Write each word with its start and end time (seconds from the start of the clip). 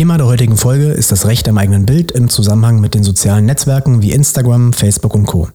Thema 0.00 0.16
der 0.16 0.28
heutigen 0.28 0.56
Folge 0.56 0.86
ist 0.86 1.12
das 1.12 1.26
Recht 1.26 1.46
am 1.46 1.58
eigenen 1.58 1.84
Bild 1.84 2.10
im 2.10 2.30
Zusammenhang 2.30 2.80
mit 2.80 2.94
den 2.94 3.04
sozialen 3.04 3.44
Netzwerken 3.44 4.00
wie 4.00 4.12
Instagram, 4.12 4.72
Facebook 4.72 5.14
und 5.14 5.26
Co. 5.26 5.50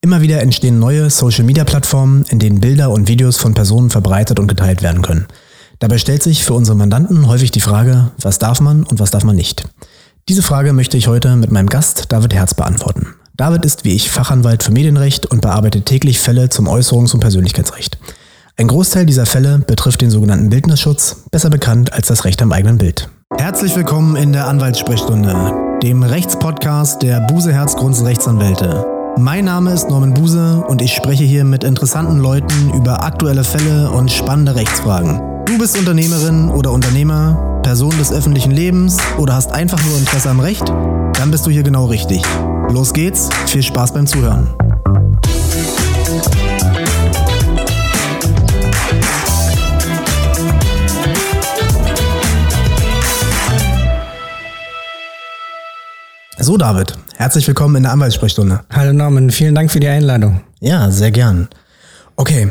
Immer 0.00 0.20
wieder 0.20 0.40
entstehen 0.40 0.78
neue 0.78 1.10
Social-Media-Plattformen, 1.10 2.24
in 2.28 2.38
denen 2.38 2.60
Bilder 2.60 2.90
und 2.90 3.08
Videos 3.08 3.36
von 3.36 3.52
Personen 3.52 3.90
verbreitet 3.90 4.38
und 4.38 4.46
geteilt 4.46 4.82
werden 4.82 5.02
können. 5.02 5.26
Dabei 5.80 5.98
stellt 5.98 6.22
sich 6.22 6.44
für 6.44 6.54
unsere 6.54 6.76
Mandanten 6.76 7.26
häufig 7.26 7.50
die 7.50 7.60
Frage, 7.60 8.12
was 8.22 8.38
darf 8.38 8.60
man 8.60 8.84
und 8.84 9.00
was 9.00 9.10
darf 9.10 9.24
man 9.24 9.34
nicht. 9.34 9.64
Diese 10.28 10.44
Frage 10.44 10.72
möchte 10.72 10.96
ich 10.96 11.08
heute 11.08 11.34
mit 11.34 11.50
meinem 11.50 11.68
Gast 11.68 12.12
David 12.12 12.32
Herz 12.32 12.54
beantworten. 12.54 13.08
David 13.36 13.64
ist 13.64 13.84
wie 13.84 13.96
ich 13.96 14.08
Fachanwalt 14.08 14.62
für 14.62 14.70
Medienrecht 14.70 15.26
und 15.26 15.40
bearbeitet 15.40 15.86
täglich 15.86 16.20
Fälle 16.20 16.48
zum 16.48 16.68
Äußerungs- 16.68 17.12
und 17.12 17.18
Persönlichkeitsrecht. 17.18 17.98
Ein 18.56 18.68
Großteil 18.68 19.04
dieser 19.04 19.26
Fälle 19.26 19.58
betrifft 19.58 20.00
den 20.00 20.12
sogenannten 20.12 20.48
Bildnisschutz, 20.48 21.24
besser 21.32 21.50
bekannt 21.50 21.92
als 21.92 22.06
das 22.06 22.24
Recht 22.24 22.40
am 22.40 22.52
eigenen 22.52 22.78
Bild. 22.78 23.08
Herzlich 23.38 23.76
willkommen 23.76 24.16
in 24.16 24.32
der 24.32 24.46
Anwaltssprechstunde, 24.46 25.78
dem 25.82 26.02
Rechtspodcast 26.02 27.02
der 27.02 27.20
Buse 27.20 27.52
Herz 27.52 27.76
Grunzen 27.76 28.06
Rechtsanwälte. 28.06 28.86
Mein 29.18 29.44
Name 29.44 29.72
ist 29.72 29.88
Norman 29.90 30.14
Buse 30.14 30.64
und 30.66 30.80
ich 30.80 30.92
spreche 30.92 31.24
hier 31.24 31.44
mit 31.44 31.64
interessanten 31.64 32.18
Leuten 32.18 32.72
über 32.74 33.04
aktuelle 33.04 33.44
Fälle 33.44 33.90
und 33.90 34.10
spannende 34.10 34.54
Rechtsfragen. 34.54 35.20
Du 35.46 35.58
bist 35.58 35.78
Unternehmerin 35.78 36.48
oder 36.48 36.72
Unternehmer, 36.72 37.60
Person 37.62 37.96
des 37.98 38.12
öffentlichen 38.12 38.52
Lebens 38.52 38.98
oder 39.18 39.34
hast 39.34 39.52
einfach 39.52 39.82
nur 39.84 39.98
Interesse 39.98 40.30
am 40.30 40.40
Recht? 40.40 40.68
Dann 40.68 41.30
bist 41.30 41.46
du 41.46 41.50
hier 41.50 41.62
genau 41.62 41.86
richtig. 41.86 42.22
Los 42.70 42.92
geht's, 42.92 43.28
viel 43.46 43.62
Spaß 43.62 43.92
beim 43.92 44.06
Zuhören. 44.06 44.48
So, 56.44 56.58
David, 56.58 56.92
herzlich 57.16 57.46
willkommen 57.46 57.76
in 57.76 57.84
der 57.84 57.92
Anwaltssprechstunde. 57.92 58.60
Hallo 58.68 58.92
Norman, 58.92 59.30
vielen 59.30 59.54
Dank 59.54 59.72
für 59.72 59.80
die 59.80 59.88
Einladung. 59.88 60.42
Ja, 60.60 60.90
sehr 60.90 61.10
gern. 61.10 61.48
Okay, 62.16 62.50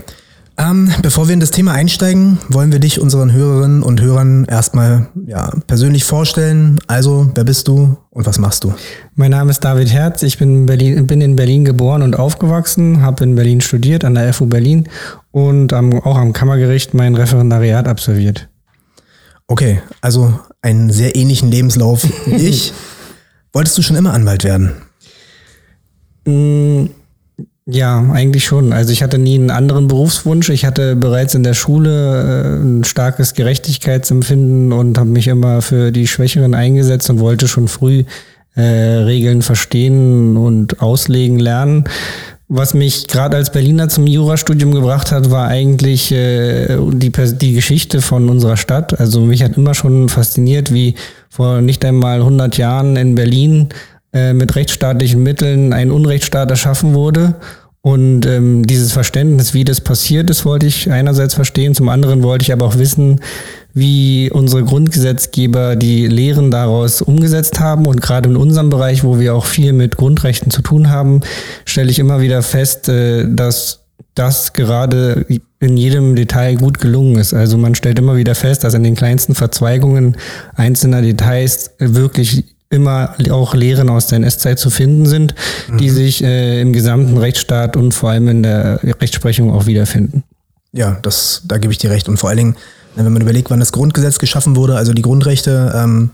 ähm, 0.57 0.91
bevor 1.03 1.27
wir 1.27 1.35
in 1.35 1.39
das 1.39 1.51
Thema 1.51 1.73
einsteigen, 1.73 2.39
wollen 2.49 2.71
wir 2.71 2.79
dich 2.79 2.99
unseren 2.99 3.31
Hörerinnen 3.31 3.83
und 3.83 4.01
Hörern 4.01 4.45
erstmal 4.45 5.09
ja, 5.27 5.51
persönlich 5.67 6.05
vorstellen. 6.05 6.79
Also, 6.87 7.29
wer 7.35 7.43
bist 7.43 7.67
du 7.67 7.95
und 8.09 8.25
was 8.25 8.39
machst 8.39 8.63
du? 8.63 8.73
Mein 9.13 9.29
Name 9.29 9.51
ist 9.51 9.63
David 9.63 9.93
Herz, 9.93 10.23
ich 10.23 10.39
bin, 10.39 10.65
Berlin, 10.65 11.05
bin 11.05 11.21
in 11.21 11.35
Berlin 11.35 11.63
geboren 11.63 12.01
und 12.01 12.17
aufgewachsen, 12.17 13.03
habe 13.03 13.23
in 13.23 13.35
Berlin 13.35 13.61
studiert, 13.61 14.05
an 14.05 14.15
der 14.15 14.33
FU 14.33 14.47
Berlin 14.47 14.89
und 15.29 15.71
am, 15.71 16.01
auch 16.01 16.17
am 16.17 16.33
Kammergericht 16.33 16.95
mein 16.95 17.13
Referendariat 17.13 17.87
absolviert. 17.87 18.49
Okay, 19.45 19.83
also 20.01 20.39
einen 20.63 20.89
sehr 20.89 21.15
ähnlichen 21.15 21.51
Lebenslauf 21.51 22.07
wie 22.25 22.35
ich. 22.47 22.73
Wolltest 23.53 23.77
du 23.77 23.83
schon 23.83 23.95
immer 23.95 24.13
Anwalt 24.13 24.43
werden? 24.43 24.71
Mm, 26.25 26.87
ja, 27.65 27.99
eigentlich 28.11 28.43
schon. 28.43 28.73
Also 28.73 28.91
ich 28.91 29.03
hatte 29.03 29.19
nie 29.19 29.35
einen 29.35 29.51
anderen 29.51 29.87
Berufswunsch. 29.87 30.49
Ich 30.49 30.65
hatte 30.65 30.95
bereits 30.95 31.35
in 31.35 31.43
der 31.43 31.53
Schule 31.53 32.59
äh, 32.59 32.61
ein 32.61 32.83
starkes 32.83 33.35
Gerechtigkeitsempfinden 33.35 34.73
und 34.73 34.97
habe 34.97 35.09
mich 35.09 35.27
immer 35.27 35.61
für 35.61 35.91
die 35.91 36.07
Schwächeren 36.07 36.55
eingesetzt 36.55 37.09
und 37.09 37.19
wollte 37.19 37.47
schon 37.47 37.67
früh 37.67 38.03
äh, 38.55 38.61
Regeln 38.61 39.41
verstehen 39.41 40.35
und 40.35 40.81
auslegen 40.81 41.39
lernen. 41.39 41.85
Was 42.49 42.73
mich 42.73 43.07
gerade 43.07 43.37
als 43.37 43.51
Berliner 43.51 43.87
zum 43.87 44.05
Jurastudium 44.05 44.73
gebracht 44.73 45.11
hat, 45.11 45.31
war 45.31 45.47
eigentlich 45.47 46.11
äh, 46.11 46.77
die, 46.91 47.11
die 47.11 47.53
Geschichte 47.53 48.01
von 48.01 48.29
unserer 48.29 48.57
Stadt. 48.57 48.99
Also 48.99 49.21
mich 49.21 49.41
hat 49.41 49.57
immer 49.57 49.73
schon 49.73 50.09
fasziniert, 50.09 50.73
wie 50.73 50.95
vor 51.33 51.61
nicht 51.61 51.83
einmal 51.83 52.19
100 52.19 52.59
Jahren 52.59 52.95
in 52.95 53.15
Berlin 53.15 53.69
äh, 54.13 54.33
mit 54.33 54.55
rechtsstaatlichen 54.55 55.23
Mitteln 55.23 55.73
ein 55.73 55.89
Unrechtsstaat 55.89 56.51
erschaffen 56.51 56.93
wurde. 56.93 57.33
Und 57.81 58.27
ähm, 58.27 58.67
dieses 58.67 58.91
Verständnis, 58.91 59.55
wie 59.55 59.63
das 59.63 59.81
passiert 59.81 60.29
ist, 60.29 60.45
wollte 60.45 60.67
ich 60.67 60.91
einerseits 60.91 61.33
verstehen. 61.33 61.73
Zum 61.73 61.89
anderen 61.89 62.21
wollte 62.21 62.43
ich 62.43 62.53
aber 62.53 62.67
auch 62.67 62.77
wissen, 62.77 63.19
wie 63.73 64.29
unsere 64.31 64.63
Grundgesetzgeber 64.63 65.75
die 65.75 66.05
Lehren 66.05 66.51
daraus 66.51 67.01
umgesetzt 67.01 67.59
haben. 67.59 67.87
Und 67.87 67.99
gerade 67.99 68.29
in 68.29 68.35
unserem 68.35 68.69
Bereich, 68.69 69.03
wo 69.03 69.19
wir 69.19 69.33
auch 69.33 69.45
viel 69.45 69.73
mit 69.73 69.97
Grundrechten 69.97 70.51
zu 70.51 70.61
tun 70.61 70.91
haben, 70.91 71.21
stelle 71.65 71.89
ich 71.89 71.97
immer 71.97 72.21
wieder 72.21 72.43
fest, 72.43 72.89
äh, 72.89 73.25
dass 73.27 73.79
das 74.13 74.53
gerade 74.53 75.25
in 75.63 75.77
jedem 75.77 76.15
Detail 76.15 76.55
gut 76.55 76.79
gelungen 76.79 77.17
ist. 77.17 77.33
Also 77.33 77.57
man 77.57 77.75
stellt 77.75 77.97
immer 77.99 78.15
wieder 78.15 78.35
fest, 78.35 78.63
dass 78.63 78.73
in 78.73 78.83
den 78.83 78.95
kleinsten 78.95 79.33
Verzweigungen 79.33 80.17
einzelner 80.55 81.01
Details 81.01 81.71
wirklich 81.79 82.45
immer 82.69 83.15
auch 83.31 83.53
Lehren 83.53 83.89
aus 83.89 84.07
der 84.07 84.17
NS-Zeit 84.17 84.59
zu 84.59 84.69
finden 84.69 85.05
sind, 85.05 85.35
mhm. 85.69 85.77
die 85.77 85.89
sich 85.89 86.23
äh, 86.23 86.59
im 86.59 86.73
gesamten 86.73 87.17
Rechtsstaat 87.17 87.77
und 87.77 87.93
vor 87.93 88.09
allem 88.09 88.27
in 88.27 88.43
der 88.43 88.79
Rechtsprechung 88.83 89.51
auch 89.51 89.67
wiederfinden. 89.67 90.23
Ja, 90.71 90.97
das, 91.01 91.43
da 91.45 91.59
gebe 91.59 91.71
ich 91.71 91.77
dir 91.77 91.91
recht. 91.91 92.09
Und 92.09 92.17
vor 92.17 92.29
allen 92.29 92.37
Dingen, 92.37 92.55
wenn 92.95 93.13
man 93.13 93.21
überlegt, 93.21 93.51
wann 93.51 93.59
das 93.59 93.71
Grundgesetz 93.71 94.17
geschaffen 94.17 94.55
wurde, 94.55 94.75
also 94.75 94.93
die 94.93 95.03
Grundrechte, 95.03 95.71
ähm, 95.75 96.11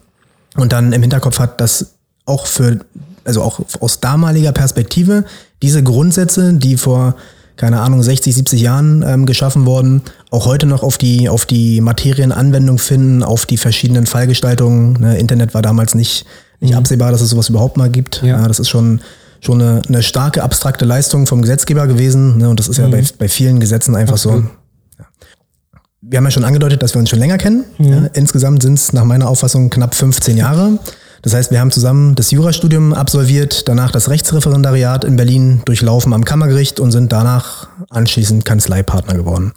und 0.55 0.73
dann 0.73 0.93
im 0.93 1.01
Hinterkopf 1.01 1.39
hat, 1.39 1.61
dass 1.61 1.93
auch 2.25 2.45
für, 2.45 2.79
also 3.23 3.41
auch 3.41 3.61
aus 3.79 3.99
damaliger 3.99 4.51
Perspektive 4.51 5.25
diese 5.61 5.83
Grundsätze, 5.83 6.53
die 6.53 6.77
vor, 6.77 7.15
keine 7.59 7.81
Ahnung, 7.81 8.01
60, 8.01 8.33
70 8.33 8.61
Jahren 8.61 9.03
ähm, 9.05 9.25
geschaffen 9.25 9.65
wurden, 9.65 10.01
auch 10.31 10.45
heute 10.45 10.65
noch 10.65 10.81
auf 10.81 10.97
die, 10.97 11.27
auf 11.27 11.45
die 11.45 11.81
Materien 11.81 12.31
Anwendung 12.31 12.77
finden, 12.77 13.21
auf 13.21 13.45
die 13.45 13.57
verschiedenen 13.57 14.05
Fallgestaltungen. 14.05 14.93
Ne, 14.93 15.17
Internet 15.17 15.53
war 15.53 15.61
damals 15.61 15.93
nicht, 15.93 16.25
nicht 16.61 16.71
mhm. 16.71 16.77
absehbar, 16.77 17.11
dass 17.11 17.19
es 17.19 17.31
sowas 17.31 17.49
überhaupt 17.49 17.75
mal 17.75 17.89
gibt. 17.89 18.21
Ja. 18.23 18.39
ja 18.39 18.47
das 18.47 18.61
ist 18.61 18.69
schon, 18.69 19.01
schon 19.41 19.61
eine, 19.61 19.81
eine 19.89 20.03
starke 20.03 20.41
abstrakte 20.41 20.85
Leistung 20.85 21.27
vom 21.27 21.41
Gesetzgeber 21.41 21.85
gewesen. 21.85 22.37
Ne? 22.37 22.49
Und 22.49 22.61
das 22.61 22.69
ist 22.69 22.77
ja 22.77 22.87
mhm. 22.87 22.91
bei, 22.91 23.03
bei 23.17 23.27
vielen 23.27 23.59
Gesetzen 23.59 23.93
einfach 23.93 24.13
Absolut. 24.13 24.45
so 24.45 24.49
wir 26.01 26.17
haben 26.17 26.25
ja 26.25 26.31
schon 26.31 26.45
angedeutet, 26.45 26.81
dass 26.81 26.95
wir 26.95 26.99
uns 26.99 27.09
schon 27.09 27.19
länger 27.19 27.37
kennen. 27.37 27.65
Mhm. 27.77 27.85
Ja, 27.85 28.05
insgesamt 28.13 28.63
sind 28.63 28.75
es 28.75 28.93
nach 28.93 29.03
meiner 29.03 29.27
Auffassung 29.27 29.69
knapp 29.69 29.95
15 29.95 30.37
Jahre. 30.37 30.79
Das 31.21 31.33
heißt, 31.33 31.51
wir 31.51 31.59
haben 31.59 31.71
zusammen 31.71 32.15
das 32.15 32.31
Jurastudium 32.31 32.93
absolviert, 32.93 33.67
danach 33.67 33.91
das 33.91 34.09
Rechtsreferendariat 34.09 35.03
in 35.03 35.15
Berlin 35.15 35.61
durchlaufen 35.65 36.13
am 36.13 36.23
Kammergericht 36.23 36.79
und 36.79 36.91
sind 36.91 37.11
danach 37.11 37.67
anschließend 37.89 38.45
Kanzleipartner 38.45 39.15
geworden. 39.15 39.53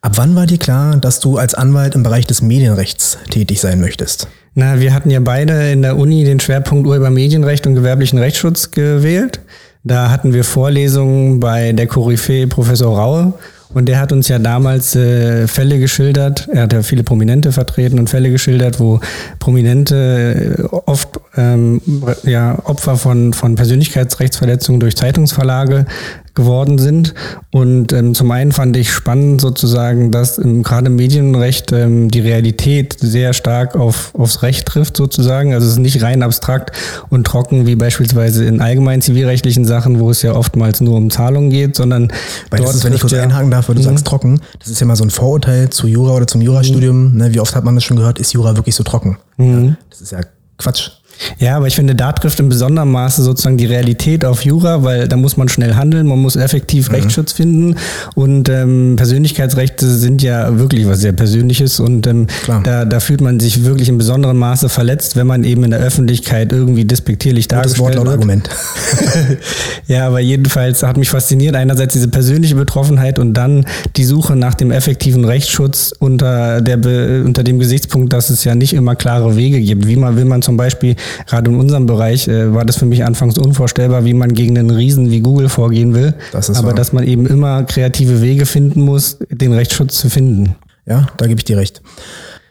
Ab 0.00 0.12
wann 0.16 0.36
war 0.36 0.46
dir 0.46 0.58
klar, 0.58 0.96
dass 0.96 1.20
du 1.20 1.38
als 1.38 1.54
Anwalt 1.54 1.94
im 1.94 2.02
Bereich 2.02 2.26
des 2.26 2.42
Medienrechts 2.42 3.18
tätig 3.30 3.60
sein 3.60 3.80
möchtest? 3.80 4.28
Na, 4.54 4.78
wir 4.78 4.94
hatten 4.94 5.10
ja 5.10 5.20
beide 5.20 5.72
in 5.72 5.82
der 5.82 5.96
Uni 5.96 6.24
den 6.24 6.40
Schwerpunkt 6.40 6.86
Urheber 6.86 7.10
Medienrecht 7.10 7.66
und 7.66 7.74
gewerblichen 7.74 8.18
Rechtsschutz 8.18 8.70
gewählt. 8.70 9.40
Da 9.82 10.10
hatten 10.10 10.32
wir 10.32 10.44
Vorlesungen 10.44 11.40
bei 11.40 11.72
der 11.72 11.86
Koryphäe 11.86 12.46
Professor 12.46 12.96
Raue 12.96 13.34
und 13.74 13.86
der 13.86 14.00
hat 14.00 14.12
uns 14.12 14.28
ja 14.28 14.38
damals 14.38 14.96
äh, 14.96 15.46
Fälle 15.48 15.78
geschildert. 15.78 16.48
Er 16.52 16.62
hat 16.62 16.72
ja 16.72 16.82
viele 16.82 17.02
Prominente 17.02 17.52
vertreten 17.52 17.98
und 17.98 18.08
Fälle 18.08 18.30
geschildert, 18.30 18.80
wo 18.80 19.00
Prominente 19.38 20.56
äh, 20.58 20.62
oft 20.86 21.20
ähm, 21.36 21.80
ja, 22.22 22.58
Opfer 22.64 22.96
von, 22.96 23.32
von 23.32 23.56
Persönlichkeitsrechtsverletzungen 23.56 24.80
durch 24.80 24.96
Zeitungsverlage 24.96 25.86
geworden 26.34 26.78
sind. 26.78 27.14
Und 27.52 27.92
ähm, 27.92 28.14
zum 28.14 28.30
einen 28.30 28.52
fand 28.52 28.76
ich 28.76 28.92
spannend 28.92 29.40
sozusagen, 29.40 30.10
dass 30.10 30.38
ähm, 30.38 30.62
gerade 30.62 30.86
im 30.86 30.96
Medienrecht 30.96 31.72
ähm, 31.72 32.10
die 32.10 32.20
Realität 32.20 32.96
sehr 32.98 33.32
stark 33.32 33.76
auf, 33.76 34.12
aufs 34.14 34.42
Recht 34.42 34.66
trifft 34.66 34.96
sozusagen. 34.96 35.54
Also 35.54 35.66
es 35.66 35.74
ist 35.74 35.78
nicht 35.78 36.02
rein 36.02 36.22
abstrakt 36.22 36.72
und 37.08 37.24
trocken 37.26 37.66
wie 37.66 37.76
beispielsweise 37.76 38.44
in 38.44 38.60
allgemein 38.60 39.00
zivilrechtlichen 39.00 39.64
Sachen, 39.64 40.00
wo 40.00 40.10
es 40.10 40.22
ja 40.22 40.34
oftmals 40.34 40.80
nur 40.80 40.96
um 40.96 41.10
Zahlungen 41.10 41.50
geht, 41.50 41.76
sondern 41.76 42.12
weil 42.50 42.58
dort 42.58 42.70
das 42.70 42.76
ist, 42.76 42.84
wenn 42.84 42.94
ich 42.94 43.00
kurz 43.00 43.12
ja, 43.12 43.22
einhaken 43.22 43.50
darf, 43.50 43.68
weil 43.68 43.76
du 43.76 43.82
mhm. 43.82 43.86
sagst 43.86 44.06
trocken, 44.06 44.40
das 44.58 44.68
ist 44.68 44.80
ja 44.80 44.86
mal 44.86 44.96
so 44.96 45.04
ein 45.04 45.10
Vorurteil 45.10 45.70
zu 45.70 45.86
Jura 45.86 46.14
oder 46.14 46.26
zum 46.26 46.40
Jurastudium. 46.40 47.12
Mhm. 47.12 47.18
Ne? 47.18 47.34
Wie 47.34 47.40
oft 47.40 47.54
hat 47.54 47.64
man 47.64 47.76
das 47.76 47.84
schon 47.84 47.96
gehört, 47.96 48.18
ist 48.18 48.32
Jura 48.32 48.56
wirklich 48.56 48.74
so 48.74 48.82
trocken? 48.82 49.18
Mhm. 49.36 49.64
Ja, 49.66 49.76
das 49.90 50.00
ist 50.00 50.12
ja 50.12 50.20
Quatsch. 50.58 50.90
Ja, 51.38 51.56
aber 51.56 51.66
ich 51.66 51.74
finde, 51.74 51.94
da 51.94 52.12
trifft 52.12 52.40
in 52.40 52.48
besonderem 52.48 52.90
Maße 52.92 53.22
sozusagen 53.22 53.56
die 53.56 53.66
Realität 53.66 54.24
auf 54.24 54.44
Jura, 54.44 54.82
weil 54.82 55.08
da 55.08 55.16
muss 55.16 55.36
man 55.36 55.48
schnell 55.48 55.74
handeln, 55.74 56.06
man 56.06 56.18
muss 56.18 56.36
effektiv 56.36 56.88
mhm. 56.88 56.96
Rechtsschutz 56.96 57.32
finden 57.32 57.76
und 58.14 58.48
ähm, 58.48 58.94
Persönlichkeitsrechte 58.96 59.88
sind 59.88 60.22
ja 60.22 60.58
wirklich 60.58 60.86
was 60.86 61.00
sehr 61.00 61.12
Persönliches 61.12 61.80
und 61.80 62.06
ähm, 62.06 62.26
da, 62.64 62.84
da 62.84 63.00
fühlt 63.00 63.20
man 63.20 63.40
sich 63.40 63.64
wirklich 63.64 63.88
in 63.88 63.98
besonderem 63.98 64.38
Maße 64.38 64.68
verletzt, 64.68 65.16
wenn 65.16 65.26
man 65.26 65.44
eben 65.44 65.64
in 65.64 65.70
der 65.70 65.80
Öffentlichkeit 65.80 66.52
irgendwie 66.52 66.84
despektierlich 66.84 67.48
dargestellt 67.48 67.80
Wort 67.80 67.94
wird. 67.96 68.08
Argument. 68.08 68.48
ja, 69.86 70.06
aber 70.06 70.20
jedenfalls 70.20 70.82
hat 70.82 70.96
mich 70.96 71.10
fasziniert 71.10 71.56
einerseits 71.56 71.92
diese 71.94 72.08
persönliche 72.08 72.54
Betroffenheit 72.54 73.18
und 73.18 73.34
dann 73.34 73.66
die 73.96 74.04
Suche 74.04 74.36
nach 74.36 74.54
dem 74.54 74.70
effektiven 74.70 75.24
Rechtsschutz 75.24 75.94
unter, 75.98 76.60
der, 76.60 76.78
unter 77.24 77.42
dem 77.42 77.58
Gesichtspunkt, 77.58 78.12
dass 78.12 78.30
es 78.30 78.44
ja 78.44 78.54
nicht 78.54 78.72
immer 78.72 78.94
klare 78.94 79.36
Wege 79.36 79.60
gibt. 79.60 79.86
Wie 79.86 79.96
man 79.96 80.16
will 80.16 80.24
man 80.24 80.42
zum 80.42 80.56
Beispiel 80.56 80.96
gerade 81.26 81.50
in 81.50 81.56
unserem 81.58 81.86
Bereich 81.86 82.28
äh, 82.28 82.54
war 82.54 82.64
das 82.64 82.76
für 82.76 82.86
mich 82.86 83.04
anfangs 83.04 83.38
unvorstellbar, 83.38 84.04
wie 84.04 84.14
man 84.14 84.32
gegen 84.32 84.58
einen 84.58 84.70
Riesen 84.70 85.10
wie 85.10 85.20
Google 85.20 85.48
vorgehen 85.48 85.94
will. 85.94 86.14
Das 86.32 86.48
ist 86.48 86.58
Aber 86.58 86.68
wahr. 86.68 86.74
dass 86.74 86.92
man 86.92 87.04
eben 87.04 87.26
immer 87.26 87.64
kreative 87.64 88.20
Wege 88.22 88.46
finden 88.46 88.82
muss, 88.82 89.18
den 89.30 89.52
Rechtsschutz 89.52 89.98
zu 89.98 90.10
finden. 90.10 90.56
Ja, 90.86 91.06
da 91.16 91.26
gebe 91.26 91.38
ich 91.38 91.44
dir 91.44 91.56
recht. 91.56 91.82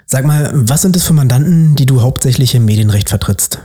Sag 0.06 0.26
mal, 0.26 0.52
was 0.54 0.82
sind 0.82 0.96
es 0.96 1.04
für 1.04 1.14
Mandanten, 1.14 1.76
die 1.76 1.86
du 1.86 2.02
hauptsächlich 2.02 2.56
im 2.56 2.66
Medienrecht 2.66 3.10
vertrittst? 3.10 3.60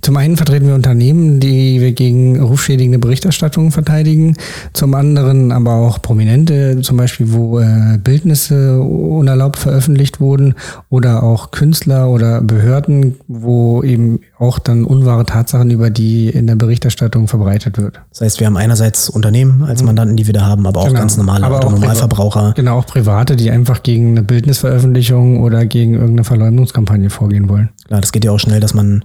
Zum 0.00 0.16
einen 0.16 0.36
vertreten 0.36 0.66
wir 0.66 0.74
Unternehmen, 0.74 1.40
die 1.40 1.80
wir 1.80 1.92
gegen 1.92 2.40
rufschädigende 2.40 2.98
Berichterstattung 2.98 3.70
verteidigen. 3.70 4.36
Zum 4.72 4.94
anderen 4.94 5.52
aber 5.52 5.74
auch 5.74 6.02
Prominente, 6.02 6.80
zum 6.82 6.96
Beispiel, 6.96 7.32
wo 7.32 7.60
äh, 7.60 7.98
Bildnisse 8.02 8.80
unerlaubt 8.80 9.58
veröffentlicht 9.58 10.20
wurden 10.20 10.54
oder 10.90 11.22
auch 11.22 11.50
Künstler 11.50 12.10
oder 12.10 12.40
Behörden, 12.40 13.16
wo 13.28 13.82
eben 13.82 14.20
auch 14.38 14.58
dann 14.58 14.84
unwahre 14.84 15.24
Tatsachen 15.24 15.70
über 15.70 15.90
die 15.90 16.28
in 16.28 16.46
der 16.46 16.56
Berichterstattung 16.56 17.28
verbreitet 17.28 17.78
wird. 17.78 18.00
Das 18.10 18.22
heißt, 18.22 18.40
wir 18.40 18.46
haben 18.46 18.56
einerseits 18.56 19.08
Unternehmen 19.08 19.62
als 19.62 19.80
mhm. 19.80 19.86
Mandanten, 19.86 20.16
die 20.16 20.26
wir 20.26 20.34
da 20.34 20.46
haben, 20.46 20.66
aber 20.66 20.80
auch 20.80 20.88
genau. 20.88 21.00
ganz 21.00 21.16
normale 21.16 21.46
aber 21.46 21.60
Normalverbraucher. 21.60 22.54
Genau, 22.56 22.78
auch 22.78 22.86
Private, 22.86 23.36
die 23.36 23.50
einfach 23.50 23.82
gegen 23.82 24.10
eine 24.10 24.22
Bildnisveröffentlichung 24.22 25.40
oder 25.40 25.64
gegen 25.64 25.94
irgendeine 25.94 26.24
Verleumdungskampagne 26.24 27.10
vorgehen 27.10 27.48
wollen. 27.48 27.70
Klar, 27.86 28.00
das 28.00 28.12
geht 28.12 28.24
ja 28.24 28.32
auch 28.32 28.40
schnell, 28.40 28.60
dass 28.60 28.74
man 28.74 29.04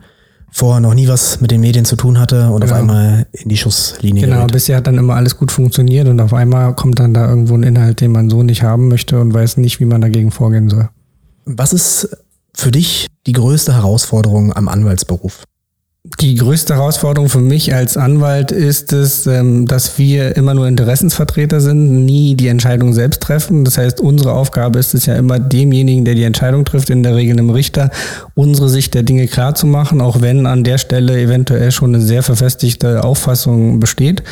vorher 0.51 0.79
noch 0.79 0.94
nie 0.94 1.07
was 1.07 1.41
mit 1.41 1.51
den 1.51 1.61
Medien 1.61 1.85
zu 1.85 1.95
tun 1.95 2.19
hatte 2.19 2.49
und 2.49 2.61
genau. 2.61 2.73
auf 2.73 2.79
einmal 2.79 3.27
in 3.31 3.49
die 3.49 3.57
Schusslinie 3.57 4.23
Genau, 4.23 4.38
gerät. 4.38 4.51
bisher 4.53 4.77
hat 4.77 4.88
dann 4.88 4.97
immer 4.97 5.15
alles 5.15 5.38
gut 5.38 5.51
funktioniert 5.51 6.07
und 6.07 6.19
auf 6.19 6.33
einmal 6.33 6.73
kommt 6.75 6.99
dann 6.99 7.13
da 7.13 7.27
irgendwo 7.29 7.55
ein 7.55 7.63
Inhalt, 7.63 8.01
den 8.01 8.11
man 8.11 8.29
so 8.29 8.44
nicht 8.44 8.63
haben 8.63 8.88
möchte 8.88 9.19
und 9.19 9.33
weiß 9.33 9.57
nicht, 9.57 9.79
wie 9.79 9.85
man 9.85 10.01
dagegen 10.01 10.31
vorgehen 10.31 10.69
soll. 10.69 10.89
Was 11.45 11.73
ist 11.73 12.17
für 12.53 12.71
dich 12.71 13.07
die 13.27 13.33
größte 13.33 13.73
Herausforderung 13.73 14.53
am 14.53 14.67
Anwaltsberuf? 14.67 15.44
Die 16.19 16.36
größte 16.36 16.75
Herausforderung 16.75 17.30
für 17.30 17.39
mich 17.39 17.74
als 17.74 17.98
Anwalt 17.98 18.51
ist 18.51 18.94
es, 18.94 19.27
ähm, 19.27 19.65
dass 19.65 19.98
wir 19.98 20.36
immer 20.36 20.54
nur 20.54 20.68
Interessensvertreter 20.68 21.59
sind, 21.59 22.06
nie 22.06 22.36
die 22.36 22.48
Entscheidung 22.48 22.94
selbst 22.94 23.21
treffen. 23.21 23.65
Das 23.65 23.77
heißt, 23.77 24.00
unsere 24.00 24.33
Aufgabe 24.33 24.80
ist 24.80 24.94
es 24.94 25.06
ja 25.06 25.15
immer 25.15 25.39
demjenigen, 25.39 26.06
der 26.06 26.15
die 26.15 26.24
Entscheidung 26.24 26.65
trifft, 26.65 26.89
in 26.89 27.04
der 27.04 27.15
Regel 27.15 27.33
einem 27.33 27.50
Richter, 27.50 27.92
unsere 28.36 28.69
Sicht 28.69 28.94
der 28.94 29.04
Dinge 29.04 29.27
klar 29.27 29.56
zu 29.56 29.68
machen, 29.68 30.01
auch 30.01 30.21
wenn 30.21 30.45
an 30.45 30.63
der 30.63 30.77
Stelle 30.77 31.19
eventuell 31.19 31.71
schon 31.71 31.94
eine 31.94 32.04
sehr 32.04 32.24
verfestigte 32.24 33.04
Auffassung 33.04 33.80
besteht. 33.80 34.24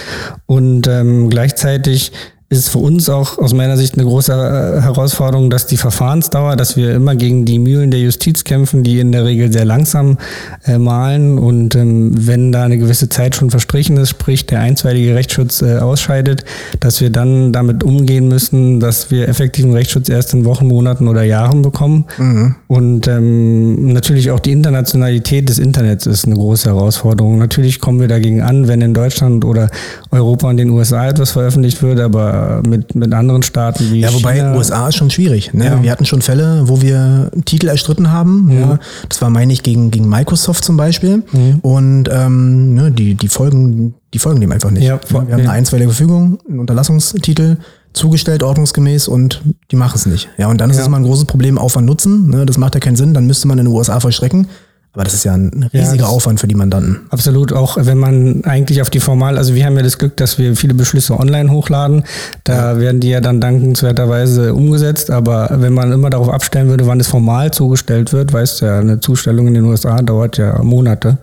Und 0.45 0.87
ähm, 0.87 1.29
gleichzeitig 1.29 2.11
ist 2.47 2.69
für 2.69 2.77
uns 2.77 3.09
auch 3.09 3.39
aus 3.39 3.53
meiner 3.53 3.75
Sicht 3.75 3.95
eine 3.95 4.03
große 4.03 4.31
äh, 4.31 4.81
Herausforderung, 4.81 5.49
dass 5.49 5.65
die 5.65 5.77
Verfahrensdauer, 5.77 6.55
dass 6.55 6.77
wir 6.77 6.93
immer 6.93 7.15
gegen 7.15 7.45
die 7.45 7.57
Mühlen 7.57 7.89
der 7.89 7.99
Justiz 7.99 8.43
kämpfen, 8.43 8.83
die 8.83 8.99
in 8.99 9.11
der 9.11 9.25
Regel 9.25 9.51
sehr 9.51 9.65
langsam 9.65 10.19
äh, 10.63 10.77
malen. 10.77 11.39
Und 11.39 11.73
ähm, 11.73 12.11
wenn 12.15 12.51
da 12.51 12.63
eine 12.63 12.77
gewisse 12.77 13.09
Zeit 13.09 13.35
schon 13.35 13.49
verstrichen 13.49 13.97
ist, 13.97 14.09
sprich 14.09 14.45
der 14.45 14.59
einstweilige 14.59 15.15
Rechtsschutz 15.15 15.63
äh, 15.63 15.77
ausscheidet, 15.79 16.45
dass 16.81 17.01
wir 17.01 17.09
dann 17.09 17.51
damit 17.51 17.83
umgehen 17.83 18.27
müssen, 18.27 18.79
dass 18.79 19.09
wir 19.09 19.27
effektiven 19.27 19.73
Rechtsschutz 19.73 20.07
erst 20.09 20.35
in 20.35 20.45
Wochen, 20.45 20.67
Monaten 20.67 21.07
oder 21.07 21.23
Jahren 21.23 21.63
bekommen. 21.63 22.05
Mhm. 22.19 22.55
Und 22.67 23.07
ähm, 23.07 23.91
natürlich 23.91 24.29
auch 24.29 24.39
die 24.39 24.51
Internationalität 24.51 25.49
des 25.49 25.57
Internets 25.57 26.05
ist 26.05 26.25
eine 26.25 26.35
große 26.35 26.69
Herausforderung. 26.69 27.39
Natürlich 27.39 27.79
kommen 27.79 27.99
wir 27.99 28.07
dagegen 28.07 28.43
an, 28.43 28.67
wenn 28.67 28.81
in 28.81 28.93
Deutschland 28.93 29.43
oder 29.45 29.71
Europa 30.11 30.47
und 30.47 30.57
den 30.57 30.69
USA 30.69 31.07
etwas 31.07 31.31
veröffentlicht 31.31 31.81
wird, 31.81 31.99
aber 31.99 32.34
mit, 32.67 32.95
mit 32.95 33.13
anderen 33.13 33.43
Staaten 33.43 33.91
wie 33.91 34.01
Ja, 34.01 34.13
wobei 34.13 34.35
China. 34.35 34.55
USA 34.55 34.87
ist 34.87 34.95
schon 34.95 35.09
schwierig. 35.09 35.53
Ne? 35.53 35.65
Ja. 35.65 35.83
Wir 35.83 35.91
hatten 35.91 36.05
schon 36.05 36.21
Fälle, 36.21 36.63
wo 36.65 36.81
wir 36.81 37.31
Titel 37.45 37.67
erstritten 37.67 38.11
haben. 38.11 38.45
Mhm. 38.45 38.59
Ja. 38.59 38.79
Das 39.09 39.21
war, 39.21 39.29
meine 39.29 39.53
ich, 39.53 39.63
gegen, 39.63 39.91
gegen 39.91 40.09
Microsoft 40.09 40.63
zum 40.63 40.77
Beispiel. 40.77 41.23
Mhm. 41.31 41.59
Und 41.61 42.09
ähm, 42.11 42.73
ne, 42.73 42.91
die, 42.91 43.15
die, 43.15 43.27
folgen, 43.27 43.95
die 44.13 44.19
folgen 44.19 44.41
dem 44.41 44.51
einfach 44.51 44.71
nicht. 44.71 44.83
Ja, 44.83 44.99
wir 45.09 45.19
haben 45.19 45.31
eine 45.33 45.51
einstweilige 45.51 45.91
Verfügung, 45.91 46.39
einen 46.47 46.59
Unterlassungstitel 46.59 47.57
zugestellt, 47.93 48.43
ordnungsgemäß 48.43 49.07
und 49.07 49.41
die 49.71 49.75
machen 49.75 49.95
es 49.95 50.05
nicht. 50.05 50.29
Ja, 50.37 50.47
und 50.47 50.59
dann 50.59 50.69
ist 50.69 50.77
es 50.77 50.85
immer 50.85 50.97
ein 50.97 51.03
großes 51.03 51.25
Problem, 51.25 51.57
Aufwand 51.57 51.87
nutzen. 51.87 52.29
Ne? 52.29 52.45
Das 52.45 52.57
macht 52.57 52.75
ja 52.75 52.79
keinen 52.79 52.97
Sinn, 52.97 53.13
dann 53.13 53.25
müsste 53.25 53.47
man 53.47 53.57
in 53.57 53.65
den 53.65 53.73
USA 53.73 53.99
vollstrecken. 53.99 54.47
Aber 54.95 55.03
das 55.03 55.13
ist 55.13 55.25
ja 55.25 55.33
ein 55.33 55.69
riesiger 55.73 56.05
ja, 56.05 56.09
Aufwand 56.09 56.39
für 56.39 56.47
die 56.47 56.55
Mandanten. 56.55 57.01
Absolut, 57.09 57.51
auch 57.51 57.77
wenn 57.79 57.97
man 57.97 58.45
eigentlich 58.45 58.81
auf 58.81 58.89
die 58.89 59.01
Formal, 59.01 59.37
also 59.37 59.53
wir 59.53 59.65
haben 59.65 59.75
ja 59.75 59.83
das 59.83 59.97
Glück, 59.97 60.15
dass 60.15 60.37
wir 60.37 60.55
viele 60.55 60.73
Beschlüsse 60.73 61.19
online 61.19 61.51
hochladen. 61.51 62.05
Da 62.45 62.79
werden 62.79 63.01
die 63.01 63.09
ja 63.09 63.19
dann 63.19 63.41
dankenswerterweise 63.41 64.53
umgesetzt. 64.53 65.11
Aber 65.11 65.49
wenn 65.51 65.73
man 65.73 65.91
immer 65.91 66.09
darauf 66.09 66.29
abstellen 66.29 66.69
würde, 66.69 66.87
wann 66.87 67.01
es 67.01 67.07
formal 67.07 67.51
zugestellt 67.51 68.13
wird, 68.13 68.31
weißt 68.31 68.61
du 68.61 68.65
ja, 68.65 68.79
eine 68.79 69.01
Zustellung 69.01 69.47
in 69.47 69.55
den 69.55 69.65
USA 69.65 70.01
dauert 70.01 70.37
ja 70.37 70.63
Monate. 70.63 71.17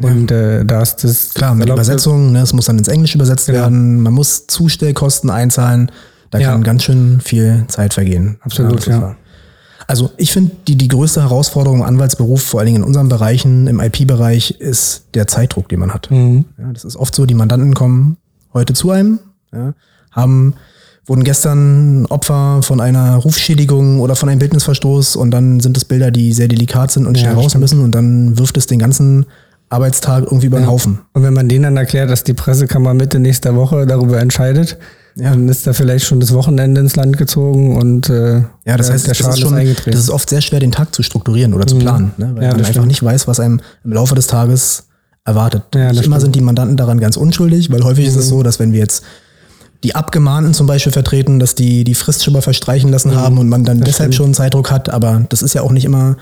Und 0.00 0.30
äh, 0.30 0.64
da 0.64 0.82
ist 0.82 1.02
das. 1.02 1.34
Klar, 1.34 1.54
mit 1.54 1.68
Übersetzung, 1.68 2.32
ne, 2.32 2.40
es 2.40 2.52
muss 2.52 2.66
dann 2.66 2.78
ins 2.78 2.88
Englische 2.88 3.16
übersetzt 3.16 3.46
genau. 3.46 3.60
werden, 3.60 4.02
man 4.02 4.12
muss 4.12 4.46
Zustellkosten 4.46 5.30
einzahlen. 5.30 5.90
Da 6.30 6.38
ja. 6.38 6.52
kann 6.52 6.62
ganz 6.62 6.84
schön 6.84 7.20
viel 7.20 7.64
Zeit 7.68 7.94
vergehen. 7.94 8.36
Absolut, 8.42 8.86
ja. 8.86 9.16
Also 9.86 10.10
ich 10.16 10.32
finde, 10.32 10.52
die, 10.66 10.76
die 10.76 10.88
größte 10.88 11.22
Herausforderung 11.22 11.78
im 11.78 11.84
Anwaltsberuf, 11.84 12.42
vor 12.42 12.60
allen 12.60 12.66
Dingen 12.66 12.78
in 12.78 12.84
unseren 12.84 13.08
Bereichen, 13.08 13.66
im 13.66 13.80
IP-Bereich, 13.80 14.52
ist 14.52 15.06
der 15.14 15.26
Zeitdruck, 15.26 15.68
den 15.68 15.80
man 15.80 15.94
hat. 15.94 16.10
Mhm. 16.10 16.44
Ja, 16.58 16.72
das 16.72 16.84
ist 16.84 16.96
oft 16.96 17.14
so, 17.14 17.26
die 17.26 17.34
Mandanten 17.34 17.74
kommen 17.74 18.16
heute 18.52 18.74
zu 18.74 18.90
einem, 18.90 19.20
ja, 19.52 19.74
haben 20.10 20.54
wurden 21.06 21.22
gestern 21.22 22.06
Opfer 22.06 22.62
von 22.62 22.80
einer 22.80 23.14
Rufschädigung 23.16 24.00
oder 24.00 24.16
von 24.16 24.28
einem 24.28 24.40
Bildnisverstoß 24.40 25.14
und 25.16 25.30
dann 25.30 25.60
sind 25.60 25.76
es 25.76 25.84
Bilder, 25.84 26.10
die 26.10 26.32
sehr 26.32 26.48
delikat 26.48 26.90
sind 26.90 27.06
und 27.06 27.16
schnell 27.16 27.32
ja, 27.32 27.36
raus 27.36 27.52
stimmt. 27.52 27.62
müssen 27.62 27.80
und 27.80 27.94
dann 27.94 28.36
wirft 28.38 28.56
es 28.56 28.66
den 28.66 28.80
ganzen 28.80 29.26
Arbeitstag 29.68 30.24
irgendwie 30.24 30.46
über 30.46 30.58
den 30.58 30.66
Haufen. 30.66 31.00
Und 31.12 31.22
wenn 31.22 31.34
man 31.34 31.48
denen 31.48 31.62
dann 31.64 31.76
erklärt, 31.76 32.10
dass 32.10 32.24
die 32.24 32.34
Pressekammer 32.34 32.94
Mitte 32.94 33.20
nächster 33.20 33.54
Woche 33.54 33.86
darüber 33.86 34.20
entscheidet, 34.20 34.78
ja. 35.16 35.30
Dann 35.30 35.48
ist 35.48 35.66
da 35.66 35.72
vielleicht 35.72 36.04
schon 36.04 36.20
das 36.20 36.32
Wochenende 36.34 36.80
ins 36.80 36.94
Land 36.94 37.16
gezogen 37.16 37.76
und 37.76 38.10
äh, 38.10 38.42
ja, 38.66 38.76
das 38.76 38.90
heißt, 38.90 39.06
der 39.06 39.14
Schaden 39.14 39.30
das 39.30 39.38
ist, 39.38 39.40
schon, 39.40 39.54
ist 39.54 39.60
eingetreten. 39.60 39.90
Das 39.92 40.00
ist 40.00 40.10
oft 40.10 40.28
sehr 40.28 40.42
schwer, 40.42 40.60
den 40.60 40.72
Tag 40.72 40.94
zu 40.94 41.02
strukturieren 41.02 41.54
oder 41.54 41.66
zu 41.66 41.76
mhm. 41.76 41.80
planen, 41.80 42.12
ne? 42.18 42.32
weil 42.34 42.42
ja, 42.42 42.50
man 42.50 42.58
einfach 42.58 42.70
stimmt. 42.70 42.88
nicht 42.88 43.02
weiß, 43.02 43.26
was 43.26 43.40
einem 43.40 43.60
im 43.82 43.92
Laufe 43.92 44.14
des 44.14 44.26
Tages 44.26 44.88
erwartet. 45.24 45.62
Ja, 45.74 45.90
nicht 45.90 46.04
immer 46.04 46.20
sind 46.20 46.36
die 46.36 46.42
Mandanten 46.42 46.76
daran 46.76 47.00
ganz 47.00 47.16
unschuldig, 47.16 47.70
weil 47.72 47.82
häufig 47.82 48.04
mhm. 48.04 48.10
ist 48.10 48.16
es 48.16 48.26
mhm. 48.26 48.30
so, 48.30 48.42
dass 48.42 48.58
wenn 48.58 48.72
wir 48.72 48.80
jetzt 48.80 49.04
die 49.84 49.94
Abgemahnten 49.94 50.52
zum 50.52 50.66
Beispiel 50.66 50.92
vertreten, 50.92 51.38
dass 51.38 51.54
die 51.54 51.84
die 51.84 51.94
Frist 51.94 52.22
schon 52.22 52.34
mal 52.34 52.42
verstreichen 52.42 52.90
lassen 52.90 53.10
mhm. 53.10 53.16
haben 53.16 53.38
und 53.38 53.48
man 53.48 53.64
dann 53.64 53.78
das 53.78 53.88
deshalb 53.88 54.12
stimmt. 54.12 54.26
schon 54.26 54.34
Zeitdruck 54.34 54.70
hat, 54.70 54.90
aber 54.90 55.24
das 55.30 55.42
ist 55.42 55.54
ja 55.54 55.62
auch 55.62 55.72
nicht 55.72 55.84
immer 55.86 56.16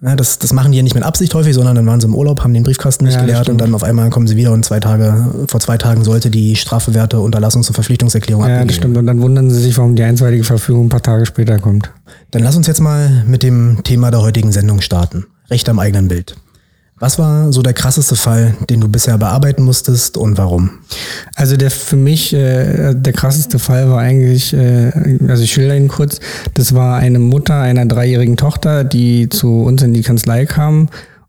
das, 0.00 0.38
das 0.38 0.52
machen 0.52 0.72
die 0.72 0.76
ja 0.76 0.82
nicht 0.82 0.94
mit 0.94 1.04
Absicht 1.04 1.32
häufig, 1.34 1.54
sondern 1.54 1.74
dann 1.74 1.86
waren 1.86 2.00
sie 2.00 2.06
im 2.06 2.14
Urlaub, 2.14 2.42
haben 2.42 2.52
den 2.52 2.62
Briefkasten 2.64 3.04
nicht 3.06 3.14
ja, 3.14 3.22
geleert 3.22 3.48
und 3.48 3.58
dann 3.58 3.74
auf 3.74 3.82
einmal 3.82 4.10
kommen 4.10 4.26
sie 4.26 4.36
wieder 4.36 4.52
und 4.52 4.64
zwei 4.64 4.78
Tage, 4.78 5.46
vor 5.48 5.58
zwei 5.60 5.78
Tagen 5.78 6.04
sollte 6.04 6.30
die 6.30 6.54
Strafbewährte 6.54 7.16
Unterlassungs- 7.16 7.68
und 7.68 7.74
Verpflichtungserklärung 7.74 8.42
Ja, 8.42 8.48
abgegeben. 8.48 8.68
das 8.68 8.76
stimmt. 8.76 8.96
Und 8.98 9.06
dann 9.06 9.22
wundern 9.22 9.50
sie 9.50 9.60
sich, 9.60 9.76
warum 9.78 9.96
die 9.96 10.02
einseitige 10.02 10.44
Verfügung 10.44 10.86
ein 10.86 10.90
paar 10.90 11.02
Tage 11.02 11.24
später 11.24 11.58
kommt. 11.58 11.90
Dann 12.30 12.42
lass 12.42 12.56
uns 12.56 12.66
jetzt 12.66 12.80
mal 12.80 13.24
mit 13.26 13.42
dem 13.42 13.78
Thema 13.84 14.10
der 14.10 14.20
heutigen 14.20 14.52
Sendung 14.52 14.82
starten. 14.82 15.24
Recht 15.50 15.68
am 15.68 15.78
eigenen 15.78 16.08
Bild. 16.08 16.36
Was 16.98 17.18
war 17.18 17.52
so 17.52 17.60
der 17.60 17.74
krasseste 17.74 18.16
Fall, 18.16 18.54
den 18.70 18.80
du 18.80 18.88
bisher 18.88 19.18
bearbeiten 19.18 19.62
musstest 19.62 20.16
und 20.16 20.38
warum? 20.38 20.70
Also 21.34 21.58
der 21.58 21.70
für 21.70 21.96
mich 21.96 22.32
äh, 22.32 22.94
der 22.94 23.12
krasseste 23.12 23.58
Fall 23.58 23.90
war 23.90 23.98
eigentlich, 23.98 24.54
äh, 24.54 25.18
also 25.28 25.42
ich 25.42 25.52
schilder 25.52 25.76
ihn 25.76 25.88
kurz, 25.88 26.20
das 26.54 26.74
war 26.74 26.96
eine 26.96 27.18
Mutter 27.18 27.60
einer 27.60 27.84
dreijährigen 27.84 28.38
Tochter, 28.38 28.82
die 28.82 29.28
zu 29.28 29.62
uns 29.62 29.82
in 29.82 29.92
die 29.92 30.00
Kanzlei 30.00 30.46
kam 30.46 30.88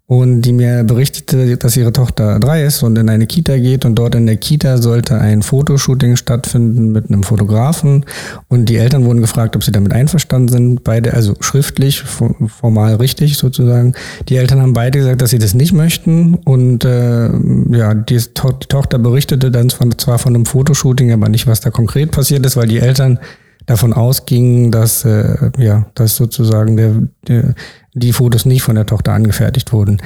und 0.10 0.44
die 0.44 0.54
mir 0.54 0.86
berichtete, 0.86 1.58
dass 1.58 1.76
ihre 1.76 1.92
Tochter 1.92 2.40
drei 2.40 2.64
ist 2.64 2.82
und 2.82 2.98
in 2.98 3.10
eine 3.10 3.28
Kita 3.28 3.58
geht 3.58 3.84
und 3.84 3.96
dort 3.96 4.16
in 4.16 4.26
der 4.26 4.38
Kita 4.38 4.78
sollte 4.78 5.20
ein 5.20 5.42
Fotoshooting 5.42 6.16
stattfinden 6.16 6.94
mit 6.94 7.10
einem 7.10 7.24
Fotografen. 7.24 8.06
Und 8.48 8.70
die 8.70 8.78
Eltern 8.78 9.04
wurden 9.04 9.20
gefragt, 9.20 9.58
ob 9.58 9.66
sie 9.66 9.74
damit 9.74 9.92
einverstanden 9.92 10.48
sind, 10.48 10.84
beide, 10.86 11.14
also 11.14 11.36
schriftlich, 11.42 12.04
formal 12.04 12.96
richtig 12.96 13.36
sozusagen. 13.36 13.96
Die 14.30 14.38
Eltern 14.38 14.62
haben 14.62 14.72
beide 14.72 15.00
gesagt, 15.00 15.22
dass 15.22 15.32
sie 15.32 15.40
das 15.40 15.54
nicht 15.54 15.74
möchten. 15.74 16.36
Und 16.36 16.86
äh, 16.86 17.30
ja, 17.72 17.94
die, 17.94 18.16
die 18.16 18.68
Tochter 18.70 19.00
berichtete 19.00 19.52
dann 19.52 19.70
zwar 19.70 20.20
von 20.20 20.34
einem 20.34 20.46
Fotoshooting, 20.46 21.12
aber 21.12 21.28
nicht, 21.28 21.48
was 21.48 21.60
da 21.60 21.70
konkret 21.70 22.12
passiert 22.12 22.46
ist, 22.46 22.56
weil 22.56 22.70
die 22.70 22.80
Eltern 22.80 23.20
davon 23.66 23.92
ausgingen, 23.92 24.72
dass 24.72 25.04
äh, 25.04 25.52
ja, 25.58 25.88
dass 25.94 26.16
sozusagen 26.16 26.78
der, 26.78 26.94
der 27.28 27.56
die 27.98 28.14
Fotos 28.14 28.46
nicht 28.46 28.62
von 28.62 28.76
der 28.76 28.86
Tochter 28.86 29.14
angefertigt 29.14 29.74
wurden. 29.74 30.02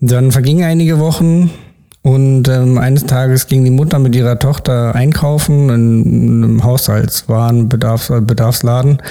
Mhm. 0.00 0.08
Dann 0.08 0.32
vergingen 0.32 0.64
einige 0.64 0.98
Wochen 0.98 1.50
und 2.02 2.48
ähm, 2.48 2.78
eines 2.78 3.06
Tages 3.06 3.46
ging 3.48 3.64
die 3.64 3.70
Mutter 3.70 3.98
mit 3.98 4.14
ihrer 4.14 4.38
Tochter 4.38 4.94
einkaufen 4.94 5.68
in 5.68 6.44
einem 6.44 6.64
Haushaltswaren, 6.64 7.68
Bedarfs, 7.68 8.08
Bedarfsladen 8.08 9.02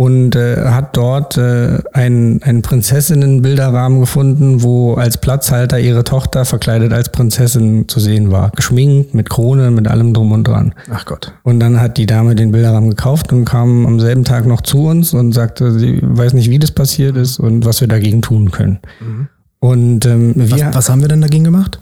und 0.00 0.34
äh, 0.34 0.56
hat 0.64 0.96
dort 0.96 1.36
äh, 1.36 1.76
einen, 1.92 2.42
einen 2.42 2.62
Prinzessinnenbilderrahmen 2.62 4.00
gefunden, 4.00 4.62
wo 4.62 4.94
als 4.94 5.18
Platzhalter 5.18 5.78
ihre 5.78 6.04
Tochter 6.04 6.46
verkleidet 6.46 6.94
als 6.94 7.12
Prinzessin 7.12 7.86
zu 7.86 8.00
sehen 8.00 8.30
war. 8.30 8.50
Geschminkt, 8.56 9.12
mit 9.12 9.28
Krone, 9.28 9.70
mit 9.70 9.88
allem 9.88 10.14
drum 10.14 10.32
und 10.32 10.48
dran. 10.48 10.74
Ach 10.90 11.04
Gott. 11.04 11.34
Und 11.42 11.60
dann 11.60 11.82
hat 11.82 11.98
die 11.98 12.06
Dame 12.06 12.34
den 12.34 12.50
Bilderrahmen 12.50 12.88
gekauft 12.88 13.30
und 13.34 13.44
kam 13.44 13.84
am 13.84 14.00
selben 14.00 14.24
Tag 14.24 14.46
noch 14.46 14.62
zu 14.62 14.86
uns 14.86 15.12
und 15.12 15.32
sagte, 15.32 15.78
sie 15.78 16.00
weiß 16.02 16.32
nicht, 16.32 16.48
wie 16.48 16.58
das 16.58 16.70
passiert 16.70 17.18
ist 17.18 17.38
und 17.38 17.66
was 17.66 17.82
wir 17.82 17.88
dagegen 17.88 18.22
tun 18.22 18.50
können. 18.50 18.78
Mhm. 19.00 19.28
Und 19.62 20.06
ähm, 20.06 20.32
Was, 20.36 20.58
wir, 20.58 20.70
was 20.72 20.88
haben 20.88 21.02
wir 21.02 21.08
denn 21.08 21.20
dagegen 21.20 21.44
gemacht? 21.44 21.78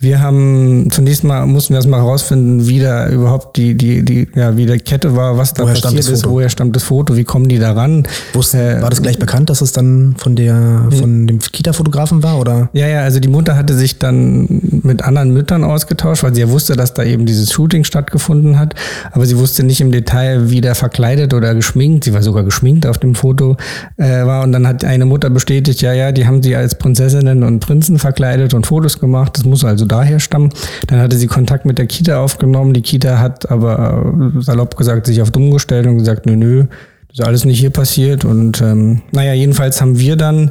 wir 0.00 0.20
haben 0.20 0.88
zunächst 0.90 1.24
mal 1.24 1.44
mussten 1.46 1.74
wir 1.74 1.76
erstmal 1.76 2.00
herausfinden, 2.00 2.66
wie 2.66 2.80
da 2.80 3.08
überhaupt 3.08 3.56
die, 3.58 3.74
die, 3.74 4.02
die, 4.02 4.26
ja, 4.34 4.56
wie 4.56 4.64
die 4.64 4.78
Kette 4.78 5.14
war, 5.14 5.36
was 5.36 5.52
da 5.52 5.64
Woher 5.64 5.74
passiert 5.74 6.08
ist, 6.08 6.22
Foto? 6.22 6.34
woher 6.34 6.48
stammt 6.48 6.74
das 6.74 6.84
Foto, 6.84 7.16
wie 7.16 7.24
kommen 7.24 7.48
die 7.48 7.58
da 7.58 7.72
ran. 7.72 8.08
Wussten, 8.32 8.58
Äh, 8.58 8.82
war 8.82 8.88
das 8.88 9.02
gleich 9.02 9.18
bekannt, 9.18 9.50
dass 9.50 9.60
es 9.60 9.72
dann 9.72 10.14
von 10.16 10.36
der 10.36 10.88
von 10.90 11.26
dem 11.26 11.38
Kita-Fotografen 11.38 12.22
war? 12.22 12.38
Oder? 12.38 12.70
Ja, 12.72 12.88
ja, 12.88 13.02
also 13.02 13.20
die 13.20 13.28
Mutter 13.28 13.56
hatte 13.56 13.74
sich 13.74 13.98
dann 13.98 14.80
mit 14.82 15.02
anderen 15.02 15.34
Müttern 15.34 15.64
ausgetauscht, 15.64 16.22
weil 16.22 16.34
sie 16.34 16.40
ja 16.40 16.48
wusste, 16.48 16.76
dass 16.76 16.94
da 16.94 17.04
eben 17.04 17.26
dieses 17.26 17.52
Shooting 17.52 17.84
stattgefunden 17.84 18.58
hat. 18.58 18.74
Aber 19.12 19.26
sie 19.26 19.36
wusste 19.36 19.62
nicht 19.62 19.82
im 19.82 19.92
Detail, 19.92 20.50
wie 20.50 20.62
der 20.62 20.74
verkleidet 20.74 21.34
oder 21.34 21.54
geschminkt, 21.54 22.04
sie 22.04 22.14
war 22.14 22.22
sogar 22.22 22.44
geschminkt 22.44 22.86
auf 22.86 22.96
dem 22.96 23.14
Foto, 23.14 23.56
äh, 23.98 24.24
war. 24.24 24.42
Und 24.44 24.52
dann 24.52 24.66
hat 24.66 24.82
eine 24.82 25.04
Mutter 25.04 25.28
bestätigt, 25.28 25.82
ja, 25.82 25.92
ja, 25.92 26.10
die 26.10 26.26
haben 26.26 26.42
sie 26.42 26.56
als 26.56 26.74
Prinzessinnen 27.20 27.42
und 27.44 27.60
Prinzen 27.60 27.98
verkleidet 27.98 28.54
und 28.54 28.66
Fotos 28.66 28.98
gemacht. 28.98 29.36
Das 29.36 29.44
muss 29.44 29.64
also 29.64 29.84
daher 29.84 30.20
stammen. 30.20 30.50
Dann 30.86 31.00
hatte 31.00 31.16
sie 31.16 31.26
Kontakt 31.26 31.66
mit 31.66 31.78
der 31.78 31.86
Kita 31.86 32.22
aufgenommen. 32.22 32.72
Die 32.72 32.82
Kita 32.82 33.18
hat 33.18 33.50
aber 33.50 34.32
äh, 34.36 34.40
salopp 34.40 34.76
gesagt, 34.76 35.06
sich 35.06 35.20
auf 35.22 35.30
dumm 35.30 35.50
gestellt 35.50 35.86
und 35.86 35.98
gesagt, 35.98 36.26
nö, 36.26 36.36
nö, 36.36 36.64
das 37.08 37.18
ist 37.18 37.24
alles 37.24 37.44
nicht 37.44 37.60
hier 37.60 37.70
passiert. 37.70 38.24
Und 38.24 38.60
ähm, 38.62 39.02
naja, 39.12 39.34
jedenfalls 39.34 39.80
haben 39.80 39.98
wir 39.98 40.16
dann 40.16 40.50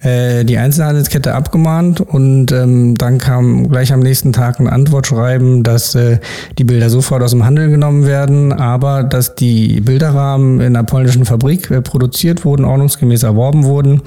äh, 0.00 0.44
die 0.44 0.58
Einzelhandelskette 0.58 1.34
abgemahnt 1.34 2.00
und 2.00 2.52
ähm, 2.52 2.96
dann 2.96 3.18
kam 3.18 3.68
gleich 3.68 3.92
am 3.92 4.00
nächsten 4.00 4.32
Tag 4.32 4.60
ein 4.60 4.68
Antwortschreiben, 4.68 5.62
dass 5.62 5.94
äh, 5.94 6.18
die 6.58 6.64
Bilder 6.64 6.90
sofort 6.90 7.22
aus 7.22 7.30
dem 7.32 7.44
Handel 7.44 7.70
genommen 7.70 8.06
werden, 8.06 8.52
aber 8.52 9.04
dass 9.04 9.34
die 9.34 9.80
Bilderrahmen 9.80 10.60
in 10.60 10.76
einer 10.76 10.84
polnischen 10.84 11.24
Fabrik 11.24 11.70
äh, 11.70 11.80
produziert 11.82 12.44
wurden, 12.44 12.64
ordnungsgemäß 12.64 13.22
erworben 13.22 13.64
wurden 13.64 14.02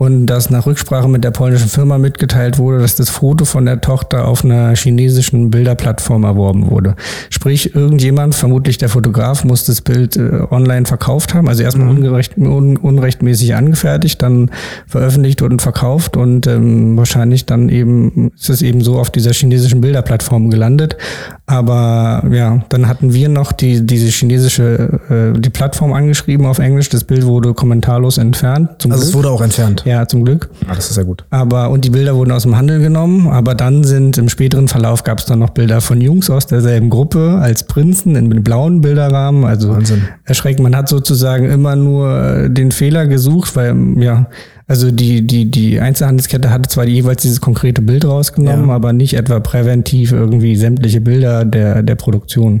und 0.00 0.24
dass 0.24 0.48
nach 0.48 0.64
Rücksprache 0.64 1.08
mit 1.08 1.24
der 1.24 1.30
polnischen 1.30 1.68
Firma 1.68 1.98
mitgeteilt 1.98 2.56
wurde, 2.56 2.78
dass 2.78 2.96
das 2.96 3.10
Foto 3.10 3.44
von 3.44 3.66
der 3.66 3.82
Tochter 3.82 4.26
auf 4.26 4.42
einer 4.42 4.74
chinesischen 4.74 5.50
Bilderplattform 5.50 6.24
erworben 6.24 6.70
wurde. 6.70 6.96
Sprich, 7.28 7.74
irgendjemand, 7.74 8.34
vermutlich 8.34 8.78
der 8.78 8.88
Fotograf, 8.88 9.44
muss 9.44 9.66
das 9.66 9.82
Bild 9.82 10.16
äh, 10.16 10.40
online 10.50 10.86
verkauft 10.86 11.34
haben, 11.34 11.50
also 11.50 11.62
erstmal 11.62 11.88
ungerecht, 11.88 12.38
un, 12.38 12.78
unrechtmäßig 12.78 13.54
angefertigt, 13.54 14.22
dann 14.22 14.50
veröffentlicht 14.86 15.42
und 15.42 15.60
verkauft 15.60 16.16
und 16.16 16.46
ähm, 16.46 16.96
wahrscheinlich 16.96 17.44
dann 17.44 17.68
eben 17.68 18.32
ist 18.34 18.48
es 18.48 18.62
eben 18.62 18.80
so 18.80 18.98
auf 18.98 19.10
dieser 19.10 19.34
chinesischen 19.34 19.82
Bilderplattform 19.82 20.48
gelandet. 20.48 20.96
Aber 21.44 22.22
ja, 22.32 22.64
dann 22.68 22.86
hatten 22.86 23.12
wir 23.12 23.28
noch 23.28 23.50
die, 23.50 23.84
diese 23.84 24.06
chinesische, 24.06 25.34
äh, 25.34 25.38
die 25.38 25.50
Plattform 25.50 25.92
angeschrieben 25.92 26.46
auf 26.46 26.60
Englisch. 26.60 26.88
Das 26.88 27.02
Bild 27.02 27.26
wurde 27.26 27.54
kommentarlos 27.54 28.18
entfernt. 28.18 28.70
Also 28.84 28.94
es 28.94 29.00
Glück. 29.10 29.14
wurde 29.14 29.30
auch 29.30 29.40
entfernt. 29.42 29.82
Ja, 29.84 29.89
zum 30.06 30.24
Glück. 30.24 30.50
Ah, 30.68 30.74
das 30.74 30.90
ist 30.90 30.96
ja 30.96 31.02
gut. 31.02 31.24
Aber 31.30 31.70
und 31.70 31.84
die 31.84 31.90
Bilder 31.90 32.14
wurden 32.16 32.30
aus 32.32 32.42
dem 32.44 32.56
Handel 32.56 32.80
genommen, 32.80 33.28
aber 33.28 33.54
dann 33.54 33.84
sind 33.84 34.18
im 34.18 34.28
späteren 34.28 34.68
Verlauf 34.68 35.04
gab 35.04 35.18
es 35.18 35.26
dann 35.26 35.38
noch 35.40 35.50
Bilder 35.50 35.80
von 35.80 36.00
Jungs 36.00 36.30
aus 36.30 36.46
derselben 36.46 36.90
Gruppe 36.90 37.38
als 37.40 37.64
Prinzen 37.64 38.16
in 38.16 38.28
mit 38.28 38.44
blauen 38.44 38.80
Bilderrahmen. 38.80 39.44
Also 39.44 39.70
Wahnsinn. 39.70 40.02
erschreckend. 40.24 40.62
Man 40.62 40.76
hat 40.76 40.88
sozusagen 40.88 41.50
immer 41.50 41.76
nur 41.76 42.18
äh, 42.18 42.50
den 42.50 42.72
Fehler 42.72 43.06
gesucht, 43.06 43.54
weil 43.56 43.74
ja, 43.98 44.26
also 44.66 44.90
die 44.90 45.26
die 45.26 45.50
die 45.50 45.80
Einzelhandelskette 45.80 46.50
hatte 46.50 46.68
zwar 46.68 46.84
jeweils 46.86 47.22
dieses 47.22 47.40
konkrete 47.40 47.82
Bild 47.82 48.04
rausgenommen, 48.04 48.68
Ja. 48.68 48.74
aber 48.74 48.92
nicht 48.92 49.14
etwa 49.14 49.40
präventiv 49.40 50.12
irgendwie 50.12 50.54
sämtliche 50.56 51.00
Bilder 51.00 51.44
der 51.44 51.82
der 51.82 51.94
Produktion. 51.96 52.60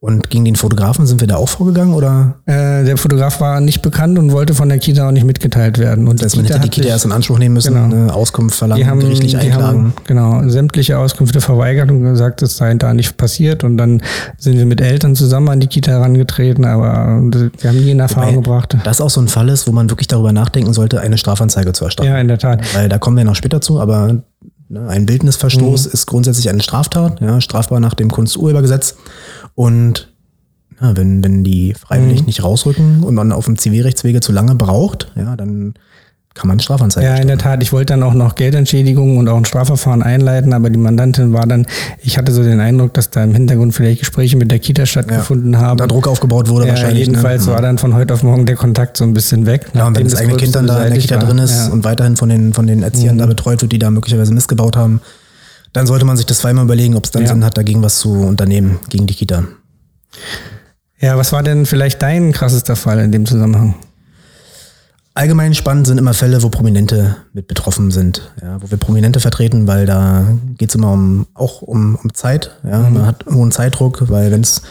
Und 0.00 0.30
gegen 0.30 0.44
den 0.44 0.54
Fotografen 0.54 1.08
sind 1.08 1.20
wir 1.20 1.26
da 1.26 1.36
auch 1.36 1.48
vorgegangen 1.48 1.92
oder? 1.92 2.36
Äh, 2.46 2.84
der 2.84 2.96
Fotograf 2.96 3.40
war 3.40 3.60
nicht 3.60 3.82
bekannt 3.82 4.16
und 4.16 4.30
wollte 4.30 4.54
von 4.54 4.68
der 4.68 4.78
Kita 4.78 5.08
auch 5.08 5.10
nicht 5.10 5.24
mitgeteilt 5.26 5.78
werden. 5.78 6.06
Und 6.06 6.22
Dass 6.22 6.36
man 6.36 6.44
hätte 6.44 6.60
die 6.60 6.68
Kita 6.68 6.86
erst 6.86 7.04
in 7.04 7.10
Anspruch 7.10 7.38
nehmen 7.40 7.54
müssen, 7.54 7.74
Genau. 7.74 7.84
eine 8.04 8.14
Auskunft 8.14 8.54
verlangen, 8.56 8.80
die 8.80 8.88
haben, 8.88 9.00
gerichtlich 9.00 9.32
die 9.32 9.38
einklagen. 9.38 9.64
haben 9.66 9.92
genau 10.06 10.48
sämtliche 10.48 10.98
Auskünfte 10.98 11.40
verweigert 11.40 11.90
und 11.90 12.04
gesagt, 12.04 12.42
das 12.42 12.56
sei 12.56 12.72
da 12.74 12.94
nicht 12.94 13.16
passiert. 13.16 13.64
Und 13.64 13.76
dann 13.76 14.00
sind 14.36 14.56
wir 14.56 14.66
mit 14.66 14.80
Eltern 14.80 15.16
zusammen 15.16 15.48
an 15.48 15.58
die 15.58 15.66
Kita 15.66 15.90
herangetreten, 15.90 16.64
aber 16.64 17.20
wir 17.58 17.68
haben 17.68 17.80
nie 17.80 17.90
in 17.90 17.98
Erfahrung 17.98 18.36
Wobei 18.36 18.42
gebracht. 18.42 18.76
Das 18.84 19.00
auch 19.00 19.10
so 19.10 19.20
ein 19.20 19.26
Fall 19.26 19.48
ist, 19.48 19.66
wo 19.66 19.72
man 19.72 19.90
wirklich 19.90 20.06
darüber 20.06 20.32
nachdenken 20.32 20.72
sollte, 20.74 21.00
eine 21.00 21.18
Strafanzeige 21.18 21.72
zu 21.72 21.84
erstatten. 21.86 22.08
Ja, 22.08 22.20
in 22.20 22.28
der 22.28 22.38
Tat. 22.38 22.60
Weil 22.72 22.88
da 22.88 22.98
kommen 22.98 23.16
wir 23.16 23.24
noch 23.24 23.34
später 23.34 23.60
zu, 23.60 23.80
aber 23.80 24.22
ein 24.74 25.06
Bildnisverstoß 25.06 25.86
Mhm. 25.86 25.92
ist 25.92 26.06
grundsätzlich 26.06 26.48
eine 26.48 26.62
Straftat, 26.62 27.20
ja, 27.20 27.40
strafbar 27.40 27.80
nach 27.80 27.94
dem 27.94 28.10
Kunsturhebergesetz. 28.10 28.96
Und 29.54 30.12
ja, 30.80 30.96
wenn, 30.96 31.24
wenn 31.24 31.42
die 31.42 31.74
freiwillig 31.74 32.20
Mhm. 32.20 32.26
nicht 32.26 32.42
rausrücken 32.44 33.02
und 33.02 33.14
man 33.14 33.32
auf 33.32 33.46
dem 33.46 33.58
Zivilrechtswege 33.58 34.20
zu 34.20 34.32
lange 34.32 34.54
braucht, 34.54 35.10
ja, 35.16 35.36
dann 35.36 35.74
kann 36.34 36.46
man 36.46 36.60
Strafanzeige 36.60 37.04
Ja, 37.06 37.16
in 37.16 37.26
der 37.26 37.38
Tat. 37.38 37.62
Ich 37.62 37.72
wollte 37.72 37.94
dann 37.94 38.02
auch 38.04 38.14
noch 38.14 38.36
Geldentschädigungen 38.36 39.18
und 39.18 39.28
auch 39.28 39.36
ein 39.36 39.44
Strafverfahren 39.44 40.02
einleiten, 40.04 40.52
aber 40.52 40.70
die 40.70 40.78
Mandantin 40.78 41.32
war 41.32 41.46
dann, 41.46 41.66
ich 42.00 42.16
hatte 42.16 42.30
so 42.32 42.44
den 42.44 42.60
Eindruck, 42.60 42.94
dass 42.94 43.10
da 43.10 43.24
im 43.24 43.32
Hintergrund 43.34 43.74
vielleicht 43.74 43.98
Gespräche 44.00 44.36
mit 44.36 44.50
der 44.50 44.60
Kita 44.60 44.86
stattgefunden 44.86 45.58
haben. 45.58 45.78
Da 45.78 45.86
Druck 45.88 46.06
aufgebaut 46.06 46.48
wurde 46.48 46.66
ja, 46.66 46.72
wahrscheinlich. 46.74 47.06
jedenfalls 47.08 47.46
ne? 47.46 47.52
war 47.54 47.60
dann 47.62 47.78
von 47.78 47.94
heute 47.94 48.14
auf 48.14 48.22
morgen 48.22 48.46
der 48.46 48.54
Kontakt 48.54 48.96
so 48.96 49.04
ein 49.04 49.14
bisschen 49.14 49.46
weg. 49.46 49.66
Ja, 49.74 49.86
und 49.88 49.96
wenn 49.96 50.04
nachdem 50.04 50.10
das 50.10 50.20
eigene 50.20 50.36
Kind 50.36 50.54
dann 50.54 50.66
da 50.68 50.84
in 50.84 50.92
der 50.92 51.00
Kita 51.00 51.16
war. 51.16 51.24
drin 51.26 51.38
ist 51.38 51.56
Ja. 51.58 51.66
Mhm. 51.66 51.72
und 51.72 51.84
weiterhin 51.84 52.16
von 52.16 52.28
den, 52.28 52.52
von 52.54 52.66
den 52.68 52.82
Erziehern 52.84 53.18
da 53.18 53.26
betreut 53.26 53.60
wird, 53.62 53.72
die 53.72 53.78
da 53.80 53.90
möglicherweise 53.90 54.32
missgebaut 54.32 54.76
haben, 54.76 55.00
dann 55.72 55.86
sollte 55.88 56.04
man 56.04 56.16
sich 56.16 56.26
das 56.26 56.38
zweimal 56.38 56.64
überlegen, 56.64 56.94
ob 56.94 57.04
es 57.04 57.10
dann 57.10 57.22
Ja. 57.22 57.28
Sinn 57.30 57.44
hat, 57.44 57.56
dagegen 57.58 57.82
was 57.82 57.98
zu 57.98 58.12
unternehmen, 58.12 58.78
gegen 58.90 59.06
die 59.08 59.14
Kita. 59.14 59.42
ja, 61.00 61.16
was 61.16 61.32
war 61.32 61.42
denn 61.42 61.66
vielleicht 61.66 62.00
dein 62.02 62.32
krassester 62.32 62.76
Fall 62.76 63.00
in 63.00 63.12
dem 63.12 63.26
Zusammenhang? 63.26 63.74
Allgemein 65.18 65.52
spannend 65.52 65.88
sind 65.88 65.98
immer 65.98 66.14
Fälle, 66.14 66.44
wo 66.44 66.48
Prominente 66.48 67.16
mit 67.32 67.48
betroffen 67.48 67.90
sind, 67.90 68.30
ja, 68.40 68.62
wo 68.62 68.70
wir 68.70 68.78
Prominente 68.78 69.18
vertreten, 69.18 69.66
weil 69.66 69.84
da 69.84 70.28
geht 70.56 70.68
es 70.68 70.76
immer 70.76 70.92
um 70.92 71.26
auch 71.34 71.60
um, 71.60 71.98
um 72.00 72.14
Zeit. 72.14 72.52
Ja. 72.62 72.88
Man 72.88 73.04
hat 73.04 73.24
hohen 73.26 73.50
Zeitdruck, 73.50 74.08
weil 74.10 74.30
wenn 74.30 74.42
es 74.42 74.62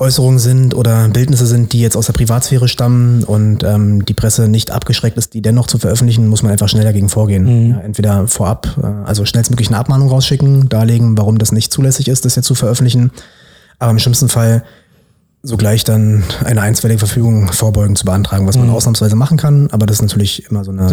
Äußerungen 0.00 0.40
sind 0.40 0.74
oder 0.74 1.06
Bildnisse 1.10 1.46
sind, 1.46 1.72
die 1.72 1.80
jetzt 1.80 1.96
aus 1.96 2.06
der 2.06 2.14
Privatsphäre 2.14 2.66
stammen 2.66 3.22
und 3.22 3.62
ähm, 3.62 4.04
die 4.04 4.14
Presse 4.14 4.48
nicht 4.48 4.72
abgeschreckt 4.72 5.16
ist, 5.16 5.34
die 5.34 5.40
dennoch 5.40 5.68
zu 5.68 5.78
veröffentlichen, 5.78 6.26
muss 6.26 6.42
man 6.42 6.50
einfach 6.50 6.68
schnell 6.68 6.82
dagegen 6.82 7.08
vorgehen. 7.08 7.70
Ja, 7.70 7.78
entweder 7.78 8.26
vorab, 8.26 8.76
äh, 8.82 8.86
also 9.06 9.24
schnellstmöglich 9.24 9.68
eine 9.68 9.78
Abmahnung 9.78 10.08
rausschicken, 10.08 10.68
darlegen, 10.68 11.16
warum 11.16 11.38
das 11.38 11.52
nicht 11.52 11.72
zulässig 11.72 12.08
ist, 12.08 12.24
das 12.24 12.34
jetzt 12.34 12.46
zu 12.46 12.56
veröffentlichen. 12.56 13.12
Aber 13.78 13.92
im 13.92 14.00
schlimmsten 14.00 14.28
Fall 14.28 14.64
sogleich 15.42 15.84
dann 15.84 16.22
eine 16.44 16.60
einstweilige 16.60 16.98
Verfügung 16.98 17.50
vorbeugen 17.52 17.96
zu 17.96 18.04
beantragen, 18.04 18.46
was 18.46 18.58
man 18.58 18.68
ausnahmsweise 18.70 19.16
machen 19.16 19.38
kann, 19.38 19.70
aber 19.70 19.86
das 19.86 19.96
ist 19.96 20.02
natürlich 20.02 20.44
immer 20.50 20.64
so 20.64 20.70
eine, 20.70 20.86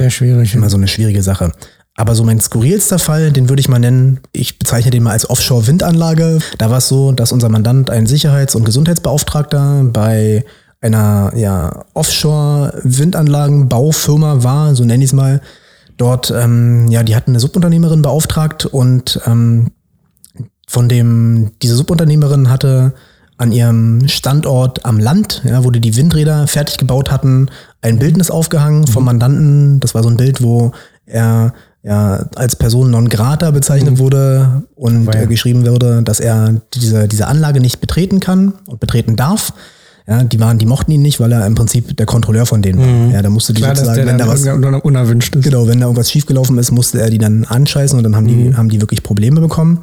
immer 0.54 0.70
so 0.70 0.78
eine 0.78 0.88
schwierige 0.88 1.22
Sache. 1.22 1.52
Aber 2.00 2.16
so 2.16 2.24
mein 2.24 2.40
skurrilster 2.40 3.00
Fall, 3.00 3.32
den 3.32 3.50
würde 3.50 3.60
ich 3.60 3.70
mal 3.70 3.80
nennen, 3.80 4.20
ich 4.32 4.60
bezeichne 4.60 4.92
den 4.92 5.02
mal 5.02 5.14
als 5.14 5.28
Offshore-Windanlage. 5.30 6.38
Da 6.60 6.70
war 6.70 6.78
es 6.78 6.88
so, 6.88 7.12
dass 7.12 7.32
unser 7.32 7.50
Mandant 7.50 7.90
ein 7.90 8.06
Sicherheits- 8.06 8.54
und 8.54 8.66
Gesundheitsbeauftragter 8.66 9.84
bei 9.92 10.46
einer 10.80 11.34
ja, 11.36 11.86
Offshore-Windanlagenbaufirma 11.96 14.44
war, 14.44 14.76
so 14.76 14.86
nenne 14.86 15.04
ich 15.04 15.10
es 15.10 15.14
mal. 15.14 15.42
Dort, 15.98 16.30
ähm, 16.30 16.88
ja, 16.90 17.02
die 17.02 17.16
hatten 17.16 17.32
eine 17.32 17.40
Subunternehmerin 17.40 18.04
beauftragt 18.04 18.68
und 18.68 19.20
ähm, 19.26 19.72
von 20.68 20.88
dem, 20.88 21.54
diese 21.64 21.76
Subunternehmerin 21.76 22.52
hatte 22.52 22.94
an 23.38 23.52
ihrem 23.52 24.08
Standort 24.08 24.86
am 24.86 25.00
Land, 25.00 25.44
ja, 25.46 25.64
wo 25.64 25.70
die 25.72 25.80
die 25.82 25.96
Windräder 25.96 26.48
fertig 26.48 26.78
gebaut 26.78 27.12
hatten, 27.12 27.50
ein 27.82 28.00
Bildnis 28.00 28.32
aufgehangen 28.32 28.88
vom 28.88 29.06
Mandanten. 29.06 29.80
Das 29.80 29.94
war 29.94 30.02
so 30.04 30.10
ein 30.10 30.18
Bild, 30.18 30.42
wo 30.42 30.72
er 31.06 31.54
ja 31.84 32.26
als 32.36 32.56
Person 32.56 32.92
non 32.92 33.08
grata 33.10 33.52
bezeichnet 33.52 34.00
wurde 34.00 34.64
und 34.76 35.14
äh, 35.16 35.28
geschrieben 35.28 35.66
wurde, 35.66 36.02
dass 36.04 36.20
er 36.20 36.56
diese, 36.74 37.08
diese 37.08 37.28
Anlage 37.28 37.60
nicht 37.62 37.80
betreten 37.80 38.20
kann 38.20 38.54
und 38.66 38.80
betreten 38.80 39.16
darf. 39.16 39.54
Ja, 40.10 40.24
die 40.24 40.40
waren, 40.40 40.58
die 40.58 40.66
mochten 40.66 40.90
ihn 40.92 41.02
nicht, 41.02 41.20
weil 41.20 41.34
er 41.34 41.46
im 41.46 41.54
Prinzip 41.56 41.96
der 41.98 42.06
Kontrolleur 42.06 42.46
von 42.46 42.62
denen 42.62 42.80
war. 42.80 43.14
Ja, 43.16 43.22
da 43.22 43.30
musste 43.30 43.52
die 43.54 43.62
Klar, 43.62 43.76
sozusagen, 43.76 44.08
wenn 44.08 44.18
da 44.18 44.26
was, 44.26 44.46
un- 44.46 44.64
unerwünscht 44.82 45.36
ist. 45.36 45.44
Genau, 45.44 45.68
wenn 45.68 45.82
da 45.82 45.86
irgendwas 45.88 46.10
schiefgelaufen 46.10 46.58
ist, 46.58 46.72
musste 46.72 47.02
er 47.02 47.10
die 47.10 47.18
dann 47.18 47.44
anscheißen 47.44 47.98
und 47.98 48.04
dann 48.06 48.16
haben 48.16 48.26
die, 48.26 48.36
Mhm. 48.36 48.58
haben 48.58 48.70
die 48.70 48.80
wirklich 48.80 49.04
Probleme 49.04 49.42
bekommen. 49.42 49.80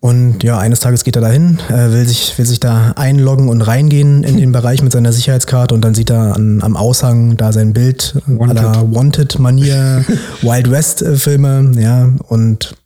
Und 0.00 0.44
ja, 0.44 0.58
eines 0.58 0.78
Tages 0.78 1.02
geht 1.02 1.16
er 1.16 1.22
dahin, 1.22 1.58
äh, 1.68 1.90
will 1.90 2.06
sich, 2.06 2.38
will 2.38 2.46
sich 2.46 2.60
da 2.60 2.92
einloggen 2.94 3.48
und 3.48 3.62
reingehen 3.62 4.22
in 4.22 4.36
den 4.36 4.52
Bereich 4.52 4.80
mit 4.80 4.92
seiner 4.92 5.12
Sicherheitskarte 5.12 5.74
und 5.74 5.80
dann 5.80 5.94
sieht 5.94 6.10
er 6.10 6.36
an, 6.36 6.62
am 6.62 6.76
Aushang 6.76 7.36
da 7.36 7.52
sein 7.52 7.72
Bild 7.72 8.14
Wanted. 8.26 8.58
aller 8.58 8.94
Wanted-Manier, 8.94 10.04
Wild 10.42 10.70
West-Filme, 10.70 11.72
ja, 11.80 12.10
und 12.28 12.76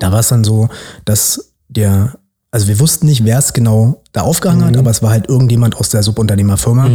da 0.00 0.10
war 0.10 0.20
es 0.20 0.28
dann 0.28 0.42
so, 0.42 0.68
dass 1.04 1.52
der, 1.68 2.14
also 2.50 2.66
wir 2.66 2.80
wussten 2.80 3.06
nicht, 3.06 3.24
wer 3.24 3.38
es 3.38 3.52
genau 3.52 4.02
da 4.12 4.22
aufgehangen 4.22 4.64
hat, 4.64 4.76
aber 4.76 4.90
es 4.90 5.02
war 5.02 5.10
halt 5.10 5.28
irgendjemand 5.28 5.76
aus 5.76 5.90
der 5.90 6.02
Subunternehmerfirma. 6.02 6.88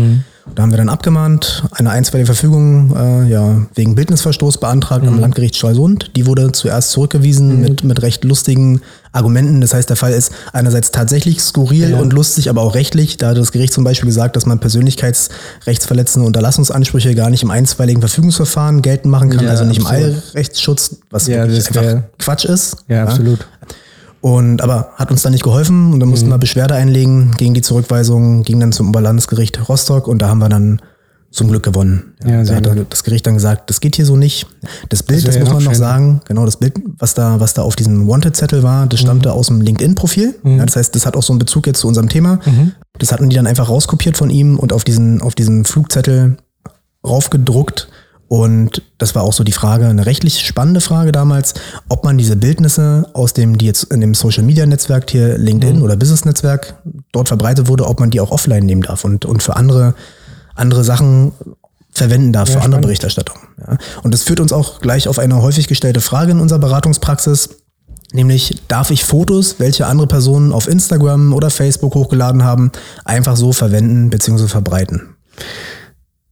Da 0.53 0.61
haben 0.61 0.71
wir 0.71 0.77
dann 0.77 0.89
abgemahnt, 0.89 1.63
eine 1.71 1.89
einstweilige 1.89 2.27
Verfügung 2.27 2.95
äh, 2.95 3.27
ja, 3.29 3.65
wegen 3.73 3.95
Bildnisverstoß 3.95 4.59
beantragt 4.59 5.07
am 5.07 5.19
Landgericht 5.19 5.55
Stralsund. 5.55 6.11
Die 6.15 6.27
wurde 6.27 6.51
zuerst 6.51 6.91
zurückgewiesen 6.91 7.61
mit, 7.61 7.83
mit 7.83 8.01
recht 8.03 8.23
lustigen 8.23 8.81
Argumenten. 9.15 9.61
Das 9.61 9.73
heißt, 9.73 9.89
der 9.89 9.95
Fall 9.95 10.11
ist 10.13 10.31
einerseits 10.53 10.91
tatsächlich 10.91 11.41
skurril 11.41 11.91
Ja. 11.91 11.97
und 11.97 12.13
lustig, 12.13 12.49
aber 12.49 12.61
auch 12.61 12.75
rechtlich. 12.75 13.17
Da 13.17 13.29
hat 13.29 13.37
das 13.37 13.51
Gericht 13.51 13.73
zum 13.73 13.83
Beispiel 13.83 14.07
gesagt, 14.07 14.35
dass 14.35 14.45
man 14.45 14.59
persönlichkeitsrechtsverletzende 14.59 16.25
Unterlassungsansprüche 16.27 17.15
gar 17.15 17.29
nicht 17.29 17.43
im 17.43 17.51
einstweiligen 17.51 18.01
Verfügungsverfahren 18.01 18.81
geltend 18.81 19.11
machen 19.11 19.29
kann, 19.29 19.45
Ja, 19.45 19.51
also 19.51 19.63
nicht 19.65 19.79
im 19.79 19.85
absolut. 19.87 20.15
Eilrechtsschutz, 20.33 20.97
was 21.09 21.27
Ja, 21.27 21.43
einfach 21.43 22.01
Quatsch 22.19 22.45
ist. 22.45 22.77
Ja, 22.87 23.03
absolut. 23.03 23.47
Und 24.21 24.61
aber 24.63 24.89
hat 24.95 25.11
uns 25.11 25.21
dann 25.21 25.33
nicht 25.33 25.43
geholfen 25.43 25.93
und 25.93 25.99
dann 25.99 26.07
Mhm. 26.07 26.11
mussten 26.11 26.29
wir 26.29 26.37
Beschwerde 26.39 26.73
einlegen 26.73 27.31
gegen 27.37 27.53
die 27.53 27.61
Zurückweisung, 27.61 28.43
ging 28.43 28.59
dann 28.59 28.71
zum 28.71 28.89
Oberlandesgericht 28.89 29.69
Rostock 29.69 30.07
und 30.07 30.19
da 30.19 30.29
haben 30.29 30.39
wir 30.39 30.49
dann 30.49 30.81
zum 31.35 31.49
Glück 31.49 31.63
gewonnen. 31.63 32.13
Ja, 32.23 32.37
da 32.37 32.45
sehr 32.45 32.55
hat 32.57 32.63
gut. 32.73 32.87
das 32.89 33.03
Gericht 33.03 33.27
dann 33.27 33.33
gesagt, 33.35 33.69
das 33.69 33.79
geht 33.81 33.95
hier 33.95 34.05
so 34.05 34.15
nicht. 34.17 34.47
Das 34.89 35.03
Bild, 35.03 35.19
Das 35.27 35.35
das, 35.35 35.39
muss 35.39 35.49
ja 35.49 35.53
man 35.55 35.63
noch 35.65 35.73
sagen, 35.75 36.21
genau 36.25 36.45
das 36.45 36.57
Bild, 36.57 36.73
was 36.97 37.13
da, 37.13 37.39
was 37.39 37.53
da 37.53 37.61
auf 37.63 37.75
diesem 37.75 38.07
Wanted-Zettel 38.07 38.63
war, 38.63 38.87
das 38.87 38.99
stammte 39.01 39.29
Mhm. 39.29 39.35
aus 39.35 39.47
dem 39.47 39.61
LinkedIn-Profil. 39.61 40.35
Ja, 40.43 40.65
das 40.65 40.75
heißt, 40.77 40.95
das 40.95 41.05
hat 41.05 41.15
auch 41.17 41.23
so 41.23 41.33
einen 41.33 41.39
Bezug 41.39 41.67
jetzt 41.67 41.79
zu 41.79 41.87
unserem 41.87 42.09
Thema. 42.09 42.39
Mhm. 42.45 42.71
Das 42.99 43.11
hatten 43.11 43.29
die 43.29 43.35
dann 43.35 43.47
einfach 43.47 43.69
rauskopiert 43.69 44.17
von 44.17 44.29
ihm 44.29 44.57
und 44.57 44.71
auf 44.73 44.83
diesen, 44.83 45.21
auf 45.21 45.35
diesen 45.35 45.65
Flugzettel 45.65 46.37
raufgedruckt. 47.05 47.87
Und 48.27 48.81
das 48.97 49.13
war 49.13 49.21
auch 49.23 49.33
so 49.33 49.43
die 49.43 49.51
Frage, 49.51 49.85
eine 49.87 50.07
rechtlich 50.07 50.39
spannende 50.47 50.81
Frage 50.81 51.11
damals, 51.11 51.53
ob 51.89 52.03
man 52.03 52.17
diese 52.17 52.35
Bildnisse 52.35 53.07
aus 53.13 53.33
dem, 53.33 53.57
die 53.59 53.65
jetzt 53.67 53.83
in 53.93 54.01
dem 54.01 54.15
Social 54.15 54.43
Media 54.43 54.65
Netzwerk 54.65 55.11
hier 55.11 55.37
LinkedIn 55.37 55.81
oder 55.83 55.95
Business 55.95 56.25
Netzwerk 56.25 56.75
dort 57.11 57.27
verbreitet 57.27 57.67
wurde, 57.67 57.85
ob 57.87 57.99
man 57.99 58.09
die 58.09 58.19
auch 58.19 58.31
offline 58.31 58.65
nehmen 58.65 58.81
darf 58.81 59.03
und, 59.03 59.25
und 59.25 59.43
für 59.43 59.55
andere, 59.55 59.93
andere 60.55 60.83
Sachen 60.83 61.33
verwenden 61.91 62.33
darf, 62.33 62.49
für 62.49 62.55
andere 62.55 62.63
spannend. 62.63 62.81
Berichterstattung. 62.83 63.37
Ja. 63.59 63.77
Und 64.03 64.13
das 64.13 64.23
führt 64.23 64.39
uns 64.39 64.51
auch 64.51 64.81
gleich 64.81 65.07
auf 65.07 65.19
eine 65.19 65.41
häufig 65.41 65.67
gestellte 65.67 66.01
Frage 66.01 66.31
in 66.31 66.39
unserer 66.39 66.59
Beratungspraxis. 66.59 67.49
Nämlich, 68.11 68.61
darf 68.67 68.91
ich 68.91 69.03
Fotos, 69.03 69.55
welche 69.59 69.87
andere 69.87 70.07
Personen 70.07 70.53
auf 70.53 70.67
Instagram 70.67 71.33
oder 71.33 71.49
Facebook 71.49 71.95
hochgeladen 71.95 72.43
haben, 72.43 72.71
einfach 73.03 73.35
so 73.35 73.51
verwenden 73.51 74.09
bzw. 74.09 74.47
verbreiten? 74.47 75.15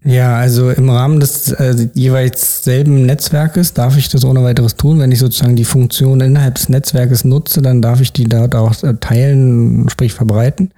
Ja, 0.05 0.35
also 0.35 0.69
im 0.69 0.89
Rahmen 0.89 1.21
des 1.21 1.51
äh, 1.53 1.87
jeweils 1.93 2.63
selben 2.63 3.05
Netzwerkes 3.05 3.73
darf 3.73 3.97
ich 3.97 4.09
das 4.09 4.25
ohne 4.25 4.43
weiteres 4.43 4.75
tun. 4.75 4.99
Wenn 4.99 5.13
ich 5.13 5.19
sozusagen 5.19 5.55
die 5.55 5.63
Funktion 5.63 6.19
innerhalb 6.19 6.55
des 6.55 6.67
Netzwerkes 6.67 7.23
nutze, 7.23 7.61
dann 7.61 7.81
darf 7.81 8.01
ich 8.01 8.11
die 8.11 8.25
dort 8.25 8.53
auch 8.53 8.83
äh, 8.83 8.95
teilen, 8.95 9.87
sprich 9.89 10.13
verbreiten. 10.13 10.71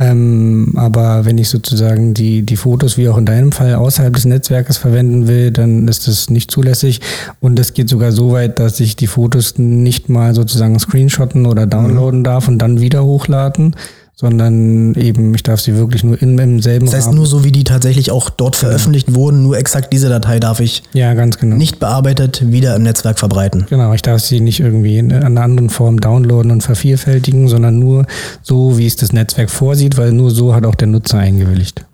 Ähm, 0.00 0.74
aber 0.76 1.24
wenn 1.24 1.38
ich 1.38 1.48
sozusagen 1.48 2.14
die, 2.14 2.42
die 2.42 2.56
Fotos, 2.56 2.96
wie 2.96 3.08
auch 3.08 3.18
in 3.18 3.26
deinem 3.26 3.50
Fall, 3.50 3.74
außerhalb 3.74 4.14
des 4.14 4.26
Netzwerkes 4.26 4.76
verwenden 4.76 5.26
will, 5.26 5.50
dann 5.50 5.88
ist 5.88 6.06
das 6.06 6.30
nicht 6.30 6.52
zulässig. 6.52 7.00
Und 7.40 7.58
es 7.58 7.74
geht 7.74 7.88
sogar 7.88 8.12
so 8.12 8.30
weit, 8.32 8.60
dass 8.60 8.78
ich 8.78 8.94
die 8.94 9.08
Fotos 9.08 9.58
nicht 9.58 10.08
mal 10.08 10.34
sozusagen 10.34 10.78
screenshotten 10.78 11.46
oder 11.46 11.66
downloaden 11.66 12.22
darf 12.22 12.46
und 12.46 12.58
dann 12.58 12.80
wieder 12.80 13.04
hochladen, 13.04 13.74
sondern 14.20 14.94
eben, 14.94 15.32
ich 15.34 15.44
darf 15.44 15.60
sie 15.60 15.76
wirklich 15.76 16.02
nur 16.02 16.20
in, 16.20 16.36
im 16.38 16.60
selben 16.60 16.86
Das 16.86 16.94
heißt, 16.96 17.06
Rahmen. 17.06 17.18
nur 17.18 17.26
so 17.26 17.44
wie 17.44 17.52
die 17.52 17.62
tatsächlich 17.62 18.10
auch 18.10 18.30
dort 18.30 18.56
veröffentlicht 18.56 19.14
wurden, 19.14 19.44
nur 19.44 19.56
exakt 19.56 19.92
diese 19.92 20.08
Datei 20.08 20.40
darf 20.40 20.58
ich 20.58 20.82
Ja, 20.92 21.14
ganz 21.14 21.38
genau. 21.38 21.54
nicht 21.54 21.78
bearbeitet 21.78 22.50
wieder 22.50 22.74
im 22.74 22.82
Netzwerk 22.82 23.20
verbreiten. 23.20 23.66
Genau, 23.70 23.92
ich 23.92 24.02
darf 24.02 24.20
sie 24.20 24.40
nicht 24.40 24.58
irgendwie 24.58 24.98
in 24.98 25.12
einer 25.12 25.42
anderen 25.42 25.70
Form 25.70 26.00
downloaden 26.00 26.50
und 26.50 26.62
vervielfältigen, 26.62 27.46
sondern 27.46 27.78
nur 27.78 28.06
so, 28.42 28.76
wie 28.76 28.86
es 28.86 28.96
das 28.96 29.12
Netzwerk 29.12 29.50
vorsieht, 29.50 29.96
weil 29.96 30.10
nur 30.10 30.32
so 30.32 30.52
hat 30.52 30.66
auch 30.66 30.74
der 30.74 30.88
Nutzer 30.88 31.18
eingewilligt. 31.18 31.84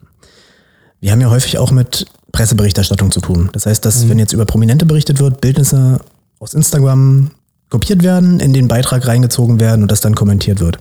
Wir 1.00 1.12
haben 1.12 1.20
ja 1.20 1.28
häufig 1.28 1.58
auch 1.58 1.72
mit 1.72 2.06
Presseberichterstattung 2.32 3.10
zu 3.10 3.20
tun. 3.20 3.50
Das 3.52 3.66
heißt, 3.66 3.84
dass 3.84 4.08
wenn 4.08 4.18
jetzt 4.18 4.32
über 4.32 4.46
Prominente 4.46 4.86
berichtet 4.86 5.20
wird, 5.20 5.42
Bildnisse 5.42 6.00
aus 6.38 6.54
Instagram 6.54 7.32
kopiert 7.68 8.02
werden, 8.02 8.40
in 8.40 8.54
den 8.54 8.66
Beitrag 8.66 9.06
reingezogen 9.06 9.60
werden 9.60 9.82
und 9.82 9.92
das 9.92 10.00
dann 10.00 10.14
kommentiert 10.14 10.60
wird. 10.60 10.78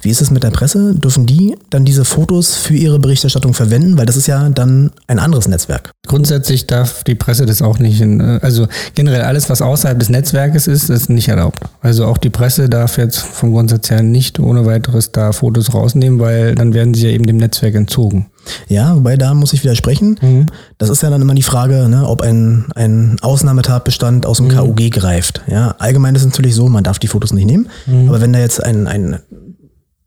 Wie 0.00 0.10
ist 0.10 0.20
es 0.20 0.30
mit 0.30 0.42
der 0.42 0.50
Presse? 0.50 0.94
Dürfen 0.94 1.26
die 1.26 1.56
dann 1.70 1.84
diese 1.84 2.04
Fotos 2.04 2.54
für 2.54 2.74
ihre 2.74 2.98
Berichterstattung 2.98 3.54
verwenden? 3.54 3.98
Weil 3.98 4.06
das 4.06 4.16
ist 4.16 4.26
ja 4.26 4.48
dann 4.48 4.90
ein 5.06 5.18
anderes 5.18 5.48
Netzwerk. 5.48 5.90
Grundsätzlich 6.06 6.66
darf 6.66 7.04
die 7.04 7.14
Presse 7.14 7.46
das 7.46 7.62
auch 7.62 7.78
nicht, 7.78 8.00
in, 8.00 8.20
äh, 8.20 8.40
also 8.42 8.66
generell 8.94 9.22
alles, 9.22 9.48
was 9.50 9.62
außerhalb 9.62 9.98
des 9.98 10.08
Netzwerkes 10.08 10.66
ist, 10.66 10.90
ist 10.90 11.08
nicht 11.08 11.28
erlaubt. 11.28 11.60
Also 11.80 12.06
auch 12.06 12.18
die 12.18 12.30
Presse 12.30 12.68
darf 12.68 12.98
jetzt 12.98 13.18
vom 13.18 13.52
Grundsatz 13.52 13.90
her 13.90 14.02
nicht 14.02 14.38
ohne 14.38 14.66
weiteres 14.66 15.12
da 15.12 15.32
Fotos 15.32 15.74
rausnehmen, 15.74 16.18
weil 16.18 16.54
dann 16.54 16.74
werden 16.74 16.94
sie 16.94 17.06
ja 17.06 17.12
eben 17.12 17.26
dem 17.26 17.36
Netzwerk 17.36 17.74
entzogen. 17.74 18.26
Ja, 18.68 18.96
wobei 18.96 19.16
da 19.16 19.34
muss 19.34 19.52
ich 19.52 19.62
widersprechen. 19.62 20.50
Das 20.78 20.90
ist 20.90 21.02
ja 21.02 21.10
dann 21.10 21.22
immer 21.22 21.34
die 21.34 21.42
Frage, 21.42 21.88
ne, 21.88 22.08
ob 22.08 22.22
ein, 22.22 22.66
ein 22.74 23.16
Ausnahmetatbestand 23.20 24.26
aus 24.26 24.38
dem 24.38 24.48
KUG 24.48 24.90
greift. 24.90 25.42
Ja, 25.46 25.76
allgemein 25.78 26.14
ist 26.14 26.22
es 26.22 26.28
natürlich 26.28 26.54
so, 26.54 26.68
man 26.68 26.82
darf 26.82 26.98
die 26.98 27.08
Fotos 27.08 27.32
nicht 27.32 27.46
nehmen. 27.46 27.68
Aber 28.08 28.20
wenn 28.20 28.32
da 28.32 28.40
jetzt 28.40 28.62
ein, 28.62 28.86
ein 28.86 29.20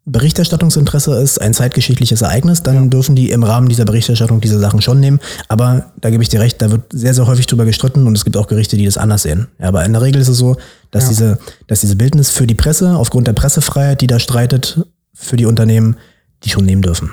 Berichterstattungsinteresse 0.05 1.19
ist, 1.19 1.41
ein 1.41 1.55
zeitgeschichtliches 1.55 2.21
Ereignis, 2.21 2.61
dann 2.61 2.91
dürfen 2.91 3.15
die 3.15 3.31
im 3.31 3.43
Rahmen 3.43 3.67
dieser 3.67 3.85
Berichterstattung 3.85 4.39
diese 4.39 4.59
Sachen 4.59 4.81
schon 4.81 4.99
nehmen. 4.99 5.19
Aber 5.47 5.91
da 5.99 6.11
gebe 6.11 6.21
ich 6.21 6.29
dir 6.29 6.39
recht, 6.39 6.61
da 6.61 6.69
wird 6.69 6.83
sehr, 6.91 7.15
sehr 7.15 7.25
häufig 7.25 7.47
drüber 7.47 7.65
gestritten 7.65 8.05
und 8.05 8.15
es 8.15 8.23
gibt 8.23 8.37
auch 8.37 8.45
Gerichte, 8.47 8.77
die 8.77 8.85
das 8.85 8.97
anders 8.97 9.23
sehen. 9.23 9.47
Ja, 9.59 9.69
aber 9.69 9.83
in 9.83 9.93
der 9.93 10.03
Regel 10.03 10.21
ist 10.21 10.27
es 10.27 10.37
so, 10.37 10.57
dass 10.91 11.09
diese, 11.09 11.39
dass 11.67 11.81
diese 11.81 11.95
Bildnis 11.95 12.29
für 12.29 12.45
die 12.45 12.53
Presse 12.53 12.95
aufgrund 12.95 13.27
der 13.27 13.33
Pressefreiheit, 13.33 13.99
die 14.01 14.07
da 14.07 14.19
streitet, 14.19 14.79
für 15.13 15.37
die 15.37 15.45
Unternehmen, 15.47 15.97
die 16.43 16.49
schon 16.49 16.65
nehmen 16.65 16.83
dürfen. 16.83 17.09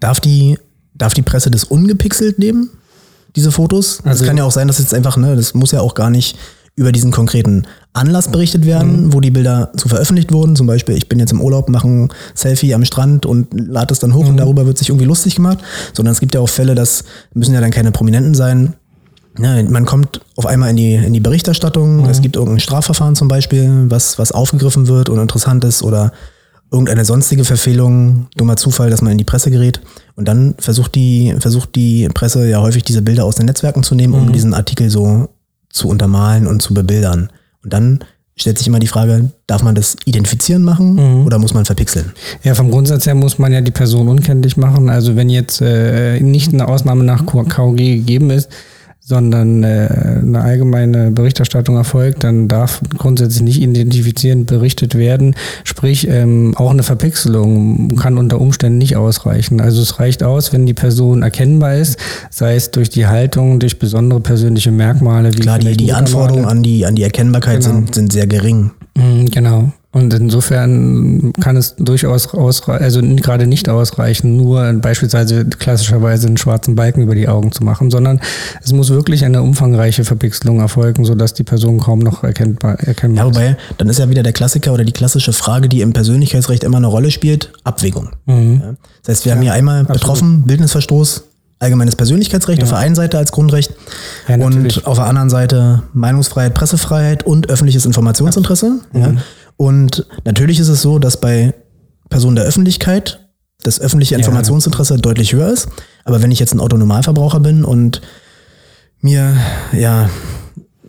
Darf 0.00 0.20
die, 0.20 0.58
darf 0.94 1.14
die 1.14 1.22
Presse 1.22 1.50
das 1.50 1.64
ungepixelt 1.64 2.38
nehmen? 2.38 2.68
Diese 3.34 3.50
Fotos? 3.50 4.00
Also- 4.04 4.18
das 4.20 4.28
kann 4.28 4.36
ja 4.36 4.44
auch 4.44 4.52
sein, 4.52 4.68
dass 4.68 4.78
jetzt 4.78 4.92
einfach, 4.92 5.16
ne, 5.16 5.36
das 5.36 5.54
muss 5.54 5.72
ja 5.72 5.80
auch 5.80 5.94
gar 5.94 6.10
nicht 6.10 6.36
über 6.76 6.92
diesen 6.92 7.10
konkreten 7.10 7.66
Anlass 7.94 8.30
berichtet 8.30 8.66
werden, 8.66 9.14
wo 9.14 9.20
die 9.20 9.30
Bilder 9.30 9.72
zu 9.76 9.88
veröffentlicht 9.88 10.30
wurden. 10.30 10.56
Zum 10.56 10.66
Beispiel, 10.66 10.94
ich 10.94 11.08
bin 11.08 11.18
jetzt 11.18 11.32
im 11.32 11.40
Urlaub, 11.40 11.70
mache 11.70 11.88
ein 11.88 12.08
Selfie 12.34 12.74
am 12.74 12.84
Strand 12.84 13.24
und 13.24 13.48
lade 13.58 13.92
es 13.92 13.98
dann 13.98 14.12
hoch 14.12 14.28
und 14.28 14.36
darüber 14.36 14.66
wird 14.66 14.76
sich 14.76 14.90
irgendwie 14.90 15.06
lustig 15.06 15.36
gemacht. 15.36 15.58
Sondern 15.94 16.12
es 16.12 16.20
gibt 16.20 16.34
ja 16.34 16.40
auch 16.40 16.48
Fälle, 16.48 16.74
das 16.74 17.04
müssen 17.32 17.54
ja 17.54 17.62
dann 17.62 17.70
keine 17.70 17.92
Prominenten 17.92 18.34
sein. 18.34 18.74
Ja, 19.38 19.62
man 19.62 19.86
kommt 19.86 20.20
auf 20.36 20.44
einmal 20.44 20.70
in 20.70 20.76
die, 20.76 20.94
in 20.94 21.12
die 21.14 21.20
Berichterstattung, 21.20 22.06
es 22.06 22.22
gibt 22.22 22.36
irgendein 22.36 22.60
Strafverfahren 22.60 23.16
zum 23.16 23.28
Beispiel, 23.28 23.86
was, 23.88 24.18
was 24.18 24.32
aufgegriffen 24.32 24.86
wird 24.86 25.08
und 25.08 25.18
interessant 25.18 25.64
ist 25.64 25.82
oder 25.82 26.12
irgendeine 26.70 27.04
sonstige 27.04 27.44
Verfehlung, 27.44 28.28
dummer 28.36 28.56
Zufall, 28.56 28.90
dass 28.90 29.02
man 29.02 29.12
in 29.12 29.18
die 29.18 29.24
Presse 29.24 29.50
gerät. 29.50 29.80
Und 30.14 30.26
dann 30.26 30.54
versucht 30.58 30.94
die, 30.94 31.34
versucht 31.38 31.74
die 31.74 32.08
Presse 32.12 32.48
ja 32.48 32.60
häufig 32.60 32.82
diese 32.82 33.02
Bilder 33.02 33.24
aus 33.24 33.36
den 33.36 33.46
Netzwerken 33.46 33.82
zu 33.82 33.94
nehmen, 33.94 34.14
um 34.14 34.32
diesen 34.32 34.54
Artikel 34.54 34.90
so 34.90 35.28
zu 35.76 35.88
untermalen 35.88 36.46
und 36.46 36.62
zu 36.62 36.74
bebildern. 36.74 37.30
Und 37.62 37.72
dann 37.72 38.04
stellt 38.36 38.58
sich 38.58 38.66
immer 38.66 38.78
die 38.78 38.86
Frage, 38.86 39.30
darf 39.46 39.62
man 39.62 39.74
das 39.74 39.96
identifizieren 40.04 40.62
machen 40.62 41.24
oder 41.24 41.38
muss 41.38 41.54
man 41.54 41.64
verpixeln? 41.64 42.12
Ja, 42.42 42.54
vom 42.54 42.70
Grundsatz 42.70 43.06
her 43.06 43.14
muss 43.14 43.38
man 43.38 43.52
ja 43.52 43.60
die 43.60 43.70
Person 43.70 44.08
unkenntlich 44.08 44.56
machen. 44.56 44.90
Also 44.90 45.16
wenn 45.16 45.30
jetzt 45.30 45.60
äh, 45.60 46.20
nicht 46.20 46.52
eine 46.52 46.68
Ausnahme 46.68 47.04
nach 47.04 47.24
KOG 47.26 47.76
gegeben 47.76 48.30
ist, 48.30 48.50
sondern 49.08 49.62
äh, 49.62 49.88
eine 50.20 50.40
allgemeine 50.40 51.12
Berichterstattung 51.12 51.76
erfolgt, 51.76 52.24
dann 52.24 52.48
darf 52.48 52.80
grundsätzlich 52.98 53.42
nicht 53.42 53.62
identifizierend 53.62 54.48
berichtet 54.48 54.96
werden. 54.96 55.36
Sprich, 55.62 56.08
ähm, 56.08 56.54
auch 56.56 56.72
eine 56.72 56.82
Verpixelung 56.82 57.94
kann 57.96 58.18
unter 58.18 58.40
Umständen 58.40 58.78
nicht 58.78 58.96
ausreichen. 58.96 59.60
Also 59.60 59.80
es 59.80 60.00
reicht 60.00 60.24
aus, 60.24 60.52
wenn 60.52 60.66
die 60.66 60.74
Person 60.74 61.22
erkennbar 61.22 61.76
ist, 61.76 62.00
sei 62.30 62.56
es 62.56 62.72
durch 62.72 62.90
die 62.90 63.06
Haltung, 63.06 63.60
durch 63.60 63.78
besondere 63.78 64.20
persönliche 64.20 64.72
Merkmale. 64.72 65.32
Wie 65.32 65.38
Klar, 65.38 65.60
die, 65.60 65.76
die. 65.76 65.92
Anforderungen 65.92 66.44
an 66.44 66.64
die, 66.64 66.84
an 66.84 66.96
die 66.96 67.04
Erkennbarkeit 67.04 67.60
Genau. 67.62 67.74
sind, 67.76 67.94
sind 67.94 68.12
sehr 68.12 68.26
gering. 68.26 68.72
Mm, 68.96 69.26
Genau. 69.26 69.72
Und 69.96 70.12
insofern 70.12 71.32
kann 71.40 71.56
es 71.56 71.74
durchaus 71.76 72.26
ausreichen, 72.34 72.84
also 72.84 73.00
gerade 73.00 73.46
nicht 73.46 73.66
ausreichen, 73.70 74.36
nur 74.36 74.70
beispielsweise 74.74 75.46
klassischerweise 75.46 76.26
einen 76.26 76.36
schwarzen 76.36 76.74
Balken 76.74 77.00
über 77.00 77.14
die 77.14 77.28
Augen 77.28 77.50
zu 77.50 77.64
machen, 77.64 77.90
sondern 77.90 78.20
es 78.62 78.74
muss 78.74 78.90
wirklich 78.90 79.24
eine 79.24 79.40
umfangreiche 79.40 80.04
Verpixelung 80.04 80.60
erfolgen, 80.60 81.06
sodass 81.06 81.32
die 81.32 81.44
Person 81.44 81.80
kaum 81.80 82.00
noch 82.00 82.22
erkennbar, 82.24 82.78
erkennbar 82.80 83.24
Ja, 83.24 83.30
ist. 83.30 83.36
wobei, 83.36 83.56
dann 83.78 83.88
ist 83.88 83.98
ja 83.98 84.10
wieder 84.10 84.22
der 84.22 84.34
Klassiker 84.34 84.74
oder 84.74 84.84
die 84.84 84.92
klassische 84.92 85.32
Frage, 85.32 85.70
die 85.70 85.80
im 85.80 85.94
Persönlichkeitsrecht 85.94 86.62
immer 86.62 86.76
eine 86.76 86.88
Rolle 86.88 87.10
spielt, 87.10 87.52
Abwägung. 87.64 88.10
Ja. 88.26 88.74
Das 89.02 89.16
heißt, 89.16 89.24
wir 89.24 89.32
haben 89.32 89.40
hier 89.40 89.54
einmal 89.54 89.84
betroffen, 89.84 90.44
Bildnisverstoß, 90.44 91.22
allgemeines 91.58 91.96
Persönlichkeitsrecht 91.96 92.62
auf 92.62 92.68
der 92.68 92.78
einen 92.78 92.94
Seite 92.94 93.16
als 93.16 93.32
Grundrecht 93.32 93.72
Ja, 94.28 94.34
und 94.36 94.86
auf 94.86 94.98
der 94.98 95.06
anderen 95.06 95.30
Seite 95.30 95.84
Meinungsfreiheit, 95.94 96.52
Pressefreiheit 96.52 97.24
und 97.24 97.48
öffentliches 97.48 97.86
Informationsinteresse. 97.86 98.80
Ja. 98.92 99.14
Und 99.56 100.06
natürlich 100.24 100.60
ist 100.60 100.68
es 100.68 100.82
so, 100.82 100.98
dass 100.98 101.20
bei 101.20 101.54
Personen 102.08 102.36
der 102.36 102.44
Öffentlichkeit 102.44 103.20
das 103.62 103.80
öffentliche 103.80 104.14
Informationsinteresse 104.14 104.96
deutlich 104.98 105.32
höher 105.32 105.48
ist. 105.48 105.68
Aber 106.04 106.22
wenn 106.22 106.30
ich 106.30 106.38
jetzt 106.38 106.54
ein 106.54 106.60
Autonomalverbraucher 106.60 107.40
bin 107.40 107.64
und 107.64 108.02
mir 109.00 109.34
ja 109.72 110.08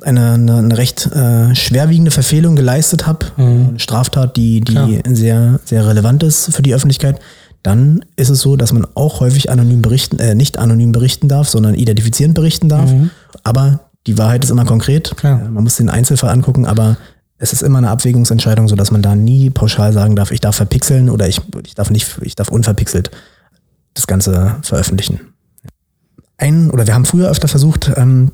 eine, 0.04 0.34
eine, 0.34 0.58
eine 0.58 0.78
recht 0.78 1.08
äh, 1.08 1.56
schwerwiegende 1.56 2.12
Verfehlung 2.12 2.56
geleistet 2.56 3.08
habe, 3.08 3.26
eine 3.38 3.80
Straftat, 3.80 4.38
die, 4.38 4.62
die 4.62 5.02
sehr, 5.08 5.60
sehr 5.66 5.88
relevant 5.88 6.24
ist 6.24 6.54
für 6.54 6.62
die 6.62 6.76
Öffentlichkeit, 6.76 7.20
dann 7.64 8.06
ist 8.16 8.30
es 8.30 8.42
so, 8.42 8.56
dass 8.56 8.72
man 8.74 8.86
auch 8.94 9.20
häufig 9.20 9.50
anonym 9.50 9.82
berichten, 9.82 10.20
äh, 10.20 10.36
nicht 10.36 10.58
anonym 10.58 10.92
berichten 10.92 11.28
darf, 11.28 11.50
sondern 11.50 11.74
identifizierend 11.74 12.36
berichten 12.36 12.70
darf. 12.70 12.92
Mhm. 12.92 13.10
Aber 13.44 13.80
die 14.06 14.18
Wahrheit 14.18 14.44
ist 14.44 14.52
immer 14.52 14.66
konkret. 14.66 15.16
Klar. 15.18 15.42
Ja, 15.44 15.50
Man 15.50 15.64
muss 15.64 15.78
den 15.78 15.90
Einzelfall 15.90 16.30
angucken, 16.30 16.66
aber 16.66 16.98
es 17.40 17.54
ist 17.54 17.62
immer 17.62 17.78
eine 17.78 17.90
Abwägungsentscheidung, 17.90 18.68
sodass 18.68 18.92
man 18.92 19.02
da 19.02 19.16
nie 19.16 19.50
pauschal 19.50 19.94
sagen 19.94 20.16
darf, 20.16 20.32
ich 20.32 20.42
darf 20.42 20.56
verpixeln 20.56 21.10
oder 21.10 21.28
ich, 21.28 21.42
ich 21.66 21.76
darf 21.76 21.90
nicht, 21.92 22.18
ich 22.22 22.36
darf 22.36 22.50
unverpixelt 22.50 23.12
das 23.94 24.08
Ganze 24.08 24.56
veröffentlichen. 24.64 25.20
Ein, 26.38 26.70
oder 26.72 26.86
wir 26.86 26.94
haben 26.94 27.06
früher 27.06 27.30
öfter 27.30 27.48
versucht, 27.48 27.92
ähm, 27.96 28.32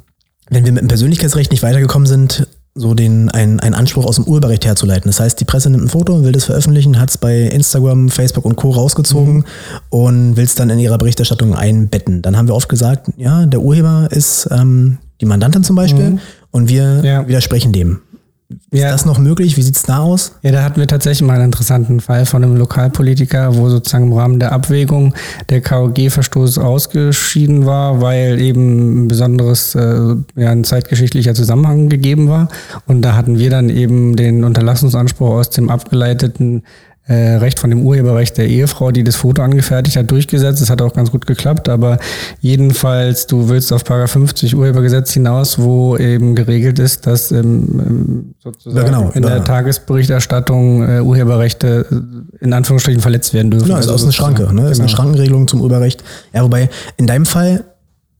wenn 0.49 0.65
wir 0.65 0.73
mit 0.73 0.81
dem 0.81 0.87
Persönlichkeitsrecht 0.89 1.51
nicht 1.51 1.63
weitergekommen 1.63 2.05
sind, 2.05 2.47
so 2.75 2.93
den 2.95 3.29
einen, 3.29 3.59
einen 3.59 3.75
Anspruch 3.75 4.05
aus 4.05 4.15
dem 4.15 4.25
Urheberrecht 4.25 4.65
herzuleiten. 4.65 5.07
Das 5.07 5.19
heißt, 5.19 5.39
die 5.39 5.45
Presse 5.45 5.69
nimmt 5.69 5.83
ein 5.83 5.89
Foto 5.89 6.15
und 6.15 6.23
will 6.23 6.31
das 6.31 6.45
veröffentlichen, 6.45 6.99
hat 6.99 7.11
es 7.11 7.17
bei 7.17 7.41
Instagram, 7.43 8.09
Facebook 8.09 8.45
und 8.45 8.55
Co. 8.55 8.71
rausgezogen 8.71 9.45
und 9.89 10.35
will 10.35 10.43
es 10.43 10.55
dann 10.55 10.69
in 10.71 10.79
ihrer 10.79 10.97
Berichterstattung 10.97 11.53
einbetten. 11.55 12.21
Dann 12.23 12.35
haben 12.35 12.47
wir 12.47 12.55
oft 12.55 12.67
gesagt, 12.69 13.09
ja, 13.15 13.45
der 13.45 13.61
Urheber 13.61 14.07
ist 14.09 14.49
ähm, 14.51 14.97
die 15.21 15.25
Mandantin 15.25 15.63
zum 15.63 15.75
Beispiel 15.75 16.17
und 16.51 16.67
wir 16.67 17.01
Ja. 17.05 17.27
widersprechen 17.27 17.71
dem. 17.73 18.01
Ja. 18.71 18.87
Ist 18.87 18.93
das 18.93 19.05
noch 19.05 19.19
möglich? 19.19 19.57
Wie 19.57 19.61
sieht's 19.61 19.83
da 19.83 19.99
aus? 19.99 20.33
Ja, 20.41 20.51
da 20.51 20.63
hatten 20.63 20.79
wir 20.79 20.87
tatsächlich 20.87 21.27
mal 21.27 21.35
einen 21.35 21.45
interessanten 21.45 21.99
Fall 21.99 22.25
von 22.25 22.43
einem 22.43 22.55
Lokalpolitiker, 22.55 23.55
wo 23.55 23.69
sozusagen 23.69 24.05
im 24.05 24.13
Rahmen 24.13 24.39
der 24.39 24.51
Abwägung 24.51 25.13
der 25.49 25.61
KOG-Verstoß 25.61 26.57
ausgeschieden 26.57 27.65
war, 27.65 28.01
weil 28.01 28.39
eben 28.39 29.05
ein 29.05 29.07
besonderes, 29.07 29.75
äh, 29.75 30.15
ja, 30.35 30.51
ein 30.51 30.63
zeitgeschichtlicher 30.63 31.33
Zusammenhang 31.33 31.89
gegeben 31.89 32.29
war. 32.29 32.49
Und 32.87 33.01
da 33.01 33.15
hatten 33.15 33.39
wir 33.39 33.49
dann 33.49 33.69
eben 33.69 34.15
den 34.15 34.43
Unterlassungsanspruch 34.43 35.29
aus 35.29 35.49
dem 35.49 35.69
abgeleiteten 35.69 36.63
äh, 37.05 37.35
Recht 37.35 37.59
von 37.59 37.69
dem 37.69 37.85
Urheberrecht 37.85 38.37
der 38.37 38.47
Ehefrau, 38.47 38.91
die 38.91 39.03
das 39.03 39.17
Foto 39.17 39.41
angefertigt 39.41 39.97
hat, 39.97 40.09
durchgesetzt. 40.09 40.61
Das 40.61 40.69
hat 40.69 40.81
auch 40.81 40.93
ganz 40.93 41.11
gut 41.11 41.27
geklappt, 41.27 41.67
aber 41.67 41.97
jedenfalls, 42.39 43.27
du 43.27 43.49
willst 43.49 43.73
auf 43.73 43.83
Paragraph 43.83 44.11
50 44.11 44.55
Urhebergesetz 44.55 45.11
hinaus, 45.11 45.59
wo 45.59 45.97
eben 45.97 46.35
geregelt 46.35 46.79
ist, 46.79 47.05
dass 47.07 47.31
ähm, 47.31 47.67
ähm, 47.85 48.35
sozusagen 48.41 48.77
Ja, 48.77 48.83
genau. 48.83 49.11
in 49.13 49.21
der 49.23 49.37
Ja. 49.37 49.39
Tagesberichterstattung 49.43 50.87
äh, 50.87 51.01
Urheberrechte 51.01 51.85
äh, 51.91 52.43
in 52.45 52.53
Anführungsstrichen 52.53 53.01
verletzt 53.01 53.33
werden 53.33 53.51
dürfen. 53.51 53.65
Genau, 53.65 53.79
ist 53.79 53.87
Also 53.89 53.95
aus 53.95 54.03
einer 54.03 54.11
sozusagen. 54.11 54.35
Schranke, 54.37 54.53
ne? 54.55 54.61
Ist 54.69 54.79
eine 54.79 54.87
Genau. 54.87 54.97
Schrankenregelung 54.97 55.47
zum 55.47 55.61
Urheberrecht. 55.61 56.03
Ja, 56.33 56.43
wobei 56.43 56.69
in 56.97 57.07
deinem 57.07 57.25
Fall, 57.25 57.63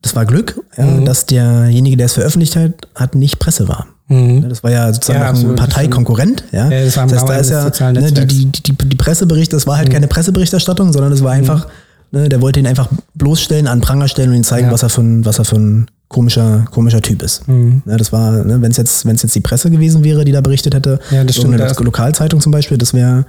das 0.02 0.15
war 0.15 0.26
Glück, 0.26 0.60
Mhm. 0.78 1.06
dass 1.06 1.26
derjenige, 1.26 1.98
der 1.98 2.08
es 2.08 2.13
veröffentlicht 2.13 2.56
hat, 2.56 2.72
hat 2.96 3.15
nicht 3.15 3.39
Presse 3.39 3.67
war. 3.67 3.88
Mhm. 4.08 4.50
Das 4.50 4.63
war 4.63 4.72
ja 4.72 4.92
sozusagen 4.94 5.20
Ja, 5.20 5.30
ein 5.30 5.48
das 5.48 5.56
Parteikonkurrent. 5.56 6.44
Ja. 6.52 6.70
Ja, 6.70 6.84
das 6.86 6.94
das 6.96 7.12
heißt, 7.12 7.30
da 7.52 7.68
ist 7.68 7.80
ja 7.80 7.92
ne, 7.92 8.12
die, 8.12 8.26
die, 8.28 8.46
die, 8.52 8.74
die 8.89 8.96
Pressebericht, 8.96 9.54
das 9.54 9.66
war 9.66 9.76
Mhm. 9.76 9.80
halt 9.80 9.92
keine 9.92 10.08
Presseberichterstattung, 10.08 10.92
sondern 10.94 11.12
es 11.13 11.24
war 11.24 11.32
einfach, 11.32 11.68
ne, 12.12 12.28
der 12.30 12.42
wollte 12.42 12.60
ihn 12.60 12.68
einfach 12.68 12.89
bloßstellen, 13.16 13.68
an 13.68 13.82
Pranger 13.82 14.08
stellen 14.08 14.30
und 14.30 14.36
ihm 14.36 14.44
zeigen, 14.44 14.68
Ja. 14.68 14.74
was 14.74 14.84
er 14.84 14.89
für 14.89 15.02
ein, 15.02 15.26
was 15.26 15.39
er 15.39 15.46
für 15.46 15.56
ein 15.58 15.88
komischer, 16.10 16.66
komischer 16.70 17.02
Typ 17.02 17.24
ist. 17.24 17.48
Mhm. 17.48 17.82
Ne, 17.86 17.98
das 17.98 18.12
war, 18.12 18.32
ne, 18.44 18.62
wenn 18.62 18.72
es 18.72 18.78
jetzt, 18.78 19.06
wenn 19.06 19.16
es 19.16 19.24
jetzt 19.24 19.36
die 19.36 19.39
Presse 19.42 19.72
gewesen 19.72 20.04
wäre, 20.04 20.26
die 20.26 20.32
da 20.32 20.42
berichtet 20.42 20.76
hätte, 20.76 21.00
Ja, 21.10 21.24
das 21.24 21.36
stimmt, 21.36 21.46
irgendeine 21.54 21.63
da 21.63 21.72
ist- 21.72 21.80
Lokalzeitung 21.80 22.42
zum 22.42 22.52
Beispiel, 22.52 22.78
das 22.78 22.94
wäre, 22.94 23.26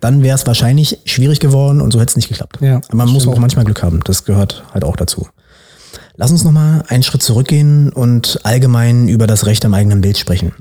dann 0.00 0.22
wäre 0.22 0.36
es 0.36 0.46
wahrscheinlich 0.46 0.98
schwierig 1.06 1.40
geworden 1.40 1.80
und 1.80 1.92
so 1.92 2.00
hätte 2.00 2.10
es 2.10 2.16
nicht 2.16 2.28
geklappt. 2.28 2.58
Ja, 2.60 2.76
Aber 2.88 2.96
man 2.96 3.08
muss 3.08 3.22
stimmt. 3.22 3.36
auch 3.36 3.40
manchmal 3.40 3.64
Glück 3.64 3.82
haben. 3.82 4.00
Das 4.04 4.24
gehört 4.24 4.62
halt 4.72 4.84
auch 4.84 4.96
dazu. 4.96 5.26
Lass 6.16 6.30
uns 6.30 6.44
nochmal 6.44 6.84
einen 6.88 7.02
Schritt 7.02 7.22
zurückgehen 7.22 7.90
und 7.90 8.38
allgemein 8.44 9.08
über 9.08 9.26
das 9.26 9.46
Recht 9.46 9.64
am 9.64 9.74
eigenen 9.74 10.00
Bild 10.00 10.16
sprechen. 10.16 10.52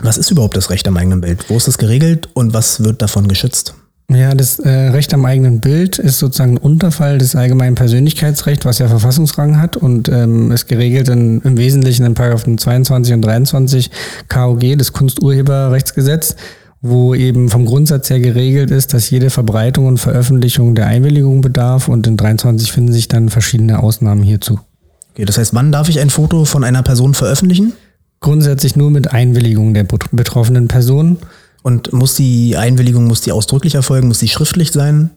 Was 0.00 0.16
ist 0.16 0.30
überhaupt 0.30 0.56
das 0.56 0.70
Recht 0.70 0.88
am 0.88 0.96
eigenen 0.96 1.20
Bild? 1.20 1.44
Wo 1.48 1.56
ist 1.56 1.68
das 1.68 1.76
geregelt 1.76 2.28
und 2.32 2.54
was 2.54 2.82
wird 2.82 3.02
davon 3.02 3.28
geschützt? 3.28 3.74
Ja, 4.10 4.34
das 4.34 4.58
äh, 4.58 4.70
Recht 4.70 5.12
am 5.12 5.26
eigenen 5.26 5.60
Bild 5.60 5.98
ist 5.98 6.18
sozusagen 6.18 6.52
ein 6.52 6.58
Unterfall 6.58 7.18
des 7.18 7.36
allgemeinen 7.36 7.74
Persönlichkeitsrechts, 7.74 8.64
was 8.64 8.78
ja 8.78 8.88
Verfassungsrang 8.88 9.60
hat 9.60 9.76
und 9.76 10.08
ähm, 10.08 10.50
ist 10.50 10.66
geregelt 10.66 11.10
in, 11.10 11.42
im 11.42 11.58
Wesentlichen 11.58 12.06
in 12.06 12.14
Paragraphen 12.14 12.56
22 12.56 13.12
und 13.12 13.22
23 13.22 13.90
KOG, 14.30 14.78
das 14.78 14.94
Kunsturheberrechtsgesetz, 14.94 16.36
wo 16.80 17.14
eben 17.14 17.50
vom 17.50 17.66
Grundsatz 17.66 18.08
her 18.08 18.20
geregelt 18.20 18.70
ist, 18.70 18.94
dass 18.94 19.10
jede 19.10 19.28
Verbreitung 19.28 19.84
und 19.84 19.98
Veröffentlichung 19.98 20.74
der 20.74 20.86
Einwilligung 20.86 21.42
bedarf 21.42 21.88
und 21.88 22.06
in 22.06 22.16
23 22.16 22.72
finden 22.72 22.94
sich 22.94 23.08
dann 23.08 23.28
verschiedene 23.28 23.82
Ausnahmen 23.82 24.22
hierzu. 24.22 24.58
Okay, 25.18 25.24
das 25.24 25.36
heißt, 25.36 25.52
wann 25.52 25.72
darf 25.72 25.88
ich 25.88 25.98
ein 25.98 26.10
Foto 26.10 26.44
von 26.44 26.62
einer 26.62 26.84
Person 26.84 27.12
veröffentlichen? 27.12 27.72
Grundsätzlich 28.20 28.76
nur 28.76 28.92
mit 28.92 29.10
Einwilligung 29.10 29.74
der 29.74 29.82
bet- 29.82 30.04
betroffenen 30.12 30.68
Person. 30.68 31.16
Und 31.64 31.92
muss 31.92 32.14
die 32.14 32.56
Einwilligung, 32.56 33.08
muss 33.08 33.20
die 33.22 33.32
ausdrücklich 33.32 33.74
erfolgen, 33.74 34.06
muss 34.06 34.20
die 34.20 34.28
schriftlich 34.28 34.70
sein? 34.70 35.10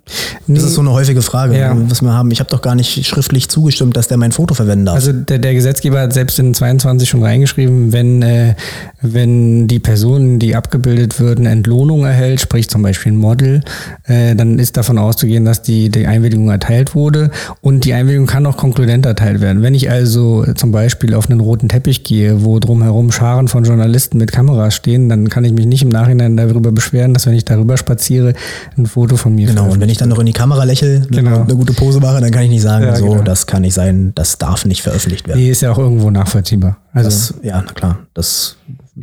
Das 0.47 0.63
ist 0.63 0.73
so 0.73 0.81
eine 0.81 0.89
häufige 0.89 1.21
Frage, 1.21 1.55
Ja. 1.57 1.77
was 1.87 2.01
wir 2.01 2.11
haben. 2.13 2.31
Ich 2.31 2.39
habe 2.39 2.49
doch 2.49 2.63
gar 2.63 2.73
nicht 2.73 3.05
schriftlich 3.05 3.47
zugestimmt, 3.47 3.95
dass 3.95 4.07
der 4.07 4.17
mein 4.17 4.31
Foto 4.31 4.55
verwenden 4.55 4.85
darf. 4.87 4.95
Also 4.95 5.13
der, 5.13 5.37
der 5.37 5.53
Gesetzgeber 5.53 6.01
hat 6.01 6.13
selbst 6.13 6.39
in 6.39 6.55
22 6.55 7.07
schon 7.07 7.21
reingeschrieben, 7.23 7.93
wenn, 7.93 8.23
äh, 8.23 8.55
wenn 9.01 9.67
die 9.67 9.79
Person, 9.79 10.37
die 10.39 10.55
abgebildet 10.55 11.19
wird, 11.19 11.39
eine 11.39 11.49
Entlohnung 11.49 12.05
erhält, 12.05 12.39
sprich 12.41 12.69
zum 12.69 12.83
Beispiel 12.83 13.11
ein 13.13 13.17
Model, 13.17 13.61
äh, 14.05 14.35
dann 14.35 14.59
ist 14.59 14.77
davon 14.77 14.97
auszugehen, 14.97 15.43
dass 15.45 15.61
die, 15.61 15.89
die 15.89 16.05
Einwilligung 16.05 16.49
erteilt 16.49 16.93
wurde 16.93 17.31
und 17.61 17.85
die 17.85 17.93
Einwilligung 17.93 18.27
kann 18.27 18.45
auch 18.45 18.57
konkludent 18.57 19.05
erteilt 19.05 19.41
werden. 19.41 19.63
Wenn 19.63 19.73
ich 19.73 19.89
also 19.89 20.45
zum 20.55 20.71
Beispiel 20.71 21.13
auf 21.15 21.29
einen 21.29 21.39
roten 21.39 21.67
Teppich 21.67 22.03
gehe, 22.03 22.43
wo 22.43 22.59
drumherum 22.59 23.11
Scharen 23.11 23.47
von 23.47 23.63
Journalisten 23.63 24.17
mit 24.17 24.31
Kameras 24.31 24.75
stehen, 24.75 25.09
dann 25.09 25.29
kann 25.29 25.43
ich 25.45 25.53
mich 25.53 25.65
nicht 25.65 25.81
im 25.81 25.89
Nachhinein 25.89 26.37
darüber 26.37 26.71
beschweren, 26.71 27.13
dass 27.13 27.25
wenn 27.25 27.33
ich 27.33 27.45
darüber 27.45 27.77
spaziere, 27.77 28.33
ein 28.77 28.85
Foto 28.85 29.17
von 29.17 29.33
mir 29.33 29.47
Genau, 29.47 29.69
und 29.71 29.81
wenn 29.81 29.89
ich 29.89 29.97
dann 29.97 30.09
noch 30.09 30.19
in 30.19 30.25
die 30.27 30.33
Kamera 30.33 30.63
lächle, 30.63 31.01
Genau. 31.09 31.41
eine 31.41 31.55
gute 31.55 31.73
Pose 31.73 31.99
mache, 31.99 32.21
dann 32.21 32.31
kann 32.31 32.43
ich 32.43 32.49
nicht 32.51 32.61
sagen, 32.61 32.85
Ja, 32.85 32.95
so, 32.95 33.09
genau. 33.09 33.23
das 33.23 33.47
kann 33.47 33.63
nicht 33.63 33.73
sein, 33.73 34.11
das 34.15 34.37
darf 34.37 34.65
nicht 34.65 34.81
veröffentlicht 34.83 35.27
werden. 35.27 35.39
Nee, 35.39 35.49
ist 35.49 35.61
ja 35.61 35.71
auch 35.71 35.79
irgendwo 35.79 36.11
nachvollziehbar. 36.11 36.77
Also 36.93 37.07
Das, 37.09 37.33
ja, 37.41 37.63
na 37.65 37.73
klar. 37.73 37.99
Das, 38.13 38.57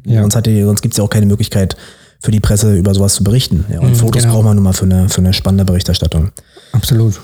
Ja. 0.04 0.20
Sonst, 0.22 0.36
hat 0.36 0.46
die, 0.46 0.62
sonst 0.62 0.80
gibt 0.82 0.94
es 0.94 0.98
ja 0.98 1.04
auch 1.04 1.10
keine 1.10 1.26
Möglichkeit 1.26 1.76
für 2.20 2.30
die 2.30 2.40
Presse 2.40 2.76
über 2.76 2.94
sowas 2.94 3.14
zu 3.14 3.24
berichten. 3.24 3.64
Ja, 3.72 3.80
und 3.80 3.90
Mhm, 3.90 3.94
Fotos 3.94 4.22
genau. 4.22 4.34
braucht 4.34 4.44
man 4.44 4.56
nun 4.56 4.64
mal 4.64 4.72
für 4.72 4.84
eine, 4.86 5.08
für 5.08 5.20
eine 5.20 5.32
spannende 5.32 5.64
Berichterstattung. 5.64 6.30
absolut. 6.72 7.20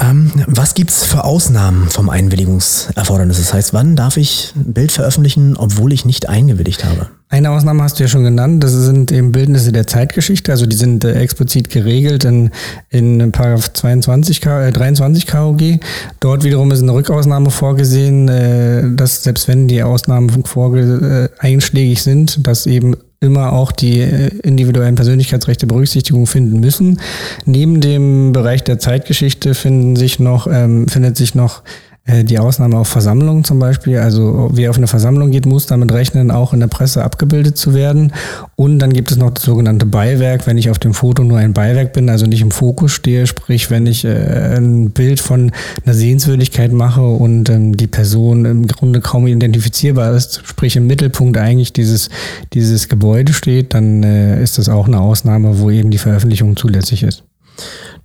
Ähm, 0.00 0.32
was 0.46 0.74
gibt's 0.74 1.04
für 1.04 1.24
Ausnahmen 1.24 1.88
vom 1.88 2.08
Einwilligungserfordernis? 2.08 3.36
Das 3.38 3.52
heißt, 3.52 3.74
wann 3.74 3.96
darf 3.96 4.16
ich 4.16 4.52
ein 4.56 4.72
Bild 4.72 4.92
veröffentlichen, 4.92 5.56
obwohl 5.56 5.92
ich 5.92 6.04
nicht 6.04 6.28
eingewilligt 6.28 6.84
habe? 6.84 7.08
Eine 7.28 7.50
Ausnahme 7.50 7.84
hast 7.84 7.98
du 7.98 8.02
ja 8.02 8.08
schon 8.08 8.24
genannt, 8.24 8.64
das 8.64 8.72
sind 8.72 9.12
eben 9.12 9.30
Bildnisse 9.30 9.70
der 9.70 9.86
Zeitgeschichte, 9.86 10.50
also 10.50 10.66
die 10.66 10.74
sind 10.74 11.04
äh, 11.04 11.12
explizit 11.12 11.70
geregelt 11.70 12.24
in, 12.24 12.50
in 12.88 13.30
Paragraph 13.30 13.72
22, 13.72 14.40
K, 14.40 14.66
äh, 14.66 14.72
23 14.72 15.28
KOG. 15.28 15.78
Dort 16.18 16.42
wiederum 16.42 16.72
ist 16.72 16.82
eine 16.82 16.92
Rückausnahme 16.92 17.50
vorgesehen, 17.50 18.28
äh, 18.28 18.82
dass 18.96 19.22
selbst 19.22 19.46
wenn 19.46 19.68
die 19.68 19.82
Ausnahmen 19.82 20.44
vorge 20.44 21.30
äh, 21.40 21.46
einschlägig 21.46 22.02
sind, 22.02 22.44
dass 22.46 22.66
eben 22.66 22.96
immer 23.20 23.52
auch 23.52 23.70
die 23.70 24.00
äh, 24.00 24.28
individuellen 24.42 24.94
Persönlichkeitsrechte 24.94 25.66
Berücksichtigung 25.66 26.26
finden 26.26 26.58
müssen. 26.60 27.00
Neben 27.44 27.82
dem 27.82 28.32
Bereich 28.32 28.64
der 28.64 28.78
Zeitgeschichte 28.78 29.54
finden 29.54 29.94
sich 29.94 30.18
noch, 30.18 30.46
ähm, 30.46 30.88
findet 30.88 31.18
sich 31.18 31.34
noch 31.34 31.62
die 32.06 32.38
Ausnahme 32.38 32.78
auf 32.78 32.88
Versammlungen 32.88 33.44
zum 33.44 33.58
Beispiel. 33.58 33.98
Also 33.98 34.50
wer 34.52 34.70
auf 34.70 34.76
eine 34.76 34.86
Versammlung 34.86 35.30
geht, 35.30 35.46
muss 35.46 35.66
damit 35.66 35.92
rechnen, 35.92 36.30
auch 36.30 36.52
in 36.52 36.60
der 36.60 36.66
Presse 36.66 37.04
abgebildet 37.04 37.56
zu 37.56 37.74
werden. 37.74 38.12
Und 38.56 38.78
dann 38.78 38.92
gibt 38.92 39.10
es 39.10 39.16
noch 39.16 39.30
das 39.30 39.44
sogenannte 39.44 39.86
Beiwerk, 39.86 40.46
wenn 40.46 40.58
ich 40.58 40.70
auf 40.70 40.78
dem 40.78 40.94
Foto 40.94 41.22
nur 41.22 41.38
ein 41.38 41.52
Beiwerk 41.52 41.92
bin, 41.92 42.08
also 42.08 42.26
nicht 42.26 42.40
im 42.40 42.50
Fokus 42.50 42.92
stehe, 42.92 43.26
sprich 43.26 43.70
wenn 43.70 43.86
ich 43.86 44.04
äh, 44.04 44.56
ein 44.56 44.90
Bild 44.90 45.20
von 45.20 45.52
einer 45.84 45.94
Sehenswürdigkeit 45.94 46.72
mache 46.72 47.02
und 47.02 47.48
ähm, 47.50 47.76
die 47.76 47.86
Person 47.86 48.44
im 48.44 48.66
Grunde 48.66 49.00
kaum 49.00 49.26
identifizierbar 49.26 50.14
ist, 50.14 50.42
sprich 50.44 50.76
im 50.76 50.86
Mittelpunkt 50.86 51.36
eigentlich 51.38 51.72
dieses, 51.72 52.08
dieses 52.54 52.88
Gebäude 52.88 53.32
steht, 53.32 53.74
dann 53.74 54.02
äh, 54.02 54.42
ist 54.42 54.58
das 54.58 54.68
auch 54.68 54.86
eine 54.86 55.00
Ausnahme, 55.00 55.60
wo 55.60 55.70
eben 55.70 55.90
die 55.90 55.98
Veröffentlichung 55.98 56.56
zulässig 56.56 57.02
ist. 57.02 57.24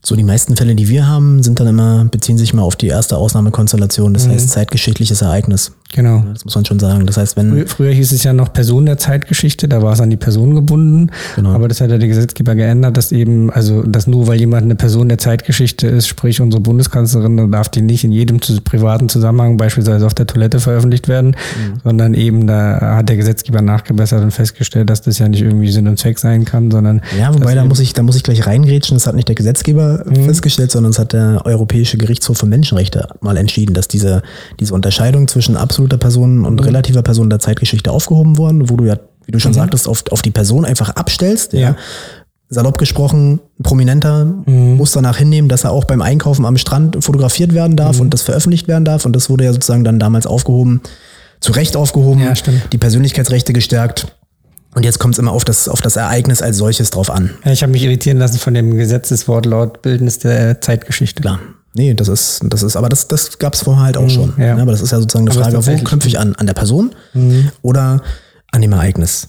So 0.06 0.16
die 0.16 0.24
meisten 0.24 0.56
Fälle, 0.56 0.76
die 0.76 0.88
wir 0.88 1.08
haben, 1.08 1.42
sind 1.42 1.60
dann 1.60 1.66
immer, 1.66 2.06
beziehen 2.06 2.38
sich 2.38 2.54
mal 2.54 2.62
auf 2.62 2.76
die 2.76 2.88
erste 2.88 3.18
Ausnahmekonstellation, 3.18 4.14
das 4.14 4.28
heißt 4.28 4.50
zeitgeschichtliches 4.50 5.24
Ereignis. 5.24 5.72
Genau. 5.96 6.24
Das 6.34 6.44
muss 6.44 6.54
man 6.56 6.66
schon 6.66 6.78
sagen. 6.80 7.06
Das 7.06 7.16
heißt, 7.16 7.38
wenn, 7.38 7.54
Frü- 7.54 7.68
Früher 7.68 7.92
hieß 7.92 8.12
es 8.12 8.24
ja 8.26 8.34
noch 8.34 8.52
Person 8.52 8.86
der 8.86 8.98
Zeitgeschichte, 8.98 9.70
da 9.70 9.82
war 9.82 9.94
es 9.94 10.02
an 10.02 10.10
die 10.10 10.18
Person 10.18 10.54
gebunden. 10.54 11.10
Genau. 11.38 11.52
Aber 11.54 11.70
das 11.70 11.80
hat 11.80 11.90
ja 11.90 11.98
der 11.98 12.08
Gesetzgeber 12.10 12.54
geändert, 12.56 12.98
dass 12.98 13.14
eben, 13.14 13.50
also 13.50 13.82
dass 13.84 14.06
nur 14.06 14.28
weil 14.28 14.38
jemand 14.38 14.64
eine 14.64 14.76
Person 14.76 15.08
der 15.08 15.18
Zeitgeschichte 15.18 15.88
ist, 15.88 16.08
sprich 16.08 16.42
unsere 16.42 16.62
Bundeskanzlerin, 16.62 17.38
dann 17.38 17.52
darf 17.52 17.70
die 17.70 17.82
nicht 17.82 18.04
in 18.04 18.12
jedem 18.12 18.40
privaten 18.66 19.08
Zusammenhang, 19.08 19.56
beispielsweise 19.58 20.06
auf 20.06 20.14
der 20.14 20.28
Toilette, 20.28 20.60
veröffentlicht 20.60 21.08
werden, 21.08 21.28
Mhm. 21.30 21.80
sondern 21.84 22.14
eben 22.14 22.46
da 22.48 22.98
hat 22.98 23.08
der 23.10 23.16
Gesetzgeber 23.16 23.62
nachgebessert 23.62 24.22
und 24.22 24.32
festgestellt, 24.32 24.90
dass 24.90 25.02
das 25.02 25.18
ja 25.20 25.30
nicht 25.30 25.42
irgendwie 25.42 25.72
Sinn 25.72 25.88
und 25.88 25.98
Zweck 25.98 26.20
sein 26.20 26.44
kann, 26.44 26.72
sondern 26.72 27.02
Ja, 27.18 27.34
wobei 27.34 27.56
da 27.56 27.64
muss 27.64 27.80
ich, 27.80 27.94
da 27.94 28.04
muss 28.04 28.16
ich 28.18 28.24
gleich 28.24 28.46
reingrätschen. 28.46 28.98
Das 28.98 29.08
hat 29.08 29.16
nicht 29.16 29.28
der 29.30 29.36
Gesetzgeber 29.36 30.04
festgestellt, 30.26 30.72
sondern 30.72 30.92
es 30.92 31.00
hat 31.00 31.14
der 31.14 31.42
Europäische 31.46 31.98
Gerichtshof 31.98 32.38
für 32.40 32.46
Menschenrechte 32.48 33.08
mal 33.22 33.38
entschieden, 33.38 33.74
dass 33.74 33.88
diese, 33.88 34.22
diese 34.60 34.74
Unterscheidung 34.74 35.28
zwischen 35.28 35.56
absoluter 35.86 35.98
Person 35.98 36.46
und 36.46 36.60
relativer 36.66 37.02
Person 37.04 37.30
der 37.30 37.40
Zeitgeschichte 37.40 37.92
aufgehoben 37.92 38.38
wurden, 38.38 38.70
wo 38.70 38.76
du 38.76 38.86
ja, 38.86 38.98
wie 39.26 39.32
du 39.32 39.40
schon 39.40 39.54
sagtest, 39.54 39.88
auf, 39.88 40.04
auf 40.12 40.22
die 40.22 40.32
Person 40.32 40.66
einfach 40.66 40.90
abstellst. 40.92 41.54
Ja. 41.54 41.60
Ja. 41.60 41.76
salopp 42.48 42.78
gesprochen, 42.78 43.40
ein 43.60 43.64
Prominenter 43.64 44.26
Mhm. 44.26 44.78
muss 44.78 44.92
danach 44.92 45.18
hinnehmen, 45.18 45.50
dass 45.50 45.64
er 45.64 45.72
auch 45.72 45.84
beim 45.86 46.02
Einkaufen 46.04 46.46
am 46.46 46.58
Strand 46.58 47.04
fotografiert 47.04 47.54
werden 47.56 47.72
Mhm. 47.74 47.78
darf 47.78 48.00
und 48.00 48.14
das 48.14 48.22
veröffentlicht 48.22 48.68
werden 48.68 48.86
darf. 48.86 49.04
Und 49.06 49.16
das 49.16 49.30
wurde 49.32 49.46
ja 49.46 49.52
sozusagen 49.52 49.84
dann 49.84 49.98
damals 50.00 50.28
aufgehoben, 50.28 50.82
zu 51.42 51.52
Recht 51.54 51.76
aufgehoben, 51.76 52.22
Ja, 52.22 52.34
die 52.72 52.78
Persönlichkeitsrechte 52.78 53.52
gestärkt. 53.52 54.16
Und 54.76 54.84
jetzt 54.86 55.00
kommt 55.00 55.16
es 55.16 55.20
immer 55.20 55.32
auf 55.32 55.44
das, 55.44 55.68
auf 55.68 55.82
das 55.82 55.96
Ereignis 55.96 56.42
als 56.44 56.58
solches 56.58 56.92
drauf 56.92 57.10
an. 57.10 57.32
Ja, 57.44 57.52
ich 57.52 57.64
habe 57.64 57.72
mich 57.72 57.84
irritieren 57.84 58.20
lassen 58.20 58.38
von 58.38 58.54
dem 58.54 58.76
Gesetzeswortlaut 58.78 59.82
Bildnis 59.82 60.20
der 60.20 60.62
Zeitgeschichte. 60.62 61.22
Klar. 61.24 61.40
Nee, 61.76 61.94
das 61.94 62.08
ist, 62.08 62.40
das 62.50 62.64
ist, 62.64 62.76
aber 62.78 62.88
das, 62.90 63.08
das 63.08 63.38
gab 63.38 63.54
es 63.54 63.62
vorher 63.64 63.84
halt 63.84 63.98
auch 63.98 64.10
schon. 64.10 64.34
Mhm, 64.36 64.42
ja. 64.42 64.56
Ne, 64.56 64.62
aber 64.62 64.72
das 64.72 64.82
ist 64.82 64.92
ja 64.92 65.00
sozusagen 65.00 65.28
eine 65.30 65.38
Aber 65.38 65.52
Frage, 65.52 65.66
wo 65.68 65.72
Mhm. 65.72 65.84
knüpfe 65.84 66.08
ich 66.08 66.18
an? 66.18 66.34
An 66.36 66.46
der 66.48 66.54
Person 66.54 66.96
oder 67.62 68.02
an 68.52 68.62
dem 68.62 68.72
Ereignis? 68.72 69.28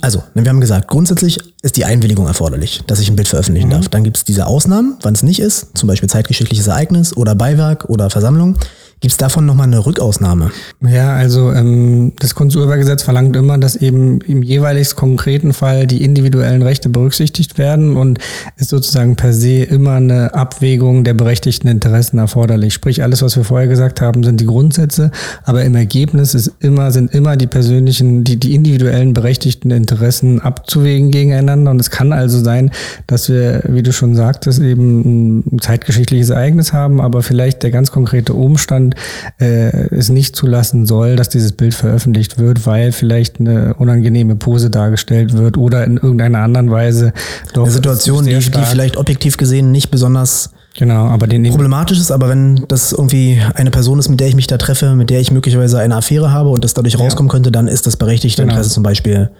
Also, 0.00 0.22
ne, 0.34 0.42
wir 0.44 0.48
haben 0.50 0.60
gesagt, 0.60 0.88
grundsätzlich 0.88 1.38
ist 1.64 1.76
die 1.78 1.86
Einwilligung 1.86 2.26
erforderlich, 2.26 2.82
dass 2.86 3.00
ich 3.00 3.08
ein 3.08 3.16
Bild 3.16 3.26
Mhm. 3.26 3.30
veröffentlichen 3.30 3.70
darf. 3.70 3.88
Dann 3.88 4.04
gibt 4.04 4.18
es 4.18 4.24
diese 4.24 4.46
Ausnahmen, 4.46 4.98
wann 5.02 5.14
es 5.14 5.22
nicht 5.22 5.40
ist, 5.40 5.68
zum 5.74 5.86
Beispiel 5.88 6.08
zeitgeschichtliches 6.10 6.66
Ereignis 6.66 7.16
oder 7.16 7.34
Beiwerk 7.34 7.86
oder 7.88 8.10
Versammlung. 8.10 8.56
Gibt 9.00 9.12
es 9.12 9.18
davon 9.18 9.44
nochmal 9.44 9.66
eine 9.66 9.84
Rückausnahme? 9.84 10.50
Ja, 10.80 11.14
also 11.14 11.52
ähm, 11.52 12.12
das 12.20 12.34
Kunsturhebergesetz 12.34 13.02
verlangt 13.02 13.36
immer, 13.36 13.58
dass 13.58 13.76
eben 13.76 14.20
im 14.22 14.42
jeweils 14.42 14.94
konkreten 14.96 15.52
Fall 15.52 15.86
die 15.86 16.02
individuellen 16.02 16.62
Rechte 16.62 16.88
berücksichtigt 16.88 17.58
werden 17.58 17.96
und 17.96 18.18
ist 18.56 18.70
sozusagen 18.70 19.16
per 19.16 19.34
se 19.34 19.62
immer 19.62 19.94
eine 19.94 20.32
Abwägung 20.32 21.04
der 21.04 21.12
berechtigten 21.12 21.68
Interessen 21.68 22.18
erforderlich. 22.18 22.72
Sprich, 22.72 23.02
alles, 23.02 23.20
was 23.20 23.36
wir 23.36 23.44
vorher 23.44 23.68
gesagt 23.68 24.00
haben, 24.00 24.22
sind 24.24 24.40
die 24.40 24.46
Grundsätze, 24.46 25.10
aber 25.42 25.64
im 25.64 25.74
Ergebnis 25.74 26.34
ist 26.34 26.52
immer, 26.60 26.90
sind 26.90 27.12
immer 27.14 27.36
die 27.36 27.48
persönlichen, 27.48 28.24
die, 28.24 28.36
die 28.38 28.54
individuellen 28.54 29.12
berechtigten 29.12 29.70
Interessen 29.70 30.40
abzuwägen 30.40 31.10
gegeneinander. 31.10 31.53
Und 31.54 31.80
es 31.80 31.90
kann 31.90 32.12
also 32.12 32.42
sein, 32.42 32.70
dass 33.06 33.28
wir, 33.28 33.62
wie 33.68 33.82
du 33.82 33.92
schon 33.92 34.14
sagtest, 34.14 34.60
eben 34.60 35.38
ein 35.40 35.58
zeitgeschichtliches 35.60 36.30
Ereignis 36.30 36.72
haben, 36.72 37.00
aber 37.00 37.22
vielleicht 37.22 37.62
der 37.62 37.70
ganz 37.70 37.90
konkrete 37.90 38.34
Umstand 38.34 38.94
äh, 39.38 39.88
es 39.94 40.08
nicht 40.08 40.36
zulassen 40.36 40.86
soll, 40.86 41.16
dass 41.16 41.28
dieses 41.28 41.52
Bild 41.52 41.74
veröffentlicht 41.74 42.38
wird, 42.38 42.66
weil 42.66 42.92
vielleicht 42.92 43.40
eine 43.40 43.74
unangenehme 43.74 44.36
Pose 44.36 44.70
dargestellt 44.70 45.32
wird 45.32 45.56
oder 45.56 45.84
in 45.84 45.96
irgendeiner 45.96 46.40
anderen 46.40 46.70
Weise 46.70 47.12
doch 47.52 47.64
Eine 47.64 47.72
Situation, 47.72 48.24
die, 48.24 48.38
die 48.38 48.62
vielleicht 48.62 48.96
objektiv 48.96 49.36
gesehen 49.36 49.70
nicht 49.72 49.90
besonders 49.90 50.50
genau, 50.76 51.06
aber 51.06 51.26
den 51.26 51.44
problematisch 51.44 51.98
ist, 51.98 52.10
aber 52.10 52.28
wenn 52.28 52.64
das 52.68 52.92
irgendwie 52.92 53.40
eine 53.54 53.70
Person 53.70 53.98
ist, 53.98 54.08
mit 54.08 54.20
der 54.20 54.28
ich 54.28 54.34
mich 54.34 54.46
da 54.46 54.58
treffe, 54.58 54.94
mit 54.94 55.10
der 55.10 55.20
ich 55.20 55.30
möglicherweise 55.30 55.78
eine 55.78 55.96
Affäre 55.96 56.32
habe 56.32 56.48
und 56.48 56.64
das 56.64 56.74
dadurch 56.74 56.98
rauskommen 56.98 57.30
könnte, 57.30 57.52
dann 57.52 57.68
ist 57.68 57.86
das 57.86 57.96
berechtigte 57.96 58.42
Genau. 58.42 58.54
Interesse 58.54 58.70
zum 58.70 58.82
Beispiel, 58.82 59.30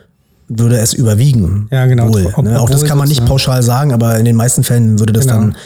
würde 0.48 0.76
es 0.78 0.92
überwiegen. 0.92 1.68
Ja, 1.70 1.86
genau. 1.86 2.12
Wohl, 2.12 2.26
Ob- 2.34 2.44
ne? 2.44 2.60
Auch 2.60 2.68
das 2.70 2.84
kann 2.84 2.98
man 2.98 3.08
nicht 3.08 3.24
pauschal 3.24 3.62
sagen, 3.62 3.92
aber 3.92 4.18
in 4.18 4.24
den 4.24 4.36
meisten 4.36 4.62
Fällen 4.64 4.98
würde 4.98 5.12
das 5.12 5.26
Genau. 5.26 5.38
dann 5.40 5.56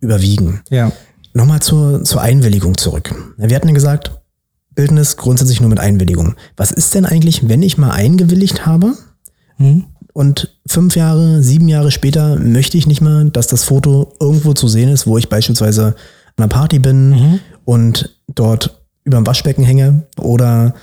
überwiegen. 0.00 0.60
ja, 0.70 0.92
Nochmal 1.34 1.60
zur, 1.60 2.02
zur 2.04 2.22
Einwilligung 2.22 2.78
zurück. 2.78 3.14
Wir 3.36 3.54
hatten 3.56 3.68
ja 3.68 3.74
gesagt, 3.74 4.10
Bildnis 4.74 5.16
grundsätzlich 5.18 5.60
nur 5.60 5.68
mit 5.68 5.78
Einwilligung. 5.80 6.34
Was 6.56 6.70
ist 6.70 6.94
denn 6.94 7.04
eigentlich, 7.04 7.48
wenn 7.48 7.62
ich 7.62 7.76
mal 7.78 7.90
eingewilligt 7.90 8.64
habe 8.64 8.94
Hm? 9.56 9.84
und 10.14 10.56
fünf 10.66 10.96
Jahre, 10.96 11.42
sieben 11.42 11.68
Jahre 11.68 11.90
später 11.90 12.36
möchte 12.36 12.78
ich 12.78 12.86
nicht 12.86 13.02
mehr, 13.02 13.24
dass 13.24 13.48
das 13.48 13.64
Foto 13.64 14.14
irgendwo 14.18 14.54
zu 14.54 14.66
sehen 14.68 14.88
ist, 14.88 15.06
wo 15.06 15.18
ich 15.18 15.28
beispielsweise 15.28 15.88
an 15.88 15.94
einer 16.44 16.48
Party 16.48 16.78
bin 16.78 17.10
Mhm. 17.10 17.40
und 17.66 18.16
dort 18.34 18.82
über 19.04 19.18
dem 19.18 19.26
Waschbecken 19.26 19.62
hänge 19.64 20.04
oder 20.18 20.74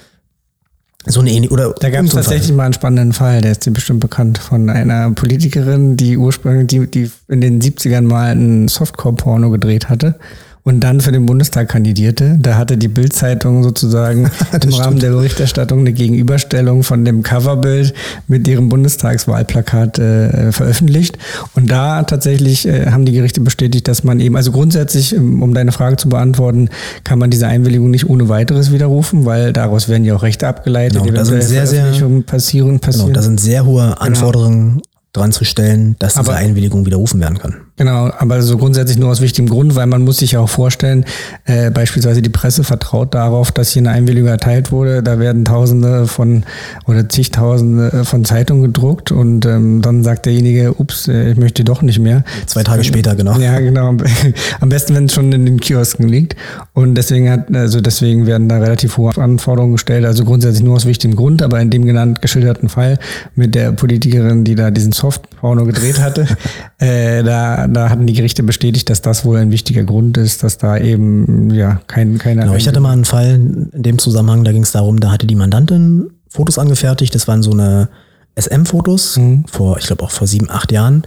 so 1.06 1.20
eine 1.20 1.32
ähnliche 1.32 1.54
oder 1.54 1.74
Da 1.80 1.90
gab 1.90 2.06
es 2.06 2.12
tatsächlich 2.12 2.54
mal 2.54 2.64
einen 2.64 2.74
spannenden 2.74 3.14
Fall, 3.14 3.42
der 3.42 3.52
ist 3.52 3.66
dir 3.66 3.72
bestimmt 3.72 4.00
bekannt, 4.00 4.38
von 4.38 4.70
einer 4.70 5.12
Politikerin, 5.12 5.98
die 5.98 6.18
ursprünglich, 6.18 6.68
die, 6.68 6.88
die 6.90 7.12
in 7.28 7.42
den 7.42 7.62
70ern 7.62 8.04
mal 8.04 8.32
ein 8.32 8.68
Softcore-Porno 8.68 9.50
gedreht 9.50 9.90
hatte 9.90 10.16
und 10.66 10.80
dann 10.80 11.02
für 11.02 11.12
den 11.12 11.26
Bundestag 11.26 11.70
kandidierte. 11.70 12.38
Da 12.40 12.56
hatte 12.58 12.78
die 12.78 12.88
Bild-Zeitung 12.88 13.64
sozusagen 13.64 14.30
im 14.64 14.74
Rahmen 14.74 15.00
der 15.00 15.10
Berichterstattung 15.12 15.80
eine 15.80 15.92
Gegenüberstellung 15.94 16.84
von 16.84 17.04
dem 17.06 17.22
Coverbild 17.24 17.94
mit 18.28 18.48
ihrem 18.48 18.70
Bundestagswahlplakat 18.70 20.00
äh, 20.00 20.52
veröffentlicht. 20.52 21.18
Und 21.56 21.70
da 21.70 22.04
tatsächlich 22.04 22.68
äh, 22.68 22.88
haben 22.92 23.06
die 23.06 23.12
Gerichte 23.12 23.42
bestätigt, 23.42 23.88
dass 23.88 24.04
man 24.04 24.20
eben, 24.20 24.36
also 24.36 24.52
grundsätzlich, 24.52 25.14
ähm, 25.16 25.42
um 25.44 25.54
deine 25.54 25.72
Frage 25.72 25.98
zu 25.98 26.10
beantworten, 26.10 26.70
kann 27.04 27.20
man 27.20 27.30
diese 27.30 27.48
Einwilligung 27.48 27.92
nicht 27.92 28.10
ohne 28.10 28.30
weiteres 28.30 28.72
widerrufen, 28.72 29.26
weil 29.26 29.54
daraus 29.54 29.90
werden 29.90 30.06
ja 30.06 30.16
auch 30.16 30.24
Rechte 30.24 30.48
abgeleitet, 30.48 31.04
Genau, 31.04 31.14
da 31.16 31.26
sind 31.26 31.44
sehr, 31.44 31.68
sehr- 31.68 31.82
Veröffentlichungen 31.84 32.24
passieren, 32.24 32.68
Genau, 32.68 32.80
passieren. 32.80 33.14
da 33.14 33.22
sind 33.22 33.40
sehr 33.40 33.66
hohe 33.66 34.00
Anforderungen 34.00 34.82
dran 35.12 35.32
zu 35.32 35.44
stellen, 35.46 35.96
dass 36.00 36.14
diese 36.16 36.30
Aber- 36.30 36.36
Einwilligung 36.38 36.86
widerrufen 36.86 37.20
werden 37.20 37.38
kann. 37.38 37.56
Genau, 37.76 38.12
aber 38.20 38.42
so 38.44 38.58
grundsätzlich 38.60 39.00
nur 39.00 39.10
aus 39.10 39.20
wichtigem 39.20 39.50
Grund, 39.50 39.76
weil 39.76 39.88
man 39.88 40.04
muss 40.04 40.18
sich 40.18 40.34
ja 40.34 40.40
auch 40.40 40.50
vorstellen, 40.50 41.06
äh, 41.46 41.72
beispielsweise 41.72 42.22
die 42.22 42.30
Presse 42.30 42.64
vertraut 42.64 43.16
darauf, 43.16 43.52
dass 43.52 43.72
hier 43.72 43.82
eine 43.82 43.90
Einwilligung 43.90 44.30
erteilt 44.30 44.72
wurde. 44.72 45.02
Da 45.02 45.18
werden 45.18 45.44
Tausende 45.44 46.06
von 46.06 46.44
oder 46.86 47.10
zigtausende 47.10 48.06
von 48.06 48.26
Zeitungen 48.26 48.62
gedruckt 48.62 49.12
und 49.12 49.46
ähm, 49.48 49.82
dann 49.82 50.04
sagt 50.04 50.28
derjenige, 50.28 50.74
ups, 50.80 51.08
äh, 51.08 51.32
ich 51.32 51.38
möchte 51.38 51.64
doch 51.64 51.82
nicht 51.82 51.98
mehr. 51.98 52.24
Zwei 52.46 52.64
Tage 52.64 52.84
später, 52.84 53.16
genau. 53.16 53.40
Ja, 53.40 53.60
genau. 53.60 53.88
Am- 53.88 53.98
Am 54.60 54.70
besten, 54.70 54.94
wenn 54.94 55.06
es 55.06 55.14
schon 55.14 55.32
in 55.32 55.46
den 55.46 55.60
Kiosken 55.60 56.08
liegt. 56.08 56.36
Und 56.74 56.94
deswegen 56.96 57.28
hat, 57.30 57.54
also 57.56 57.82
deswegen 57.82 58.28
werden 58.28 58.50
da 58.50 58.60
relativ 58.60 58.98
hohe 58.98 59.18
Anforderungen 59.18 59.74
gestellt. 59.74 60.06
Also 60.06 60.26
grundsätzlich 60.26 60.64
nur 60.64 60.76
aus 60.76 60.86
wichtigem 60.86 61.16
Grund, 61.16 61.42
aber 61.42 61.60
in 61.60 61.72
dem 61.72 61.86
genannt 61.86 62.22
geschilderten 62.22 62.70
Fall 62.70 63.00
mit 63.36 63.56
der 63.56 63.72
Politikerin, 63.72 64.44
die 64.44 64.54
da 64.54 64.70
diesen 64.70 64.92
Softporno 64.92 65.66
gedreht 65.66 66.00
hatte, 66.00 66.28
äh, 66.78 67.24
da, 67.24 67.63
da 67.68 67.90
hatten 67.90 68.06
die 68.08 68.14
Gerichte 68.14 68.44
bestätigt, 68.44 68.90
dass 68.90 69.02
das 69.02 69.26
wohl 69.26 69.38
ein 69.38 69.52
wichtiger 69.52 69.84
Grund 69.84 70.18
ist, 70.18 70.44
dass 70.44 70.58
da 70.58 70.78
eben 70.78 71.50
ja 71.52 71.82
kein 71.88 72.18
keine. 72.18 72.42
Genau, 72.42 72.56
ich 72.56 72.68
hatte 72.68 72.80
mal 72.80 72.92
einen 72.92 73.06
Fall 73.06 73.36
in 73.72 73.84
dem 73.84 73.98
Zusammenhang, 74.00 74.44
da 74.44 74.52
ging 74.52 74.64
es 74.64 74.72
darum, 74.72 75.00
da 75.00 75.12
hatte 75.12 75.28
die 75.28 75.36
Mandantin 75.36 76.10
Fotos 76.30 76.58
angefertigt, 76.58 77.14
das 77.14 77.28
waren 77.28 77.44
so 77.44 77.52
eine 77.52 77.90
SM-Fotos 78.36 79.18
Mhm. 79.18 79.46
vor, 79.52 79.78
ich 79.78 79.86
glaube 79.88 80.04
auch 80.04 80.12
vor 80.12 80.28
sieben, 80.28 80.50
acht 80.50 80.72
Jahren. 80.72 81.04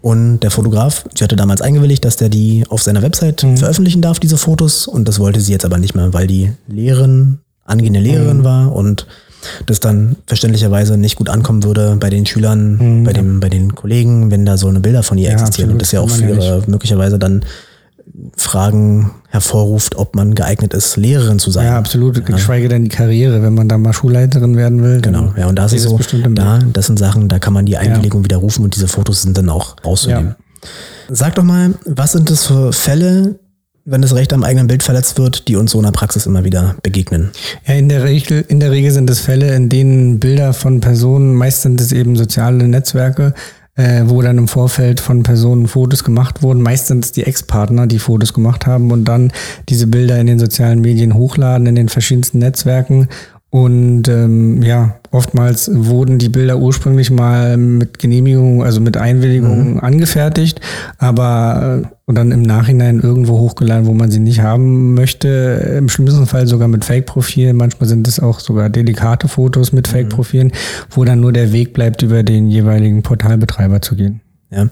Und 0.00 0.40
der 0.40 0.50
Fotograf, 0.50 1.04
sie 1.16 1.24
hatte 1.24 1.34
damals 1.36 1.60
eingewilligt, 1.60 2.04
dass 2.04 2.16
der 2.16 2.28
die 2.28 2.64
auf 2.68 2.82
seiner 2.82 3.02
Website 3.02 3.42
Mhm. 3.42 3.56
veröffentlichen 3.56 4.00
darf, 4.02 4.20
diese 4.20 4.36
Fotos. 4.36 4.86
Und 4.86 5.08
das 5.08 5.18
wollte 5.18 5.40
sie 5.40 5.52
jetzt 5.52 5.64
aber 5.64 5.78
nicht 5.78 5.94
mehr, 5.94 6.12
weil 6.12 6.26
die 6.26 6.52
Lehrerin, 6.68 7.38
angehende 7.64 7.98
Mhm. 8.00 8.06
Lehrerin 8.06 8.44
war 8.44 8.72
und 8.74 9.06
das 9.66 9.80
dann 9.80 10.16
verständlicherweise 10.26 10.96
nicht 10.96 11.16
gut 11.16 11.28
ankommen 11.28 11.62
würde 11.64 11.96
bei 12.00 12.10
den 12.10 12.26
Schülern, 12.26 13.04
bei, 13.04 13.12
dem, 13.12 13.40
bei 13.40 13.48
den 13.48 13.74
Kollegen, 13.74 14.30
wenn 14.30 14.44
da 14.44 14.56
so 14.56 14.68
eine 14.68 14.80
Bilder 14.80 15.02
von 15.02 15.16
ihr 15.18 15.28
Mhm. 15.30 15.36
Ja, 15.36 15.40
existieren. 15.42 15.70
absolut, 15.70 15.72
Und 15.74 15.82
das 15.82 15.92
ja 15.92 16.00
auch 16.00 16.10
für 16.10 16.22
ja 16.22 16.28
ihre 16.30 16.62
möglicherweise 16.68 17.18
dann 17.18 17.44
Fragen 18.36 19.10
hervorruft, 19.28 19.96
ob 19.96 20.16
man 20.16 20.34
geeignet 20.34 20.74
ist, 20.74 20.96
Lehrerin 20.96 21.38
zu 21.38 21.50
sein. 21.50 21.66
ja, 21.66 21.78
absolut. 21.78 22.24
Geschweige 22.24 22.68
denn 22.68 22.84
die 22.84 22.88
Karriere, 22.88 23.42
wenn 23.42 23.54
man 23.54 23.68
da 23.68 23.78
mal 23.78 23.92
Schulleiterin 23.92 24.56
werden 24.56 24.82
will. 24.82 25.00
Genau, 25.00 25.32
ja, 25.36 25.46
und 25.46 25.56
da 25.56 25.66
ist 25.66 25.74
es 25.74 25.82
so, 25.84 25.98
da, 26.34 26.58
das 26.72 26.86
sind 26.86 26.98
Sachen, 26.98 27.28
da 27.28 27.38
kann 27.38 27.52
man 27.52 27.66
die 27.66 27.76
Einwilligung 27.76 28.24
widerrufen 28.24 28.64
und 28.64 28.74
diese 28.74 28.88
Fotos 28.88 29.22
sind 29.22 29.36
dann 29.36 29.48
auch 29.48 29.76
rauszunehmen. 29.84 30.34
Sag 31.10 31.36
doch 31.36 31.44
mal, 31.44 31.74
was 31.84 32.12
sind 32.12 32.28
das 32.30 32.46
für 32.46 32.72
Fälle, 32.72 33.38
wenn 33.90 34.02
das 34.02 34.14
Recht 34.14 34.32
am 34.32 34.44
eigenen 34.44 34.66
Bild 34.66 34.82
verletzt 34.82 35.18
wird, 35.18 35.48
die 35.48 35.56
uns 35.56 35.72
so 35.72 35.78
in 35.78 35.84
der 35.84 35.92
Praxis 35.92 36.26
immer 36.26 36.44
wieder 36.44 36.76
begegnen? 36.82 37.30
Ja, 37.66 37.74
in 37.74 37.88
der 37.88 38.04
Regel, 38.04 38.44
in 38.46 38.60
der 38.60 38.70
Regel 38.70 38.90
sind 38.90 39.08
es 39.08 39.20
Fälle, 39.20 39.54
in 39.54 39.68
denen 39.68 40.20
Bilder 40.20 40.52
von 40.52 40.80
Personen, 40.80 41.34
meist 41.34 41.62
sind 41.62 41.80
es 41.80 41.92
eben 41.92 42.14
soziale 42.14 42.68
Netzwerke, 42.68 43.32
äh, 43.76 44.02
wo 44.04 44.20
dann 44.20 44.36
im 44.36 44.48
Vorfeld 44.48 45.00
von 45.00 45.22
Personen 45.22 45.68
Fotos 45.68 46.04
gemacht 46.04 46.42
wurden. 46.42 46.62
Meist 46.62 46.88
sind 46.88 47.04
es 47.04 47.12
die 47.12 47.24
Ex-Partner, 47.24 47.86
die 47.86 47.98
Fotos 47.98 48.34
gemacht 48.34 48.66
haben 48.66 48.90
und 48.90 49.06
dann 49.06 49.32
diese 49.68 49.86
Bilder 49.86 50.18
in 50.18 50.26
den 50.26 50.38
sozialen 50.38 50.80
Medien 50.80 51.14
hochladen, 51.14 51.66
in 51.66 51.74
den 51.74 51.88
verschiedensten 51.88 52.40
Netzwerken. 52.40 53.08
Und 53.50 54.08
ähm, 54.08 54.60
ja, 54.62 54.96
oftmals 55.10 55.70
wurden 55.72 56.18
die 56.18 56.28
Bilder 56.28 56.58
ursprünglich 56.58 57.10
mal 57.10 57.56
mit 57.56 57.98
Genehmigung, 57.98 58.62
also 58.62 58.78
mit 58.82 58.98
Einwilligung 58.98 59.80
angefertigt, 59.80 60.60
aber 60.98 61.82
äh, 61.82 61.88
und 62.04 62.14
dann 62.14 62.30
im 62.30 62.42
Nachhinein 62.42 63.00
irgendwo 63.00 63.38
hochgeladen, 63.38 63.86
wo 63.86 63.94
man 63.94 64.10
sie 64.10 64.18
nicht 64.18 64.40
haben 64.40 64.92
möchte. 64.94 65.76
Im 65.78 65.88
schlimmsten 65.88 66.26
Fall 66.26 66.46
sogar 66.46 66.68
mit 66.68 66.84
Fake-Profilen. 66.84 67.56
Manchmal 67.56 67.88
sind 67.88 68.06
es 68.06 68.20
auch 68.20 68.40
sogar 68.40 68.68
delikate 68.68 69.28
Fotos 69.28 69.72
mit 69.72 69.88
Fake-Profilen, 69.88 70.52
wo 70.90 71.04
dann 71.04 71.20
nur 71.20 71.32
der 71.32 71.52
Weg 71.52 71.72
bleibt, 71.72 72.02
über 72.02 72.22
den 72.22 72.48
jeweiligen 72.48 73.02
Portalbetreiber 73.02 73.80
zu 73.80 73.96
gehen. 73.96 74.20
Ja. 74.50 74.68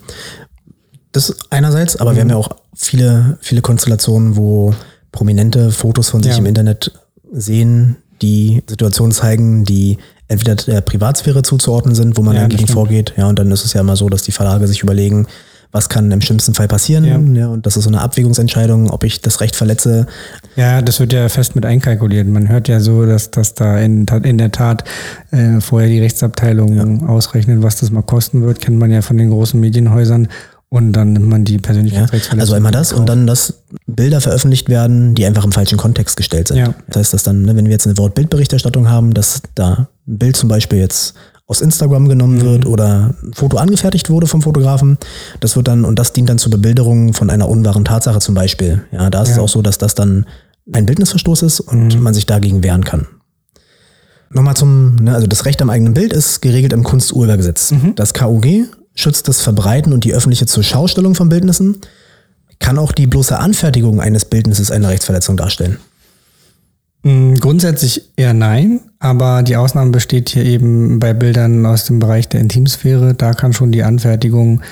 Das 1.13 1.35
einerseits, 1.51 1.97
aber 1.97 2.15
wir 2.15 2.21
haben 2.23 2.31
ja 2.31 2.37
auch 2.37 2.51
viele, 2.75 3.39
viele 3.41 3.63
Konstellationen, 3.63 4.37
wo 4.37 4.75
prominente 5.13 5.71
Fotos 5.71 6.11
von 6.11 6.23
sich 6.23 6.33
Ja. 6.33 6.39
im 6.39 6.47
Internet 6.47 6.93
sehen, 7.33 7.97
die 8.23 8.63
Situationen 8.67 9.13
zeigen, 9.13 9.65
die 9.65 9.99
entweder 10.29 10.57
der 10.57 10.81
Privatsphäre 10.81 11.43
zuzuordnen 11.43 11.95
sind, 11.95 12.17
wo 12.17 12.23
man 12.23 12.35
Ja, 12.35 12.43
dagegen 12.43 12.67
vorgeht. 12.67 13.15
Ja, 13.17 13.29
und 13.29 13.39
dann 13.39 13.51
ist 13.51 13.65
es 13.65 13.73
ja 13.73 13.81
immer 13.81 13.97
so, 13.97 14.09
dass 14.09 14.23
die 14.23 14.33
Verlage 14.33 14.67
sich 14.67 14.83
überlegen, 14.83 15.27
was 15.73 15.89
kann 15.89 16.11
im 16.11 16.21
schlimmsten 16.21 16.55
Fall 16.55 16.69
passieren. 16.69 17.05
Ja. 17.05 17.19
Ja. 17.41 17.49
und 17.49 17.67
das 17.67 17.77
ist 17.77 17.85
so 17.85 17.91
eine 17.91 18.01
Abwägungsentscheidung, 18.01 18.91
ob 18.91 19.05
ich 19.05 19.21
das 19.21 19.41
Recht 19.41 19.57
verletze. 19.57 20.07
Ja, 20.57 20.81
das 20.81 21.01
wird 21.01 21.13
ja 21.13 21.29
fest 21.29 21.55
mit 21.55 21.67
einkalkuliert. 21.67 22.27
Man 22.27 22.49
hört 22.49 22.69
ja 22.69 22.81
so, 22.81 23.05
dass, 23.05 23.31
dass 23.31 23.55
da 23.55 23.79
in, 23.79 24.07
in 24.23 24.39
der 24.39 24.53
Tat 24.53 24.85
äh, 25.33 25.61
vorher 25.61 25.89
die 25.89 26.01
Rechtsabteilung 26.01 27.07
ausrechnet, 27.09 27.63
was 27.63 27.77
das 27.77 27.91
mal 27.91 28.03
kosten 28.03 28.43
wird. 28.43 28.61
Kennt 28.61 28.79
man 28.79 28.91
ja 28.91 29.03
von 29.03 29.19
den 29.19 29.31
großen 29.31 29.61
Medienhäusern. 29.61 30.29
Und 30.69 30.93
dann 30.95 31.13
nimmt 31.13 31.29
man 31.29 31.45
die 31.45 31.55
Ja. 31.55 31.61
Persönlichkeitsrechtsverletzung. 31.61 32.41
Also 32.41 32.55
einmal 32.55 32.73
das 32.73 32.93
und 32.93 33.09
dann, 33.09 33.27
dass 33.27 33.63
Bilder 33.87 34.21
veröffentlicht 34.21 34.69
werden, 34.69 35.15
die 35.15 35.25
einfach 35.25 35.45
im 35.45 35.53
falschen 35.53 35.79
Kontext 35.79 36.17
gestellt 36.17 36.49
sind. 36.49 36.57
Ja. 36.59 36.75
Das 36.89 36.97
heißt, 36.99 37.15
dass 37.15 37.23
dann, 37.23 37.43
ne, 37.43 37.55
wenn 37.57 37.67
wir 37.67 37.73
jetzt 37.73 37.87
eine 37.87 37.97
Wort-Bild-Berichterstattung 37.99 38.89
haben, 38.89 39.15
dass 39.15 39.43
da 39.55 39.89
ein 40.09 40.19
Bild 40.19 40.37
zum 40.37 40.49
Beispiel 40.49 40.79
jetzt 40.79 41.15
aus 41.47 41.61
Instagram 41.61 42.09
genommen 42.09 42.41
wird 42.41 42.67
oder 42.67 43.15
ein 43.23 43.33
Foto 43.33 43.59
angefertigt 43.59 44.11
wurde 44.11 44.27
vom 44.27 44.43
Fotografen, 44.43 44.99
das 45.39 45.55
wird 45.55 45.69
dann, 45.69 45.85
und 45.85 45.97
das 46.01 46.13
dient 46.13 46.29
dann 46.29 46.39
zur 46.39 46.51
Bebilderung 46.51 47.15
von 47.15 47.31
einer 47.31 47.49
unwahren 47.49 47.85
Tatsache 47.85 48.19
zum 48.19 48.35
Beispiel. 48.35 48.83
Ja, 48.91 49.09
da 49.11 49.23
ist 49.23 49.31
es 49.31 49.37
Ja. 49.37 49.43
auch 49.43 49.49
so, 49.49 49.63
dass 49.63 49.79
das 49.79 49.95
dann 49.95 50.27
ein 50.75 50.85
Bildnisverstoß 50.87 51.43
ist 51.43 51.61
und 51.61 52.01
man 52.03 52.13
sich 52.13 52.27
dagegen 52.27 52.65
wehren 52.65 52.83
kann. 52.85 53.07
Nochmal 54.31 54.57
zum, 54.57 54.97
ne, 54.97 55.15
also 55.15 55.29
das 55.29 55.45
Recht 55.45 55.63
am 55.63 55.71
eigenen 55.71 55.95
Bild 55.95 56.13
ist 56.13 56.43
geregelt 56.43 56.73
im 56.73 56.83
Kunsturhebergesetz. 56.83 57.73
Das 57.95 58.13
KUG 58.13 58.67
schützt 58.97 59.29
das 59.29 59.41
Verbreiten 59.41 59.93
und 59.93 60.05
die 60.05 60.15
öffentliche 60.15 60.47
Zurschaustellung 60.47 61.15
von 61.15 61.29
Bildnissen, 61.29 61.81
kann 62.59 62.79
auch 62.79 62.93
die 62.93 63.07
bloße 63.07 63.39
Anfertigung 63.39 64.01
eines 64.01 64.25
Bildnisses 64.25 64.71
eine 64.71 64.89
Rechtsverletzung 64.89 65.37
darstellen. 65.37 65.79
Mm, 67.03 67.35
Grundsätzlich 67.35 68.11
eher 68.17 68.35
nein, 68.35 68.81
aber 68.99 69.43
die 69.43 69.57
Ausnahme 69.57 69.91
besteht 69.91 70.31
hier 70.31 70.45
eben 70.45 70.99
bei 70.99 71.13
Bildern 71.15 71.65
aus 71.67 71.85
dem 71.85 71.99
Bereich 71.99 72.29
der 72.29 72.41
Intimsphäre. 72.41 73.15
Da 73.15 73.35
kann 73.35 73.53
schon 73.53 73.73
die 73.73 73.83
Anfertigung 73.83 74.63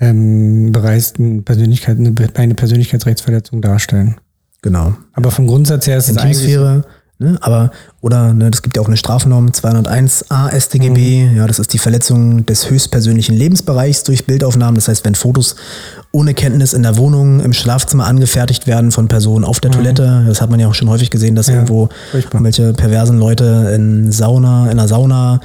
ähm, 0.00 0.72
bereits 0.72 1.14
eine, 1.18 1.42
Persönlichkeit, 1.42 1.98
eine, 2.34 2.54
Persönlichkeitsrechtsverletzung 2.54 3.60
darstellen. 3.62 4.16
Genau. 4.62 4.94
Aber 5.12 5.30
vom 5.30 5.46
Grundsatz 5.46 5.86
her 5.86 5.98
ist 5.98 6.08
es 6.08 6.16
eigentlich 6.16 6.38
Intimsphäre, 6.38 6.84
ne, 7.18 7.38
aber, 7.40 7.70
oder, 8.00 8.32
ne, 8.34 8.50
das 8.50 8.62
gibt 8.62 8.76
ja 8.76 8.82
auch 8.82 8.86
eine 8.88 8.96
Strafnorm 8.96 9.48
201a 9.48 10.50
StGB, 10.60 11.30
ja, 11.36 11.46
das 11.46 11.58
ist 11.58 11.72
die 11.72 11.78
Verletzung 11.78 12.44
des 12.46 12.70
höchstpersönlichen 12.70 13.34
Lebensbereichs 13.36 14.02
durch 14.04 14.26
Bildaufnahmen. 14.26 14.74
Das 14.74 14.88
heißt, 14.88 15.04
wenn 15.04 15.14
Fotos 15.14 15.56
ohne 16.12 16.34
Kenntnis 16.34 16.72
in 16.72 16.82
der 16.82 16.96
Wohnung, 16.96 17.40
im 17.40 17.52
Schlafzimmer 17.52 18.06
angefertigt 18.06 18.66
werden 18.66 18.92
von 18.92 19.08
Personen 19.08 19.44
auf 19.44 19.58
der 19.60 19.70
Toilette, 19.70 20.24
das 20.28 20.40
hat 20.40 20.50
man 20.50 20.60
ja 20.60 20.68
auch 20.68 20.74
schon 20.74 20.88
häufig 20.88 21.10
gesehen, 21.10 21.34
dass 21.34 21.46
Ja, 21.48 21.54
irgendwo 21.54 21.88
furchtbar. 22.10 22.42
welche 22.44 22.72
perversen 22.72 23.18
Leute 23.18 23.72
in 23.74 24.12
Sauna, 24.12 24.64
in 24.66 24.72
einer 24.78 24.88
Sauna 24.88 25.40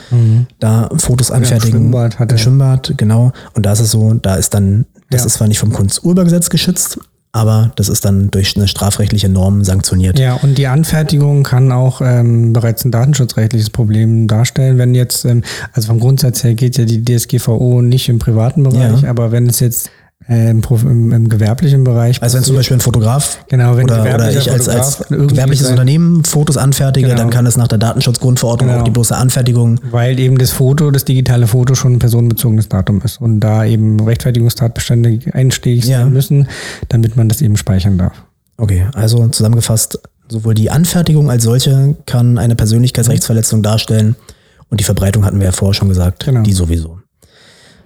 da 0.60 0.90
Fotos 0.98 1.32
anfertigen. 1.32 1.80
Schwimmbad 1.80 2.20
hat 2.20 2.32
Im 2.32 2.36
er. 2.38 2.40
Schwimmbad, 2.40 2.94
genau. 2.98 3.32
Und 3.54 3.66
da 3.66 3.74
ist 3.74 3.80
es 3.80 3.92
so, 3.92 4.14
da 4.14 4.36
ist 4.36 4.54
dann, 4.54 4.86
das 5.10 5.22
Ja. 5.22 5.28
ist 5.28 5.34
zwar 5.36 5.48
nicht 5.48 5.60
vom 5.60 5.72
Kunsturhebergesetz 5.72 6.50
geschützt, 6.50 7.00
aber 7.32 7.72
das 7.76 7.90
ist 7.90 8.06
dann 8.06 8.32
durch 8.32 8.56
eine 8.56 8.68
strafrechtliche 8.68 9.30
Norm 9.30 9.64
sanktioniert. 9.64 10.18
Ja, 10.18 10.34
und 10.36 10.58
die 10.58 10.66
Anfertigung 10.68 11.44
kann 11.44 11.72
auch 11.72 12.02
ähm, 12.02 12.54
bereits 12.54 12.84
ein 12.86 12.92
datenschutzrechtliches 12.92 13.70
Problem 13.70 14.28
darstellen. 14.28 14.78
Wenn 14.80 14.96
jetzt, 14.96 15.26
ähm, 15.26 15.44
also 15.74 15.88
vom 15.88 16.00
Grundsatz 16.00 16.44
her 16.44 16.56
geht 16.56 16.78
ja 16.78 16.86
die 16.86 17.04
DSGVO 17.06 17.82
nicht 17.82 18.10
im 18.10 18.18
privaten 18.20 18.64
Bereich, 18.64 19.02
Ja. 19.04 19.10
aber 19.10 19.32
wenn 19.32 19.48
es 19.48 19.60
jetzt 19.60 19.92
äh, 20.30 20.52
im, 20.52 20.62
im, 20.84 21.12
im 21.12 21.28
gewerblichen 21.30 21.84
Bereich 21.84 22.22
Also 22.22 22.38
wenn 22.38 22.44
zum 22.44 22.56
Beispiel 22.56 22.78
ein 22.78 22.82
Fotograf 22.82 23.40
Genau, 23.50 23.76
wenn 23.76 23.86
oder, 23.86 24.02
oder 24.02 24.30
ich 24.32 24.50
als, 24.52 24.70
als 24.70 25.00
gewerbliches 25.10 25.66
sein- 25.66 25.74
Unternehmen 25.74 26.24
Fotos 26.24 26.56
anfertige, 26.58 27.08
Genau. 27.08 27.20
dann 27.20 27.30
kann 27.32 27.46
es 27.48 27.58
nach 27.58 27.68
der 27.68 27.80
Datenschutzgrundverordnung 27.80 28.70
Genau. 28.70 28.82
auch 28.82 28.84
die 28.86 28.92
bloße 28.92 29.16
Anfertigung. 29.18 29.80
Weil 29.92 30.20
eben 30.20 30.38
das 30.38 30.52
Foto, 30.52 30.92
das 30.92 31.04
digitale 31.06 31.48
Foto 31.48 31.74
schon 31.76 31.94
ein 31.94 32.00
personenbezogenes 32.00 32.70
Datum 32.70 33.02
ist 33.04 33.20
und 33.20 33.40
da 33.40 33.66
eben 33.66 34.00
Rechtfertigungstatbestände 34.00 35.20
einstieg 35.34 35.86
Ja. 35.86 36.06
müssen, 36.06 36.48
damit 36.90 37.16
man 37.16 37.30
das 37.30 37.42
eben 37.42 37.58
speichern 37.58 37.98
darf. 37.98 38.14
Okay, 38.58 38.86
also 38.94 39.28
zusammengefasst, 39.30 40.00
sowohl 40.28 40.54
die 40.54 40.70
Anfertigung 40.70 41.32
als 41.32 41.44
solche 41.44 41.96
kann 42.06 42.38
eine 42.38 42.56
Persönlichkeitsrechtsverletzung 42.56 43.64
darstellen 43.64 44.16
und 44.70 44.80
die 44.80 44.84
Verbreitung 44.84 45.26
hatten 45.26 45.40
wir 45.40 45.46
ja 45.46 45.52
vorher 45.52 45.74
schon 45.74 45.90
gesagt, 45.90 46.26
Genau. 46.26 46.44
die 46.44 46.54
sowieso. 46.54 47.00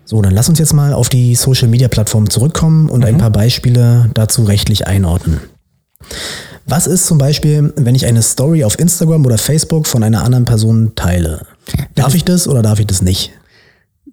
So, 0.05 0.21
dann 0.21 0.33
lass 0.33 0.49
uns 0.49 0.59
jetzt 0.59 0.73
mal 0.73 0.93
auf 0.93 1.09
die 1.09 1.35
Social 1.35 1.67
Media 1.67 1.87
Plattformen 1.87 2.29
zurückkommen 2.29 2.89
und 2.89 3.05
ein 3.05 3.17
paar 3.17 3.29
Beispiele 3.29 4.09
dazu 4.13 4.43
rechtlich 4.43 4.85
einordnen. 4.87 5.39
Was 6.65 6.87
ist 6.87 7.05
zum 7.05 7.17
Beispiel, 7.17 7.73
wenn 7.75 7.95
ich 7.95 8.05
eine 8.05 8.21
Story 8.21 8.63
auf 8.63 8.79
Instagram 8.79 9.25
oder 9.25 9.37
Facebook 9.37 9.87
von 9.87 10.03
einer 10.03 10.23
anderen 10.23 10.45
Person 10.45 10.93
teile? 10.95 11.45
Darf 11.95 12.15
ich 12.15 12.23
das 12.23 12.47
oder 12.47 12.61
darf 12.61 12.79
ich 12.79 12.87
das 12.87 13.01
nicht? 13.01 13.31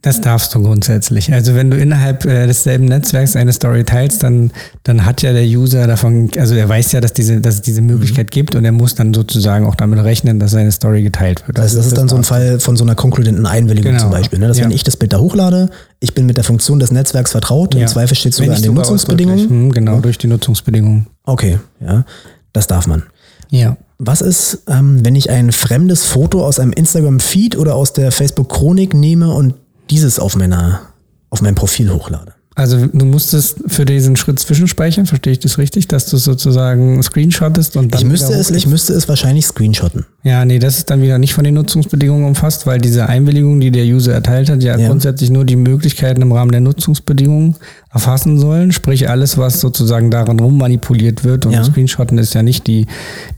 Das 0.02 0.22
darfst 0.22 0.54
du 0.54 0.62
grundsätzlich. 0.62 1.30
Also 1.30 1.54
wenn 1.54 1.70
du 1.70 1.76
innerhalb 1.76 2.24
äh, 2.24 2.46
desselben 2.46 2.86
Netzwerks 2.86 3.36
eine 3.36 3.52
Story 3.52 3.84
teilst, 3.84 4.22
dann, 4.22 4.50
dann 4.82 5.04
hat 5.04 5.20
ja 5.20 5.34
der 5.34 5.44
User 5.44 5.86
davon, 5.86 6.30
also 6.38 6.54
er 6.54 6.66
weiß 6.66 6.92
ja, 6.92 7.02
dass, 7.02 7.12
diese, 7.12 7.42
dass 7.42 7.56
es 7.56 7.62
diese 7.62 7.82
Möglichkeit 7.82 8.30
gibt 8.30 8.54
und 8.54 8.64
er 8.64 8.72
muss 8.72 8.94
dann 8.94 9.12
sozusagen 9.12 9.66
auch 9.66 9.74
damit 9.74 10.02
rechnen, 10.02 10.40
dass 10.40 10.52
seine 10.52 10.72
Story 10.72 11.02
geteilt 11.02 11.46
wird. 11.46 11.58
Also 11.58 11.76
das 11.76 11.86
ist 11.86 11.98
dann 11.98 12.08
so 12.08 12.16
ein 12.16 12.24
Fall 12.24 12.60
von 12.60 12.76
so 12.78 12.84
einer 12.84 12.94
konkludenten 12.94 13.44
Einwilligung 13.44 13.92
Genau. 13.92 14.04
zum 14.04 14.10
Beispiel. 14.10 14.38
Ne? 14.38 14.48
Dass 14.48 14.56
wenn 14.58 14.70
Ja. 14.70 14.74
ich 14.76 14.84
das 14.84 14.96
Bild 14.96 15.12
da 15.12 15.18
hochlade, 15.18 15.68
ich 16.00 16.14
bin 16.14 16.24
mit 16.24 16.38
der 16.38 16.44
Funktion 16.44 16.78
des 16.78 16.90
Netzwerks 16.90 17.32
vertraut, 17.32 17.74
im 17.74 17.82
Ja. 17.82 17.86
Zweifel 17.86 18.16
steht 18.16 18.32
Wenn 18.38 18.44
sogar 18.46 18.56
an 18.56 18.62
den 18.62 18.74
Nutzungsbedingungen. 18.74 19.48
Hm, 19.50 19.72
genau, 19.72 20.00
durch 20.00 20.16
die 20.16 20.28
Nutzungsbedingungen. 20.28 21.08
Okay, 21.24 21.58
ja, 21.80 22.06
das 22.54 22.66
darf 22.66 22.86
man. 22.86 23.02
Ja. 23.50 23.76
Was 23.98 24.22
ist, 24.22 24.62
ähm, 24.66 25.04
wenn 25.04 25.14
ich 25.14 25.28
ein 25.28 25.52
fremdes 25.52 26.06
Foto 26.06 26.42
aus 26.46 26.58
einem 26.58 26.72
Instagram-Feed 26.72 27.58
oder 27.58 27.74
aus 27.74 27.92
der 27.92 28.12
Facebook-Chronik 28.12 28.94
nehme 28.94 29.34
und 29.34 29.52
dieses 29.90 30.18
auf 30.18 30.37
meiner, 30.37 30.92
auf 31.31 31.42
meinem 31.42 31.55
Profil 31.55 31.92
hochlade? 31.92 32.35
Also 32.56 32.86
du 32.86 33.04
musstest 33.04 33.58
für 33.68 33.84
diesen 33.84 34.16
Schritt 34.16 34.38
zwischenspeichern, 34.40 35.06
verstehe 35.06 35.32
ich 35.32 35.38
das 35.38 35.56
richtig, 35.56 35.86
dass 35.86 36.06
du 36.06 36.16
sozusagen 36.16 37.00
screenshottest 37.02 37.76
und 37.76 37.94
dann 37.94 38.00
Ich 38.00 38.06
müsste, 38.06 38.32
es, 38.34 38.50
ich 38.50 38.66
müsste 38.66 38.92
es 38.92 39.08
wahrscheinlich 39.08 39.46
screenshotten. 39.46 40.04
Ja, 40.24 40.44
nee, 40.44 40.58
das 40.58 40.76
ist 40.78 40.90
dann 40.90 41.00
wieder 41.00 41.18
nicht 41.18 41.32
von 41.32 41.44
den 41.44 41.54
Nutzungsbedingungen 41.54 42.26
umfasst, 42.26 42.66
weil 42.66 42.78
diese 42.80 43.06
Einwilligung, 43.08 43.60
die 43.60 43.70
der 43.70 43.84
User 43.84 44.12
erteilt 44.12 44.50
hat, 44.50 44.62
ja, 44.62 44.76
Ja. 44.76 44.88
grundsätzlich 44.88 45.30
nur 45.30 45.44
die 45.44 45.56
Möglichkeiten 45.56 46.20
im 46.22 46.32
Rahmen 46.32 46.50
der 46.50 46.60
Nutzungsbedingungen 46.60 47.56
erfassen 47.92 48.38
sollen. 48.38 48.72
Sprich, 48.72 49.08
alles, 49.08 49.38
was 49.38 49.60
sozusagen 49.60 50.10
daran 50.10 50.38
rummanipuliert 50.38 51.24
wird. 51.24 51.46
Und 51.46 51.52
Ja. 51.52 51.64
Screenshotten 51.64 52.18
ist 52.18 52.34
ja 52.34 52.42
nicht 52.42 52.66
die, 52.66 52.86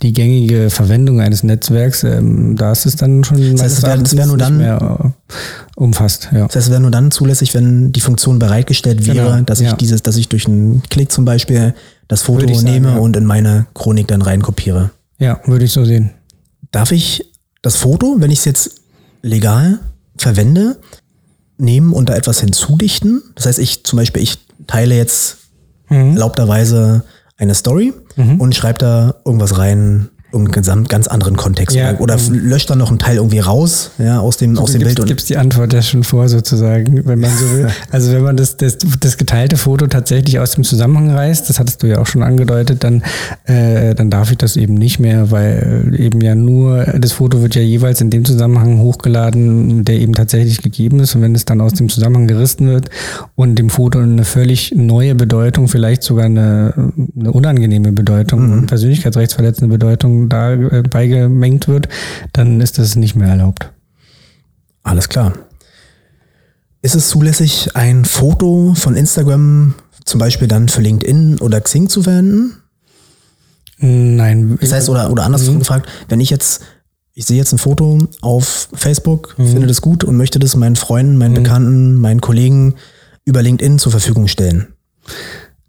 die 0.02 0.12
gängige 0.12 0.70
Verwendung 0.70 1.20
eines 1.20 1.42
Netzwerks. 1.42 2.02
Ähm, 2.02 2.56
da 2.56 2.72
ist 2.72 2.86
es 2.86 2.96
dann 2.96 3.22
schon 3.24 3.38
heißt, 3.38 3.62
es 3.78 3.82
wär- 3.82 3.90
wär 4.12 4.26
nur 4.26 4.36
nicht 4.36 4.46
dann- 4.48 4.56
mehr 4.58 5.00
äh, 5.04 5.08
umfasst. 5.76 6.28
Ja. 6.32 6.46
Das 6.46 6.56
heißt, 6.56 6.66
es 6.66 6.70
wäre 6.70 6.80
nur 6.82 6.90
dann 6.90 7.10
zulässig, 7.10 7.54
wenn 7.54 7.92
die 7.92 8.00
Funktion 8.00 8.38
bereitgestellt 8.38 9.01
wäre, 9.06 9.30
Genau, 9.32 9.40
dass 9.42 9.60
ich 9.60 9.68
ja. 9.68 9.76
dieses, 9.76 10.02
dass 10.02 10.16
ich 10.16 10.28
durch 10.28 10.46
einen 10.46 10.82
Klick 10.90 11.10
zum 11.12 11.24
Beispiel 11.24 11.74
das 12.08 12.22
Foto 12.22 12.52
sagen, 12.52 12.64
nehme 12.64 12.88
ja. 12.92 12.98
und 12.98 13.16
in 13.16 13.24
meine 13.24 13.66
Chronik 13.74 14.08
dann 14.08 14.22
reinkopiere. 14.22 14.90
ja, 15.18 15.40
würde 15.46 15.64
ich 15.64 15.72
so 15.72 15.84
sehen. 15.84 16.10
Darf 16.70 16.92
ich 16.92 17.24
das 17.62 17.76
Foto, 17.76 18.16
wenn 18.18 18.30
ich 18.30 18.40
es 18.40 18.44
jetzt 18.44 18.80
legal 19.22 19.78
verwende, 20.16 20.78
nehmen 21.58 21.92
und 21.92 22.08
da 22.08 22.14
etwas 22.16 22.40
hinzudichten? 22.40 23.22
Das 23.34 23.46
heißt, 23.46 23.58
ich 23.58 23.84
zum 23.84 23.98
Beispiel, 23.98 24.22
ich 24.22 24.38
teile 24.66 24.94
jetzt 24.96 25.38
Mhm. 25.90 26.12
erlaubterweise 26.14 27.04
eine 27.36 27.54
Story 27.54 27.92
und 28.38 28.54
schreibe 28.54 28.78
da 28.78 29.14
irgendwas 29.26 29.58
rein, 29.58 30.08
irgendeinen 30.32 30.62
gesamt- 30.62 30.88
ganz 30.88 31.06
anderen 31.06 31.36
Kontext. 31.36 31.76
Ja, 31.76 31.98
oder 31.98 32.14
f- 32.14 32.30
löscht 32.30 32.70
dann 32.70 32.78
noch 32.78 32.88
einen 32.90 32.98
Teil 32.98 33.16
irgendwie 33.16 33.38
raus, 33.40 33.90
ja, 33.98 34.20
aus 34.20 34.36
dem, 34.36 34.56
aus 34.58 34.72
dem 34.72 34.80
Du 34.80 34.86
Bild. 34.86 35.00
Und, 35.00 35.06
gibst 35.06 35.28
die 35.28 35.36
Antwort 35.36 35.72
ja 35.72 35.82
schon 35.82 36.04
vor, 36.04 36.28
sozusagen, 36.28 37.06
wenn 37.06 37.20
man 37.20 37.30
so 37.30 37.50
will. 37.56 37.68
Also 37.90 38.12
wenn 38.12 38.22
man 38.22 38.36
das, 38.36 38.56
das, 38.56 38.78
das 39.00 39.16
geteilte 39.16 39.56
Foto 39.56 39.86
tatsächlich 39.86 40.38
aus 40.38 40.52
dem 40.52 40.64
Zusammenhang 40.64 41.10
reißt, 41.10 41.48
das 41.48 41.58
hattest 41.58 41.82
du 41.82 41.86
ja 41.86 41.98
auch 41.98 42.06
schon 42.06 42.22
angedeutet, 42.22 42.82
dann, 42.84 43.02
äh, 43.44 43.94
dann 43.94 44.10
darf 44.10 44.30
ich 44.30 44.38
das 44.38 44.56
eben 44.56 44.74
nicht 44.74 44.98
mehr, 44.98 45.30
weil 45.30 45.92
äh, 45.92 45.96
eben 46.04 46.20
ja 46.20 46.34
nur, 46.34 46.84
das 46.98 47.12
Foto 47.12 47.42
wird 47.42 47.54
ja 47.54 47.62
jeweils 47.62 48.00
in 48.00 48.10
dem 48.10 48.24
Zusammenhang 48.24 48.78
hochgeladen, 48.78 49.84
der 49.84 49.96
eben 49.96 50.14
tatsächlich 50.14 50.62
gegeben 50.62 51.00
ist. 51.00 51.14
Und 51.14 51.22
wenn 51.22 51.34
es 51.34 51.44
dann 51.44 51.60
aus 51.60 51.74
dem 51.74 51.88
Zusammenhang 51.88 52.26
gerissen 52.26 52.68
wird 52.68 52.88
und 53.34 53.58
dem 53.58 53.70
Foto 53.70 53.98
eine 53.98 54.24
völlig 54.24 54.72
neue 54.76 55.14
Bedeutung, 55.14 55.68
vielleicht 55.68 56.02
sogar 56.02 56.26
eine, 56.26 56.72
eine 57.18 57.32
unangenehme 57.32 57.92
Bedeutung, 57.92 58.52
eine 58.52 58.62
persönlichkeitsrechtsverletzende 58.62 59.72
Bedeutung 59.72 60.21
da 60.28 60.52
äh, 60.52 60.82
beigemengt 60.82 61.68
wird, 61.68 61.88
dann 62.32 62.60
ist 62.60 62.78
das 62.78 62.96
nicht 62.96 63.14
mehr 63.14 63.28
erlaubt. 63.28 63.70
alles 64.82 65.08
klar. 65.08 65.32
Ist 66.84 66.96
es 66.96 67.08
zulässig, 67.08 67.70
ein 67.74 68.04
Foto 68.04 68.74
von 68.74 68.96
Instagram 68.96 69.74
zum 70.04 70.18
Beispiel 70.18 70.48
dann 70.48 70.68
für 70.68 70.80
LinkedIn 70.80 71.38
oder 71.38 71.60
Xing 71.60 71.88
zu 71.88 72.02
verwenden? 72.02 72.56
Nein. 73.78 74.58
Das 74.60 74.72
heißt, 74.72 74.88
oder, 74.88 75.10
oder 75.10 75.24
anders 75.24 75.46
gefragt, 75.46 75.88
wenn 76.08 76.20
ich 76.20 76.30
jetzt, 76.30 76.62
ich 77.14 77.24
sehe 77.24 77.36
jetzt 77.36 77.52
ein 77.52 77.58
Foto 77.58 77.98
auf 78.20 78.68
Facebook, 78.72 79.34
finde 79.36 79.66
das 79.66 79.80
gut 79.80 80.02
und 80.02 80.16
möchte 80.16 80.38
das 80.38 80.56
meinen 80.56 80.76
Freunden, 80.76 81.18
meinen 81.18 81.34
Bekannten, 81.34 81.94
meinen 81.94 82.20
Kollegen 82.20 82.74
über 83.24 83.42
LinkedIn 83.42 83.78
zur 83.78 83.92
Verfügung 83.92 84.26
stellen. 84.28 84.68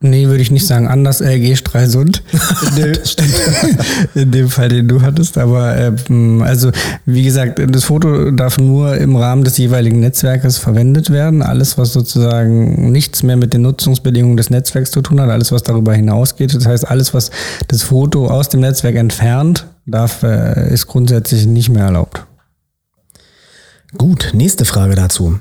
Nee, 0.06 0.28
würde 0.28 0.42
ich 0.42 0.52
nicht 0.52 0.68
sagen. 0.68 0.89
Anders 0.89 1.22
LG 1.22 1.56
Stralsund. 1.56 2.24
In 2.68 2.76
dem, 2.76 2.94
in 4.16 4.32
dem 4.32 4.50
Fall, 4.50 4.68
den 4.68 4.89
du 4.89 5.02
hattest. 5.02 5.38
Aber 5.38 5.78
ähm, 5.78 6.42
also, 6.42 6.72
wie 7.06 7.24
gesagt, 7.24 7.62
das 7.70 7.86
Foto 7.86 8.30
darf 8.32 8.58
nur 8.58 8.98
im 8.98 9.16
Rahmen 9.16 9.46
des 9.46 9.58
jeweiligen 9.58 10.02
Netzwerkes 10.02 10.58
verwendet 10.58 11.10
werden. 11.10 11.42
Alles, 11.42 11.78
was 11.78 11.94
sozusagen 11.94 12.92
nichts 12.92 13.24
mehr 13.24 13.38
mit 13.38 13.54
den 13.54 13.62
Nutzungsbedingungen 13.62 14.36
des 14.36 14.50
Netzwerks 14.50 14.92
zu 14.92 15.02
tun 15.02 15.22
hat, 15.22 15.30
alles, 15.30 15.54
was 15.54 15.63
darüber 15.63 15.94
hinausgeht. 15.94 16.54
Das 16.54 16.66
heißt, 16.66 16.86
alles, 16.86 17.13
was 17.13 17.32
das 17.69 17.84
Foto 17.84 18.27
aus 18.27 18.50
dem 18.50 18.60
Netzwerk 18.60 18.96
entfernt, 18.96 19.67
darf, 19.86 20.23
äh, 20.23 20.73
ist 20.73 20.88
grundsätzlich 20.88 21.46
nicht 21.46 21.69
mehr 21.69 21.86
erlaubt. 21.86 22.25
Gut, 23.98 24.32
nächste 24.34 24.65
Frage 24.65 24.96
dazu. 24.96 25.40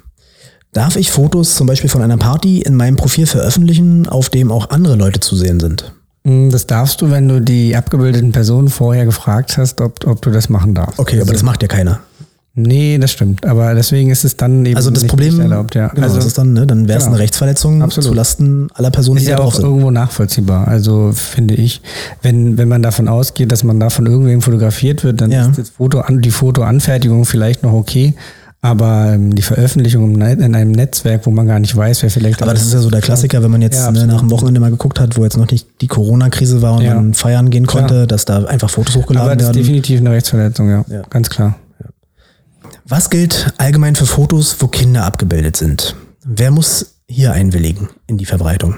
Darf 0.73 0.97
ich 0.97 1.11
Fotos 1.11 1.55
zum 1.55 1.67
Beispiel 1.67 1.91
von 1.91 2.01
einer 2.03 2.17
Party 2.17 2.63
in 2.63 2.75
meinem 2.77 2.97
Profil 2.97 3.27
veröffentlichen, 3.27 4.09
auf 4.09 4.31
dem 4.31 4.51
auch 4.51 4.71
andere 4.71 4.97
Leute 4.97 5.21
zu 5.21 5.37
sehen 5.37 5.61
sind? 5.61 5.93
Mm, 6.25 6.49
Das 6.49 6.67
darfst 6.67 7.03
du, 7.03 7.11
wenn 7.11 7.29
du 7.29 7.41
die 7.43 7.77
abgebildeten 7.77 8.33
Personen 8.33 8.69
vorher 8.69 9.05
gefragt 9.05 9.59
hast, 9.59 9.83
ob, 9.83 10.07
ob 10.07 10.23
du 10.23 10.31
das 10.31 10.49
machen 10.49 10.75
darfst. 10.75 10.99
Okay, 10.99 11.21
aber 11.21 11.33
das 11.33 11.43
macht 11.43 11.61
ja 11.63 11.69
keiner. 11.69 12.01
Nee, 12.55 12.99
das 12.99 13.13
stimmt. 13.13 13.47
Aber 13.47 13.75
deswegen 13.75 14.11
ist 14.11 14.25
es 14.25 14.37
dann 14.37 14.65
eben 14.67 14.77
Also 14.77 14.91
das 14.91 15.03
nicht, 15.03 15.11
Problem, 15.11 15.35
nicht 15.35 15.43
erlaubt. 15.43 15.75
Ja. 15.75 15.89
genau, 15.89 16.03
also 16.07 16.17
das 16.17 16.27
ist 16.27 16.37
dann, 16.37 16.53
ne, 16.53 16.67
dann 16.67 16.87
wäre 16.87 16.99
es 16.99 17.05
genau. 17.05 17.15
eine 17.17 17.23
Rechtsverletzung 17.23 17.83
Absolut. 17.83 18.09
zulasten 18.11 18.69
aller 18.75 18.91
Personen, 18.91 19.17
ist 19.19 19.23
die 19.23 19.27
da 19.27 19.33
ja 19.33 19.37
drauf 19.39 19.49
auch 19.55 19.57
sind. 19.57 19.65
irgendwo 19.65 19.91
nachvollziehbar. 19.91 20.69
Also 20.69 21.13
finde 21.15 21.55
ich, 21.55 21.81
wenn, 22.21 22.59
wenn 22.59 22.69
man 22.69 22.83
davon 22.83 23.09
ausgeht, 23.09 23.53
dass 23.53 23.63
man 23.65 23.81
da 23.81 23.89
von 23.89 24.05
irgendwem 24.07 24.43
fotografiert 24.43 25.03
wird, 25.03 25.21
dann 25.23 25.31
Ja. 25.31 25.49
ist 25.49 25.59
das 25.59 25.71
Foto 25.71 26.01
an, 26.01 26.21
die 26.21 26.31
Fotoanfertigung 26.31 27.25
vielleicht 27.25 27.63
noch 27.63 27.73
okay. 27.73 28.15
Aber 28.65 29.13
ähm, 29.15 29.35
die 29.35 29.43
Veröffentlichung 29.43 30.15
in 30.23 30.55
einem 30.55 30.71
Netzwerk, 30.71 31.27
wo 31.27 31.31
man 31.33 31.49
gar 31.49 31.59
nicht 31.59 31.77
weiß, 31.77 32.03
wer 32.05 32.11
vielleicht. 32.11 32.43
Aber 32.43 32.55
das 32.55 32.63
ist 32.63 32.73
ja 32.73 32.79
so 32.79 32.91
der 32.91 33.01
Klassiker, 33.01 33.43
wenn 33.43 33.51
man 33.51 33.61
jetzt 33.61 33.75
Ja, 33.77 33.91
ne, 33.91 34.07
nach 34.07 34.21
dem 34.21 34.31
Wochenende 34.31 34.61
mal 34.61 34.71
geguckt 34.71 35.01
hat, 35.01 35.17
wo 35.19 35.25
jetzt 35.25 35.37
noch 35.37 35.51
nicht 35.51 35.67
die 35.81 35.89
Corona-Krise 35.89 36.63
war 36.63 36.75
und 36.77 36.83
Ja. 36.83 36.95
man 36.95 37.13
feiern 37.13 37.51
gehen 37.51 37.67
konnte, 37.67 37.95
Klar. 37.95 38.07
dass 38.07 38.25
da 38.25 38.45
einfach 38.45 38.71
Fotos 38.71 38.95
hochgeladen 38.95 39.29
Aber 39.31 39.35
das 39.37 39.49
ist 39.49 39.55
werden. 39.57 39.63
definitiv 39.67 39.99
eine 40.01 40.11
Rechtsverletzung, 40.13 40.71
ja. 40.71 40.85
Ja. 40.89 41.03
Ganz 41.11 41.29
klar. 41.29 41.57
Was 42.87 43.11
gilt 43.11 43.53
allgemein 43.59 43.97
für 43.97 44.07
Fotos, 44.07 44.57
wo 44.61 44.69
Kinder 44.69 45.05
abgebildet 45.05 45.57
sind? 45.57 45.97
Wer 46.25 46.53
muss 46.53 46.95
hier 47.09 47.33
einwilligen 47.33 47.89
in 48.07 48.17
die 48.17 48.27
Verbreitung? 48.27 48.77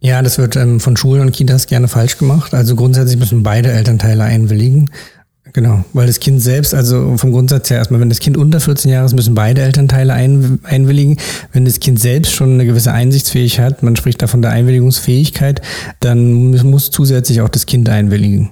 Ja, 0.00 0.22
das 0.22 0.38
wird 0.38 0.56
ähm, 0.56 0.80
von 0.80 0.96
Schulen 0.96 1.20
und 1.20 1.32
Kitas 1.32 1.66
gerne 1.66 1.86
falsch 1.86 2.16
gemacht. 2.16 2.54
Also 2.54 2.76
grundsätzlich 2.76 3.18
müssen 3.18 3.42
beide 3.42 3.70
Elternteile 3.72 4.24
einwilligen. 4.24 4.90
Genau, 5.54 5.84
weil 5.92 6.06
das 6.06 6.18
Kind 6.18 6.40
selbst, 6.40 6.72
also 6.74 7.16
vom 7.18 7.30
Grundsatz 7.32 7.68
her 7.68 7.76
erstmal, 7.78 8.00
wenn 8.00 8.08
das 8.08 8.20
Kind 8.20 8.38
unter 8.38 8.58
14 8.58 8.90
Jahre 8.90 9.04
ist, 9.04 9.14
müssen 9.14 9.34
beide 9.34 9.60
Elternteile 9.60 10.14
ein, 10.14 10.60
einwilligen. 10.64 11.18
Wenn 11.52 11.64
das 11.66 11.78
Kind 11.78 12.00
selbst 12.00 12.32
schon 12.32 12.54
eine 12.54 12.64
gewisse 12.64 12.92
Einsichtsfähigkeit 12.92 13.64
hat, 13.74 13.82
man 13.82 13.94
spricht 13.96 14.22
da 14.22 14.26
von 14.28 14.40
der 14.40 14.50
Einwilligungsfähigkeit, 14.52 15.60
dann 16.00 16.32
muss, 16.32 16.62
muss 16.62 16.90
zusätzlich 16.90 17.40
auch 17.42 17.48
das 17.50 17.66
Kind 17.66 17.88
einwilligen. 17.88 18.50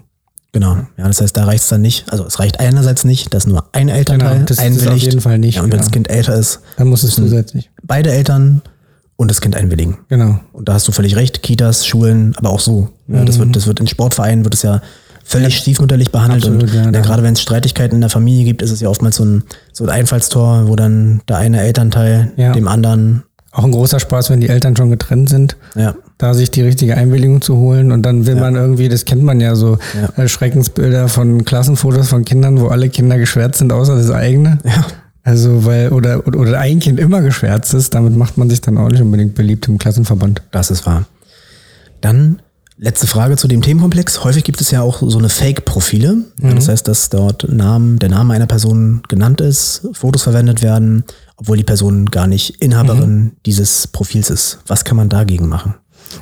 Genau. 0.53 0.79
Ja, 0.99 1.07
das 1.07 1.21
heißt, 1.21 1.37
da 1.37 1.45
reicht 1.45 1.63
es 1.63 1.69
dann 1.69 1.81
nicht. 1.81 2.05
Also 2.11 2.27
es 2.27 2.39
reicht 2.41 2.59
einerseits 2.61 3.05
nicht, 3.05 3.33
dass 3.33 3.47
nur 3.47 3.65
ein 3.73 3.89
Elternteil 3.89 4.33
Genau, 4.35 4.45
das- 4.47 4.57
das 4.57 4.67
einwilligt. 4.67 4.91
auf 4.93 4.99
jeden 4.99 5.21
Fall 5.21 5.39
nicht, 5.39 5.55
Ja, 5.57 5.63
und 5.63 5.71
wenn 5.73 5.79
das 5.79 5.87
genau. 5.91 6.05
Kind 6.07 6.11
älter 6.11 6.35
ist, 6.35 6.61
Dann 6.77 6.89
muss 6.89 7.03
es 7.05 7.15
zusätzlich. 7.15 7.71
beide 7.85 8.11
Eltern 8.11 8.61
und 9.17 9.31
das 9.31 9.41
Kind 9.41 9.55
einwilligen. 9.55 9.99
Genau. 10.09 10.41
Und 10.53 10.69
da 10.69 10.73
hast 10.75 10.89
du 10.89 10.93
völlig 10.93 11.15
recht, 11.17 11.43
Kitas, 11.43 11.87
Schulen, 11.87 12.35
aber 12.37 12.51
auch 12.51 12.61
so. 12.61 12.89
Ja, 13.07 13.25
das, 13.25 13.39
wird, 13.39 13.55
das 13.55 13.67
wird 13.67 13.79
in 13.81 13.87
Sportvereinen 13.87 14.45
wird 14.45 14.55
es 14.55 14.63
ja 14.63 14.83
völlig 15.25 15.57
stiefmütterlich 15.57 16.11
behandelt. 16.11 16.43
Absolut, 16.45 16.63
und 16.65 16.75
ja, 16.75 16.85
ja, 16.85 16.91
da- 16.91 17.01
gerade 17.01 17.23
wenn 17.23 17.35
es 17.35 17.41
Streitigkeiten 17.43 17.97
in 17.97 18.01
der 18.01 18.11
Familie 18.11 18.45
gibt, 18.45 18.63
ist 18.63 18.71
es 18.71 18.81
ja 18.81 18.89
oftmals 18.89 19.17
so 19.17 19.25
ein, 19.25 19.43
so 19.73 19.85
ein 19.85 19.91
Einfallstor, 19.91 20.69
wo 20.69 20.77
dann 20.77 21.21
der 21.29 21.37
eine 21.39 21.61
Elternteil 21.61 22.33
Ja. 22.37 22.53
dem 22.53 22.67
anderen, 22.69 23.23
Auch 23.53 23.65
ein 23.65 23.73
großer 23.73 23.99
Spaß, 24.01 24.31
wenn 24.31 24.41
die 24.41 24.49
Eltern 24.49 24.77
schon 24.77 24.91
getrennt 24.91 25.29
sind. 25.29 25.57
ja, 25.75 25.95
da 26.19 26.35
sich 26.35 26.51
die 26.51 26.63
richtige 26.63 26.97
Einwilligung 26.97 27.41
zu 27.41 27.57
holen 27.57 27.91
und 27.93 28.03
dann 28.03 28.27
will 28.27 28.37
man 28.37 28.55
irgendwie, 28.55 28.89
das 28.89 29.05
kennt 29.07 29.23
man 29.23 29.41
ja 29.41 29.55
so, 29.55 29.79
äh, 30.17 30.29
Schreckensbilder 30.29 31.09
von 31.09 31.45
Klassenfotos 31.45 32.09
von 32.09 32.25
Kindern, 32.25 32.61
wo 32.61 32.69
alle 32.69 32.89
Kinder 32.91 33.17
geschwärzt 33.19 33.59
sind, 33.59 33.73
außer 33.73 33.97
das 33.97 34.11
eigene. 34.11 34.59
Ja. 34.65 34.85
Also, 35.23 35.65
weil, 35.65 35.89
oder, 35.91 36.27
oder, 36.27 36.39
oder 36.41 36.59
ein 36.61 36.79
Kind 36.81 36.99
immer 37.01 37.21
geschwärzt 37.23 37.75
ist, 37.75 37.95
damit 37.95 38.17
macht 38.17 38.39
man 38.39 38.49
sich 38.51 38.61
dann 38.61 38.79
auch 38.79 38.89
nicht 38.89 39.01
unbedingt 39.03 39.35
beliebt 39.35 39.67
im 39.69 39.79
Klassenverband. 39.79 40.43
das 40.51 40.71
ist 40.71 40.87
wahr. 40.87 41.07
Dann 42.01 42.41
letzte 42.81 43.07
Frage 43.07 43.37
zu 43.37 43.47
dem 43.47 43.61
Themenkomplex. 43.61 44.25
Häufig 44.25 44.43
gibt 44.43 44.61
es 44.61 44.71
ja 44.71 44.81
auch 44.81 45.03
so 45.07 45.19
eine 45.19 45.29
Fake-Profile. 45.29 46.25
Ja, 46.43 46.55
das 46.55 46.69
heißt, 46.69 46.89
dass 46.89 47.11
dort 47.11 47.47
Namen, 47.49 47.99
der 47.99 48.09
Name 48.09 48.35
einer 48.35 48.47
Person 48.47 49.03
genannt 49.09 49.41
ist, 49.41 49.87
Fotos 49.93 50.23
verwendet 50.23 50.63
werden, 50.63 51.05
obwohl 51.37 51.59
die 51.59 51.65
Person 51.65 52.07
gar 52.07 52.27
nicht 52.27 52.63
Inhaberin 52.63 53.33
dieses 53.45 53.87
Profils 53.87 54.31
ist. 54.31 54.59
Was 54.67 54.85
kann 54.85 54.97
man 54.97 55.09
dagegen 55.09 55.49
machen? 55.49 55.75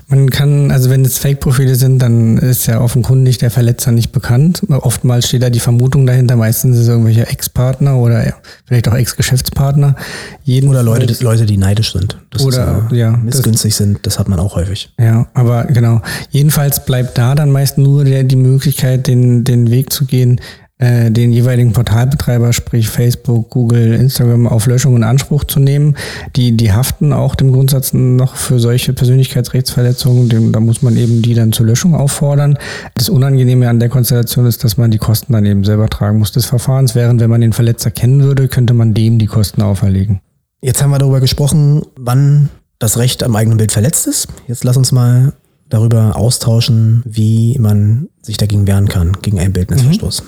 Man 0.08 0.30
kann, 0.30 0.70
also 0.70 0.90
wenn 0.90 1.04
es 1.04 1.18
Fake-Profile 1.18 1.74
sind, 1.74 2.00
dann 2.00 2.38
ist 2.38 2.66
ja 2.66 2.80
offenkundig 2.80 3.38
der 3.38 3.50
Verletzer 3.50 3.90
nicht 3.92 4.12
bekannt. 4.12 4.62
Oftmals 4.68 5.28
steht 5.28 5.42
da 5.42 5.50
die 5.50 5.60
Vermutung 5.60 6.06
dahinter, 6.06 6.36
meistens 6.36 6.76
ist 6.76 6.82
es 6.82 6.88
irgendwelche 6.88 7.26
Ex-Partner 7.26 7.96
oder 7.96 8.34
vielleicht 8.64 8.88
auch 8.88 8.94
Ex-Geschäftspartner. 8.94 9.96
Jeden 10.44 10.68
Oder 10.70 10.82
Leute, 10.82 11.06
die- 11.06 11.22
Leute, 11.22 11.46
die 11.46 11.56
neidisch 11.56 11.92
sind. 11.92 12.18
Das 12.30 12.42
Oder, 12.42 12.84
ist, 12.86 12.92
äh, 12.92 12.96
ja, 12.96 13.12
das- 13.12 13.22
missgünstig 13.22 13.74
sind, 13.74 13.98
das 14.06 14.18
hat 14.18 14.28
man 14.28 14.38
auch 14.38 14.56
häufig. 14.56 14.92
Ja, 14.98 15.26
aber 15.34 15.64
genau. 15.64 16.00
Jedenfalls 16.30 16.84
bleibt 16.84 17.16
da 17.18 17.34
dann 17.34 17.50
meist 17.50 17.78
nur 17.78 18.04
der, 18.04 18.24
die 18.24 18.36
Möglichkeit, 18.36 19.06
den, 19.06 19.44
den 19.44 19.70
Weg 19.70 19.92
zu 19.92 20.04
gehen, 20.04 20.40
äh, 20.78 21.10
den 21.10 21.32
jeweiligen 21.32 21.72
Portalbetreiber, 21.72 22.52
sprich 22.52 22.88
Facebook, 22.88 23.50
Google, 23.50 23.94
Instagram, 23.94 24.46
auf 24.46 24.66
Löschung 24.66 24.94
in 24.96 25.02
Anspruch 25.02 25.44
zu 25.44 25.58
nehmen. 25.58 25.96
Die, 26.36 26.56
die 26.56 26.72
haften 26.72 27.12
auch 27.12 27.34
dem 27.34 27.52
Grundsatz 27.52 27.92
noch 27.92 28.36
für 28.36 28.60
solche 28.60 28.92
Persönlichkeitsrechtsverletzungen. 28.92 30.28
Dem, 30.28 30.52
da 30.52 30.60
muss 30.60 30.82
man 30.82 30.96
eben 30.96 31.20
die 31.20 31.34
dann 31.34 31.52
zur 31.52 31.66
Löschung 31.66 31.94
auffordern. 31.96 32.58
Das 32.94 33.08
Unangenehme 33.08 33.68
an 33.68 33.80
der 33.80 33.88
Konstellation 33.88 34.46
ist, 34.46 34.62
dass 34.62 34.76
man 34.76 34.92
die 34.92 34.98
Kosten 34.98 35.32
dann 35.32 35.44
eben 35.46 35.64
selber 35.64 35.88
tragen 35.88 36.18
muss 36.18 36.30
des 36.30 36.46
Verfahrens, 36.46 36.94
während 36.94 37.20
wenn 37.20 37.30
man 37.30 37.40
den 37.40 37.52
Verletzer 37.52 37.90
kennen 37.90 38.22
würde, 38.22 38.46
könnte 38.46 38.72
man 38.72 38.94
dem 38.94 39.18
die 39.18 39.26
Kosten 39.26 39.62
auferlegen. 39.62 40.20
Jetzt 40.60 40.82
haben 40.82 40.90
wir 40.90 40.98
darüber 40.98 41.20
gesprochen, 41.20 41.82
wann 41.96 42.50
das 42.78 42.98
Recht 42.98 43.24
am 43.24 43.34
eigenen 43.34 43.58
Bild 43.58 43.72
verletzt 43.72 44.06
ist. 44.06 44.28
Jetzt 44.46 44.62
lass 44.62 44.76
uns 44.76 44.92
mal 44.92 45.32
darüber 45.68 46.16
austauschen, 46.16 47.02
wie 47.04 47.58
man 47.58 48.08
sich 48.22 48.36
dagegen 48.36 48.66
wehren 48.66 48.88
kann, 48.88 49.16
gegen 49.22 49.38
einen 49.38 49.52
Bildnisverstoß. 49.52 50.22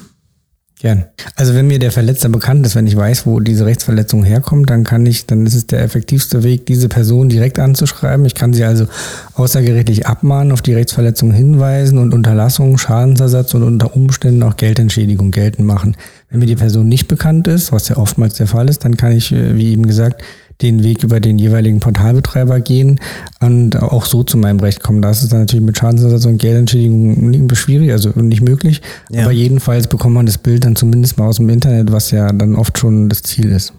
Gern. 0.81 1.05
Also 1.37 1.55
wenn 1.55 1.67
mir 1.67 1.79
der 1.79 1.93
Verletzer 1.93 2.31
bekannt 2.31 2.65
ist, 2.65 2.75
wenn 2.75 2.87
ich 2.87 2.97
weiß, 2.97 3.27
wo 3.27 3.39
diese 3.39 3.67
Rechtsverletzung 3.67 4.25
herkommt, 4.25 4.71
dann 4.71 4.83
kann 4.83 5.05
ich, 5.05 5.27
dann 5.27 5.45
ist 5.45 5.55
es 5.55 5.67
der 5.67 5.83
effektivste 5.83 6.43
Weg, 6.43 6.65
diese 6.65 6.89
Person 6.89 7.29
direkt 7.29 7.59
anzuschreiben. 7.59 8.25
Ich 8.25 8.35
kann 8.35 8.55
sie 8.55 8.65
also 8.65 8.87
außergerichtlich 9.35 10.07
abmahnen, 10.07 10.53
auf 10.53 10.63
die 10.63 10.73
Rechtsverletzung 10.73 11.33
hinweisen 11.33 11.99
und 11.99 12.15
Unterlassung, 12.15 12.79
Schadensersatz 12.79 13.53
und 13.53 13.63
unter 13.63 13.95
Umständen 13.95 14.43
auch 14.43 14.57
Geldentschädigung 14.57 15.33
geltend 15.33 15.67
machen. 15.67 15.99
Wenn 16.31 16.39
mir 16.39 16.47
die 16.47 16.57
Person 16.57 16.89
nicht 16.89 17.09
bekannt 17.09 17.47
ist, 17.47 17.73
was 17.73 17.91
ja 17.91 17.99
oftmals 17.99 18.35
der 18.35 18.47
Fall 18.47 18.71
ist, 18.71 18.83
dann 18.83 18.97
kann 18.97 19.13
ich, 19.13 19.33
äh, 19.33 19.57
wie 19.57 19.73
eben 19.73 19.87
gesagt, 19.87 20.23
den 20.63 20.83
Weg 20.83 21.03
über 21.03 21.21
den 21.21 21.39
jeweiligen 21.39 21.81
Portalbetreiber 21.81 22.61
gehen 22.61 23.01
und 23.41 23.81
auch 23.81 24.05
so 24.05 24.23
zu 24.23 24.37
meinem 24.37 24.61
Recht 24.61 24.83
kommen. 24.83 25.03
Das 25.03 25.23
ist 25.23 25.33
dann 25.33 25.41
natürlich 25.41 25.65
mit 25.65 25.79
Schadensersatz 25.79 26.27
und 26.27 26.39
Geldentschädigung 26.39 27.49
schwierig, 27.55 27.93
also 27.93 28.11
nicht 28.11 28.43
möglich. 28.43 28.83
Ja. 29.11 29.23
Aber 29.23 29.33
jedenfalls 29.33 29.87
bekommt 29.87 30.15
man 30.15 30.27
das 30.27 30.39
Bild 30.39 30.65
dann 30.65 30.77
zumindest 30.77 31.19
mal 31.19 31.27
aus 31.29 31.37
dem 31.37 31.49
Internet, 31.49 31.93
was 31.93 32.11
ja 32.11 32.33
dann 32.33 32.57
oft 32.57 32.79
schon 32.79 33.09
das 33.09 33.23
Ziel 33.23 33.51
ist. 33.51 33.73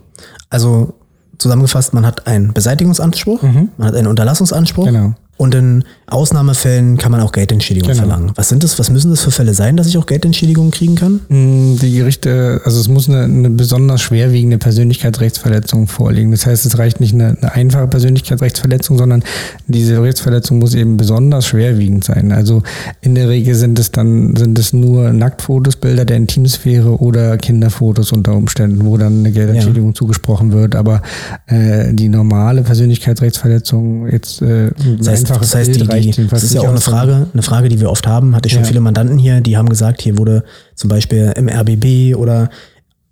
Also 0.50 0.94
zusammengefasst, 1.38 1.94
man 1.94 2.06
hat 2.06 2.28
einen 2.28 2.54
Beseitigungsanspruch, 2.54 3.42
man 3.42 3.88
hat 3.88 3.96
einen 3.96 4.08
Unterlassungsanspruch 4.08 4.86
Genau. 4.86 5.16
Und 5.42 5.56
in 5.56 5.84
Ausnahmefällen 6.06 6.98
kann 6.98 7.12
man 7.12 7.20
auch 7.22 7.32
Geldentschädigung 7.32 7.90
Genau. 7.90 8.02
verlangen. 8.04 8.32
Was 8.36 8.50
sind 8.50 8.64
das, 8.64 8.78
was 8.78 8.92
müssen 8.92 9.10
das 9.10 9.22
für 9.22 9.32
Fälle 9.32 9.56
sein, 9.56 9.76
dass 9.76 9.88
ich 9.88 9.98
auch 9.98 10.06
Geldentschädigung 10.06 10.70
kriegen 10.70 10.94
kann? 10.94 11.22
Mm, 11.30 11.78
Die 11.82 11.94
Gerichte, 11.98 12.62
also 12.64 12.80
es 12.80 12.88
muss 12.88 13.10
eine, 13.10 13.24
eine 13.24 13.50
besonders 13.50 14.02
schwerwiegende 14.02 14.60
Persönlichkeitsrechtsverletzung 14.60 15.88
vorliegen. 15.88 16.30
Das 16.30 16.46
heißt, 16.46 16.68
es 16.68 16.78
reicht 16.78 17.00
nicht 17.00 17.16
eine, 17.16 17.38
eine 17.42 17.54
einfache 17.54 17.88
Persönlichkeitsrechtsverletzung, 17.88 19.00
sondern 19.00 19.24
diese 19.68 20.00
Rechtsverletzung 20.04 20.60
muss 20.60 20.76
eben 20.76 20.96
besonders 20.98 21.48
schwerwiegend 21.48 22.04
sein. 22.04 22.32
Also 22.32 22.62
in 23.02 23.16
der 23.16 23.28
Regel 23.28 23.56
sind 23.56 23.80
es 23.80 23.90
dann 23.92 24.36
sind 24.36 24.60
es 24.60 24.74
nur 24.74 25.12
Nacktfotos, 25.12 25.76
Bilder 25.78 26.06
der 26.06 26.18
Intimsphäre 26.18 27.00
oder 27.00 27.38
Kinderfotos 27.38 28.12
unter 28.12 28.36
Umständen, 28.36 28.86
wo 28.86 28.96
dann 28.98 29.20
eine 29.20 29.32
Geldentschädigung 29.32 29.96
zugesprochen 29.96 30.52
wird. 30.52 30.76
Aber 30.76 31.02
äh, 31.48 31.94
die 31.96 32.10
normale 32.10 32.62
Persönlichkeitsrechtsverletzung 32.62 34.08
jetzt 34.12 34.44
äh, 34.44 34.70
Das 35.00 35.08
heißt, 35.08 35.31
einfaches 35.32 35.52
das, 35.52 35.60
heißt 35.60 35.76
die, 35.76 35.84
Bild 35.84 36.18
die, 36.18 36.28
das 36.28 36.44
ist 36.44 36.54
ja 36.54 36.62
auch 36.62 36.68
eine. 36.70 36.80
Frage, 36.82 37.28
eine 37.34 37.42
Frage, 37.44 37.70
die 37.70 37.80
wir 37.80 37.90
oft 37.90 38.08
haben. 38.08 38.36
Hatte 38.36 38.48
ich 38.48 38.54
schon 38.54 38.64
Ja. 38.64 38.68
viele 38.68 38.80
Mandanten 38.82 39.18
hier, 39.18 39.42
die 39.42 39.58
haben 39.58 39.70
gesagt, 39.70 40.02
hier 40.02 40.18
wurde 40.18 40.44
zum 40.76 40.90
Beispiel 40.90 41.34
im 41.36 41.48
RBB 41.50 42.16
oder 42.16 42.50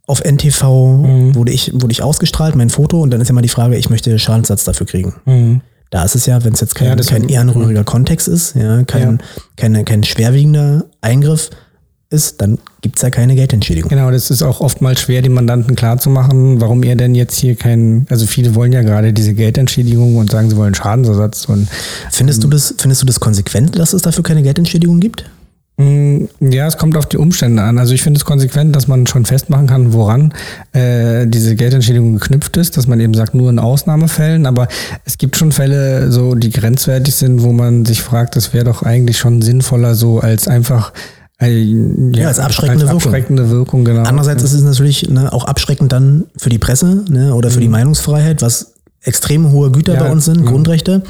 auf 0.08 0.22
NTV 0.24 0.64
Mhm. 1.04 1.36
wurde 1.36 1.52
ich 1.52 1.72
wurde 1.74 1.92
ich 1.92 2.02
ausgestrahlt, 2.02 2.56
mein 2.56 2.70
Foto, 2.70 3.02
und 3.02 3.12
dann 3.12 3.22
ist 3.22 3.28
ja 3.28 3.34
mal 3.34 3.42
die 3.42 3.50
Frage, 3.50 3.76
ich 3.78 3.90
möchte 3.90 4.18
Schadenssatz 4.20 4.64
dafür 4.64 4.88
kriegen. 4.88 5.14
Mhm. 5.26 5.62
Da 5.92 6.04
ist 6.04 6.16
es 6.16 6.26
ja, 6.28 6.44
wenn 6.44 6.54
es 6.54 6.62
jetzt 6.62 6.76
kein, 6.76 6.88
Ja, 6.88 7.04
kein 7.04 7.28
ehrenrühriger 7.30 7.84
Kontext 7.84 8.28
ist, 8.28 8.56
ja, 8.56 8.84
kein, 8.84 9.02
Ja. 9.14 9.18
Kein, 9.56 9.86
kein 9.86 10.04
schwerwiegender 10.04 10.86
Eingriff, 11.02 11.50
ist, 12.10 12.42
dann 12.42 12.58
gibt's 12.82 13.02
ja 13.02 13.10
keine 13.10 13.36
Geldentschädigung. 13.36 13.90
Genau, 13.90 14.10
das 14.10 14.32
ist 14.32 14.42
auch 14.42 14.62
oftmals 14.62 15.02
schwer, 15.02 15.22
den 15.22 15.34
Mandanten 15.34 15.76
klarzumachen, 15.76 16.60
warum 16.60 16.84
ihr 16.84 16.96
denn 16.96 17.14
jetzt 17.14 17.38
hier 17.38 17.56
kein, 17.56 18.08
also 18.10 18.26
viele 18.26 18.56
wollen 18.56 18.72
ja 18.72 18.82
gerade 18.82 19.14
diese 19.14 19.34
Geldentschädigung 19.34 20.16
und 20.18 20.32
sagen, 20.32 20.50
sie 20.50 20.58
wollen 20.58 20.74
Schadensersatz. 20.74 21.46
Und, 21.46 21.68
findest, 22.12 22.40
ähm, 22.40 22.50
du 22.50 22.56
das, 22.56 22.74
findest 22.78 23.04
du 23.04 23.06
das 23.06 23.20
konsequent, 23.20 23.78
dass 23.78 23.94
es 23.94 24.02
dafür 24.02 24.24
keine 24.24 24.42
Geldentschädigung 24.42 25.00
gibt? 25.00 25.26
Mm, 25.78 26.26
ja, 26.42 26.68
es 26.68 26.78
kommt 26.78 26.98
auf 26.98 27.06
die 27.06 27.18
Umstände 27.18 27.62
an. 27.62 27.78
Also 27.78 27.94
ich 27.94 28.02
finde 28.02 28.18
es 28.18 28.26
konsequent, 28.26 28.76
dass 28.76 28.88
man 28.88 29.06
schon 29.06 29.26
festmachen 29.26 29.68
kann, 29.68 29.94
woran 29.94 30.34
äh, 30.74 31.28
diese 31.28 31.56
Geldentschädigung 31.56 32.14
geknüpft 32.16 32.58
ist, 32.58 32.76
dass 32.76 32.88
man 32.88 33.00
eben 33.00 33.14
sagt, 33.14 33.36
nur 33.36 33.52
in 33.52 33.60
Ausnahmefällen. 33.60 34.48
Aber 34.48 34.68
es 35.06 35.20
gibt 35.20 35.38
schon 35.38 35.52
Fälle, 35.52 36.12
so 36.12 36.34
die 36.34 36.50
grenzwertig 36.50 37.14
sind, 37.14 37.44
wo 37.44 37.54
man 37.54 37.86
sich 37.86 38.02
fragt, 38.02 38.36
das 38.36 38.52
wäre 38.54 38.66
doch 38.66 38.82
eigentlich 38.82 39.20
schon 39.20 39.42
sinnvoller, 39.44 39.94
so 39.94 40.20
als 40.20 40.48
einfach 40.48 40.92
ja, 41.42 41.48
ja, 41.48 42.28
als 42.28 42.40
abschreckende, 42.40 42.86
als 42.86 42.94
abschreckende 42.94 43.50
Wirkung. 43.50 43.86
Wirkung. 43.86 43.86
genau. 43.86 44.04
Andererseits 44.04 44.44
ist 44.44 44.54
es 44.54 44.62
natürlich 44.62 45.10
ne, 45.10 45.32
auch 45.32 45.46
abschreckend 45.46 45.92
dann 45.92 46.26
für 46.36 46.50
die 46.50 46.58
Presse 46.58 47.06
ne, 47.10 47.34
oder 47.34 47.50
für 47.50 47.58
mhm. 47.60 47.62
die 47.62 47.70
Meinungsfreiheit, 47.70 48.42
was 48.42 48.74
extrem 49.02 49.52
hohe 49.52 49.72
Güter 49.72 49.94
ja, 49.94 50.00
bei 50.02 50.12
uns 50.12 50.26
sind, 50.26 50.42
ja. 50.42 50.46
Grundrechte. 50.46 51.04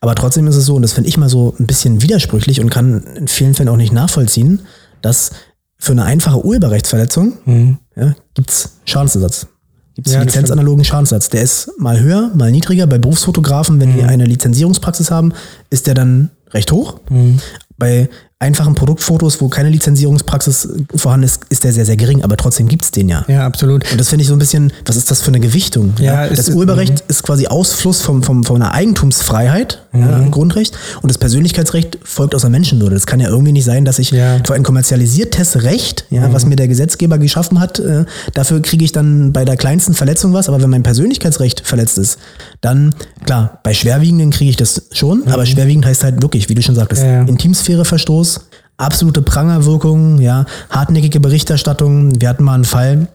Aber 0.00 0.14
trotzdem 0.14 0.46
ist 0.46 0.56
es 0.56 0.66
so, 0.66 0.76
und 0.76 0.82
das 0.82 0.92
finde 0.92 1.08
ich 1.08 1.16
mal 1.16 1.28
so 1.28 1.54
ein 1.58 1.66
bisschen 1.66 2.02
widersprüchlich 2.02 2.60
und 2.60 2.70
kann 2.70 3.02
in 3.16 3.26
vielen 3.26 3.54
Fällen 3.54 3.68
auch 3.68 3.76
nicht 3.76 3.92
nachvollziehen, 3.92 4.60
dass 5.02 5.32
für 5.78 5.92
eine 5.92 6.04
einfache 6.04 6.44
Urheberrechtsverletzung 6.44 7.32
mhm. 7.44 7.78
ja, 7.96 8.14
gibt 8.34 8.50
es 8.50 8.76
Schadensersatz. 8.84 9.48
Gibt 9.94 10.08
es 10.08 10.14
ja, 10.14 10.22
lizenzanalogen 10.22 10.84
Schadensersatz. 10.84 11.30
Der 11.30 11.42
ist 11.42 11.70
mal 11.78 12.00
höher, 12.00 12.30
mal 12.34 12.50
niedriger. 12.50 12.86
Bei 12.86 12.98
Berufsfotografen, 12.98 13.80
wenn 13.80 13.92
mhm. 13.92 13.96
die 13.96 14.02
eine 14.02 14.24
Lizenzierungspraxis 14.24 15.10
haben, 15.10 15.32
ist 15.70 15.86
der 15.86 15.94
dann 15.94 16.30
recht 16.50 16.70
hoch. 16.72 17.00
Mhm. 17.08 17.40
Bei 17.76 18.08
einfachen 18.44 18.74
Produktfotos, 18.74 19.40
wo 19.40 19.48
keine 19.48 19.70
Lizenzierungspraxis 19.70 20.68
vorhanden 20.94 21.24
ist, 21.24 21.40
ist 21.48 21.64
der 21.64 21.72
sehr, 21.72 21.86
sehr 21.86 21.96
gering, 21.96 22.22
aber 22.22 22.36
trotzdem 22.36 22.68
gibt 22.68 22.84
es 22.84 22.90
den 22.90 23.08
ja. 23.08 23.24
Ja, 23.26 23.46
absolut. 23.46 23.90
Und 23.90 23.98
das 23.98 24.10
finde 24.10 24.22
ich 24.22 24.28
so 24.28 24.34
ein 24.34 24.38
bisschen, 24.38 24.72
was 24.84 24.96
ist 24.96 25.10
das 25.10 25.22
für 25.22 25.28
eine 25.28 25.40
Gewichtung? 25.40 25.94
Ja, 25.98 26.26
ja? 26.26 26.28
Das 26.28 26.50
Urheberrecht 26.50 26.92
mhm. 26.92 27.08
ist 27.08 27.22
quasi 27.22 27.46
Ausfluss 27.46 28.02
vom, 28.02 28.22
vom, 28.22 28.44
von 28.44 28.60
einer 28.60 28.72
Eigentumsfreiheit, 28.72 29.82
mhm. 29.92 30.00
ja, 30.00 30.28
Grundrecht, 30.30 30.76
und 31.00 31.10
das 31.10 31.18
Persönlichkeitsrecht 31.18 31.98
folgt 32.04 32.34
aus 32.34 32.42
der 32.42 32.50
Menschenwürde. 32.50 32.94
Das 32.94 33.06
kann 33.06 33.18
ja 33.18 33.28
irgendwie 33.28 33.52
nicht 33.52 33.64
sein, 33.64 33.84
dass 33.84 33.98
ich 33.98 34.10
ja. 34.10 34.38
für 34.44 34.54
ein 34.54 34.62
kommerzialisiertes 34.62 35.62
Recht, 35.62 36.04
ja, 36.10 36.28
mhm. 36.28 36.32
was 36.34 36.44
mir 36.44 36.56
der 36.56 36.68
Gesetzgeber 36.68 37.18
geschaffen 37.18 37.60
hat, 37.60 37.78
äh, 37.78 38.04
dafür 38.34 38.60
kriege 38.60 38.84
ich 38.84 38.92
dann 38.92 39.32
bei 39.32 39.44
der 39.44 39.56
kleinsten 39.56 39.94
Verletzung 39.94 40.34
was, 40.34 40.48
aber 40.48 40.60
wenn 40.62 40.70
mein 40.70 40.82
Persönlichkeitsrecht 40.82 41.62
verletzt 41.66 41.96
ist, 41.96 42.18
dann, 42.60 42.94
klar, 43.24 43.60
bei 43.62 43.72
schwerwiegenden 43.72 44.30
kriege 44.30 44.50
ich 44.50 44.56
das 44.56 44.82
schon, 44.92 45.20
mhm. 45.20 45.28
aber 45.28 45.46
schwerwiegend 45.46 45.86
heißt 45.86 46.04
halt 46.04 46.20
wirklich, 46.20 46.48
wie 46.48 46.54
du 46.54 46.62
schon 46.62 46.74
sagtest, 46.74 47.02
Intimsphäreverstoß, 47.02 48.33
absolute 48.76 49.22
Prangerwirkung, 49.22 50.20
ja, 50.20 50.46
hartnäckige 50.70 51.20
Berichterstattung. 51.20 52.20
Wir 52.20 52.28
hatten 52.28 52.44
mal 52.44 52.54
einen 52.54 52.64
Fall, 52.64 53.08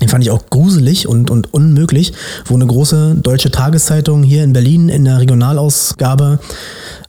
den 0.00 0.08
fand 0.08 0.22
ich 0.22 0.30
auch 0.30 0.50
gruselig 0.50 1.08
und, 1.08 1.30
und 1.30 1.52
unmöglich, 1.52 2.12
wo 2.46 2.54
eine 2.54 2.66
große 2.66 3.16
deutsche 3.16 3.50
Tageszeitung 3.50 4.22
hier 4.22 4.44
in 4.44 4.52
Berlin 4.52 4.88
in 4.88 5.04
der 5.04 5.18
Regionalausgabe 5.18 6.38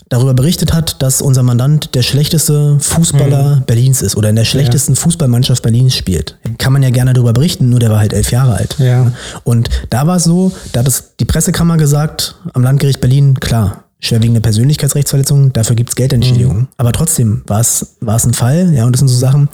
darüber 0.10 0.34
berichtet 0.34 0.74
hat, 0.74 1.02
dass 1.04 1.22
unser 1.22 1.44
Mandant 1.44 1.94
der 1.94 2.02
schlechteste 2.02 2.78
Fußballer 2.80 3.58
mhm. 3.58 3.64
Berlins 3.66 4.02
ist 4.02 4.18
oder 4.18 4.30
in 4.30 4.36
der 4.36 4.46
schlechtesten 4.46 4.94
ja. 4.94 5.00
Fußballmannschaft 5.00 5.62
Berlins 5.62 5.96
spielt. 5.96 6.38
Kann 6.58 6.74
man 6.74 6.82
ja 6.82 6.90
gerne 6.90 7.14
darüber 7.14 7.32
berichten, 7.32 7.70
nur 7.70 7.80
der 7.80 7.92
war 7.92 8.00
halt 8.00 8.14
elf 8.14 8.32
Jahre 8.32 8.56
alt. 8.56 8.76
Ja. 8.80 9.12
Und 9.44 9.70
da 9.92 10.08
war 10.08 10.18
es 10.18 10.24
so, 10.24 10.52
da 10.72 10.80
hat 10.80 10.88
es 10.88 11.16
die 11.20 11.26
Pressekammer 11.26 11.78
gesagt, 11.78 12.36
am 12.54 12.64
Landgericht 12.64 13.02
Berlin, 13.02 13.40
klar, 13.40 13.84
schwerwiegende 14.00 14.42
Persönlichkeitsrechtsverletzung, 14.42 15.54
dafür 15.54 15.76
gibt's 15.76 15.96
Geldentschädigung. 15.96 16.58
Mhm. 16.58 16.68
Aber 16.78 16.92
trotzdem 16.92 17.44
war 17.48 17.60
es, 17.60 17.98
war 18.00 18.16
es 18.16 18.26
ein 18.26 18.34
Fall, 18.34 18.74
ja, 18.74 18.86
und 18.86 18.94
das 18.94 19.00
sind 19.00 19.10
so 19.10 19.18
Sachen, 19.18 19.50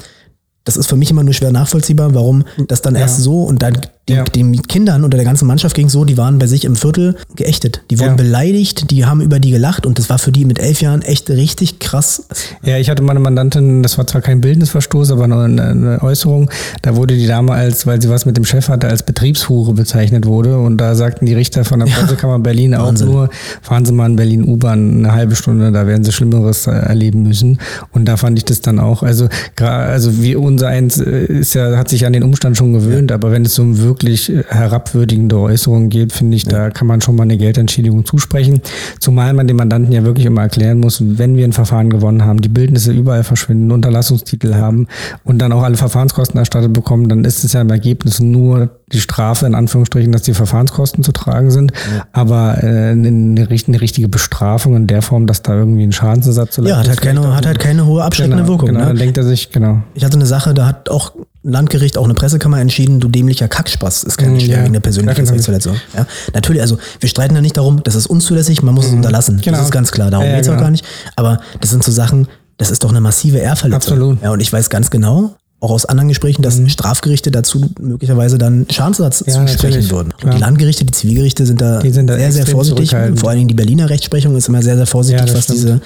das 0.64 0.78
ist 0.78 0.88
für 0.88 0.96
mich 0.96 1.12
immer 1.12 1.24
nur 1.24 1.34
schwer 1.34 1.52
nachvollziehbar, 1.52 2.14
warum 2.14 2.43
das 2.68 2.82
dann 2.82 2.96
ja. 2.96 3.02
erst 3.02 3.22
so 3.22 3.43
und 3.43 3.62
dann 3.62 3.82
die, 4.08 4.14
ja. 4.14 4.24
den 4.24 4.62
Kindern 4.64 5.03
oder 5.03 5.18
der 5.18 5.26
ganzen 5.26 5.47
Mannschaft 5.47 5.76
ging 5.76 5.89
so, 5.89 6.06
die 6.06 6.16
waren 6.16 6.38
bei 6.38 6.45
sich 6.45 6.64
im 6.66 6.76
Viertel 6.76 7.16
geächtet. 7.36 7.82
Die 7.89 7.99
wurden 7.99 8.10
ja. 8.10 8.16
beleidigt, 8.16 8.91
die 8.91 9.06
haben 9.06 9.20
über 9.20 9.39
die 9.39 9.49
gelacht 9.49 9.88
und 9.88 9.97
das 9.97 10.10
war 10.10 10.20
für 10.20 10.32
die 10.32 10.45
mit 10.45 10.60
elf 10.60 10.82
Jahren 10.82 11.01
echt 11.01 11.30
richtig 11.32 11.80
krass. 11.80 12.28
Ja, 12.64 12.78
ich 12.78 12.89
hatte 12.89 13.01
meine 13.01 13.20
Mandantin, 13.20 13.82
das 13.82 13.97
war 13.97 14.06
zwar 14.06 14.22
kein 14.22 14.41
Bildnisverstoß, 14.41 15.12
aber 15.12 15.24
eine, 15.24 15.64
eine 15.64 16.03
Äußerung, 16.03 16.51
da 16.84 16.95
wurde 16.95 17.16
die 17.16 17.26
Dame 17.26 17.53
als, 17.53 17.88
weil 17.88 17.99
sie 17.99 18.10
was 18.10 18.28
mit 18.28 18.38
dem 18.38 18.45
Chef 18.45 18.70
hatte, 18.70 18.88
als 18.88 19.01
Betriebshure 19.01 19.74
bezeichnet 19.74 20.28
wurde 20.28 20.60
und 20.60 20.78
da 20.78 20.93
sagten 20.93 21.26
die 21.26 21.34
Richter 21.34 21.66
von 21.66 21.80
der 21.80 21.88
Pressekammer 21.88 22.38
Berlin 22.38 22.76
auch 22.76 22.88
Wahnsinn. 22.88 23.08
nur, 23.08 23.30
fahren 23.64 23.86
Sie 23.86 23.91
mal 23.91 24.06
in 24.06 24.16
Berlin 24.16 24.43
U-Bahn 24.43 24.99
eine 24.99 25.14
halbe 25.14 25.36
Stunde, 25.36 25.72
da 25.72 25.88
werden 25.88 26.03
Sie 26.03 26.12
Schlimmeres 26.12 26.68
äh, 26.68 26.72
erleben 26.72 27.24
müssen 27.24 27.60
und 27.91 28.06
da 28.06 28.18
fand 28.18 28.38
ich 28.38 28.45
das 28.45 28.62
dann 28.62 28.80
auch, 28.80 29.01
also, 29.01 29.30
also 29.60 30.22
wie 30.22 30.36
unser 30.36 30.68
eins 30.68 30.99
äh, 30.99 31.26
ist 31.26 31.56
ja, 31.56 31.76
hat 31.76 31.89
sich 31.89 32.06
an 32.06 32.14
den 32.14 32.22
Umstand 32.22 32.56
schon 32.56 32.74
gewöhnt, 32.74 33.12
aber 33.12 33.32
wenn 33.32 33.43
es 33.45 33.56
so 33.56 33.64
ein 33.64 33.80
wirklich 33.80 33.95
herabwürdigende 34.04 35.38
Äußerungen 35.38 35.89
geht, 35.89 36.14
finde 36.14 36.38
ich, 36.38 36.43
ja. 36.43 36.52
da 36.52 36.70
kann 36.70 36.88
man 36.88 37.02
schon 37.02 37.16
mal 37.16 37.24
eine 37.24 37.38
Geldentschädigung 37.38 38.06
zusprechen. 38.06 38.62
Zumal 39.00 39.34
man 39.34 39.48
dem 39.48 39.58
Mandanten 39.58 39.91
ja 39.91 40.04
wirklich 40.04 40.26
immer 40.26 40.41
erklären 40.41 40.80
muss, 40.80 41.02
wenn 41.02 41.36
wir 41.38 41.46
ein 41.46 41.54
Verfahren 41.54 41.89
gewonnen 41.89 42.26
haben, 42.26 42.41
die 42.41 42.50
Bildnisse 42.50 42.91
überall 42.91 43.24
verschwinden, 43.24 43.72
Unterlassungstitel 43.72 44.56
haben 44.56 44.88
und 45.24 45.39
dann 45.39 45.52
auch 45.52 45.64
alle 45.64 45.78
Verfahrenskosten 45.78 46.39
erstattet 46.39 46.74
bekommen, 46.74 47.10
dann 47.10 47.24
ist 47.24 47.43
es 47.43 47.54
ja 47.54 47.62
im 47.62 47.70
Ergebnis 47.70 48.20
nur 48.20 48.70
die 48.92 49.00
Strafe 49.00 49.48
in 49.48 49.56
Anführungsstrichen, 49.56 50.12
dass 50.12 50.22
die 50.22 50.34
Verfahrenskosten 50.34 51.04
zu 51.04 51.12
tragen 51.12 51.50
sind, 51.50 51.72
ja. 51.96 52.06
aber 52.14 52.64
äh, 52.64 52.92
eine, 52.92 53.08
eine, 53.08 53.82
richtige 53.82 54.08
Bestrafung 54.08 54.76
in 54.76 54.88
der 54.88 55.02
Form, 55.02 55.26
dass 55.26 55.42
da 55.42 55.56
irgendwie 55.56 55.84
ein 55.84 55.92
Schadensersatz 55.92 56.54
zu 56.54 56.64
Ja, 56.64 56.78
hat 56.78 56.88
halt, 56.88 57.02
keine, 57.02 57.36
hat 57.36 57.48
halt 57.48 57.58
keine 57.60 57.86
hohe 57.86 58.04
abschreckende 58.04 58.44
genau, 58.44 58.50
Wirkung. 58.50 58.70
Genau, 58.70 58.82
ne? 58.82 58.86
dann 58.88 58.98
denkt 58.98 59.18
er 59.18 59.24
sich, 59.24 59.50
genau. 59.52 59.82
Ich 59.96 60.04
hatte 60.04 60.16
eine 60.16 60.28
Sache, 60.28 60.54
da 60.54 60.68
hat 60.68 60.90
auch 60.90 61.14
Landgericht, 61.42 61.98
auch 61.98 62.06
eine 62.06 62.14
Pressekammer 62.14 62.60
entschieden, 62.60 63.00
du 63.00 63.08
dämlicher 63.08 63.48
Kackspaß 63.48 64.04
ist 64.04 64.18
keine 64.18 64.36
mm, 64.36 64.40
schwerwiegende 64.40 64.78
ja. 64.78 64.82
Persönlichkeitsrechtsverletzung. 64.82 65.78
Ja, 65.96 66.06
natürlich, 66.34 66.62
also 66.62 66.78
wir 67.00 67.10
streiten 67.10 67.34
da 67.34 67.42
nicht 67.42 67.58
darum, 67.58 67.82
das 67.84 67.96
ist 67.96 68.06
unzulässig, 68.06 68.62
man 68.62 68.76
muss 68.76 68.86
mm, 68.86 68.88
es 68.88 68.92
mhm. 68.92 68.98
unterlassen. 68.98 69.42
Genau. 69.44 69.58
Das 69.58 69.66
ist 69.68 69.72
ganz 69.72 69.92
klar, 69.92 70.12
darum 70.12 70.28
ja, 70.28 70.36
geht's 70.36 70.48
genau. 70.48 70.60
auch 70.60 70.64
gar 70.64 70.72
nicht. 70.72 70.86
Aber 71.16 71.40
das 71.60 71.72
sind 71.72 71.84
so 71.84 71.92
Sachen, 71.92 72.28
das 72.58 72.70
ist 72.70 72.84
doch 72.84 72.92
eine 72.92 73.02
massive 73.02 73.38
Ehrverletzung. 73.40 73.94
Absolut. 73.94 74.22
Ja, 74.22 74.32
und 74.32 74.40
ich 74.40 74.52
weiß 74.52 74.70
ganz 74.70 74.90
genau, 74.90 75.36
auch 75.66 75.72
aus 75.72 75.86
anderen 75.86 76.07
Gesprächen, 76.07 76.41
dass 76.41 76.57
mhm. 76.57 76.70
Strafgerichte 76.70 77.32
dazu 77.32 77.70
möglicherweise 77.80 78.38
dann 78.38 78.66
Schadensersatz 78.70 79.24
ja, 79.28 79.45
zusprechen 79.45 79.89
würden. 79.91 80.13
Und 80.24 80.34
die 80.34 80.39
Landgerichte, 80.39 80.86
die 80.86 80.93
Zivilgerichte 80.93 81.45
sind 81.45 81.61
da, 81.61 81.82
sind 81.82 82.07
da 82.07 82.16
sehr, 82.16 82.32
sehr 82.32 82.45
vorsichtig. 82.45 82.95
Vor 83.16 83.30
allen 83.30 83.39
Dingen 83.39 83.47
die 83.47 83.55
Berliner 83.55 83.89
Rechtsprechung 83.89 84.36
ist 84.36 84.47
immer 84.47 84.61
sehr, 84.61 84.76
sehr 84.76 84.86
vorsichtig, 84.86 85.28
ja, 85.28 85.36
was 85.36 85.47
diese, 85.47 85.82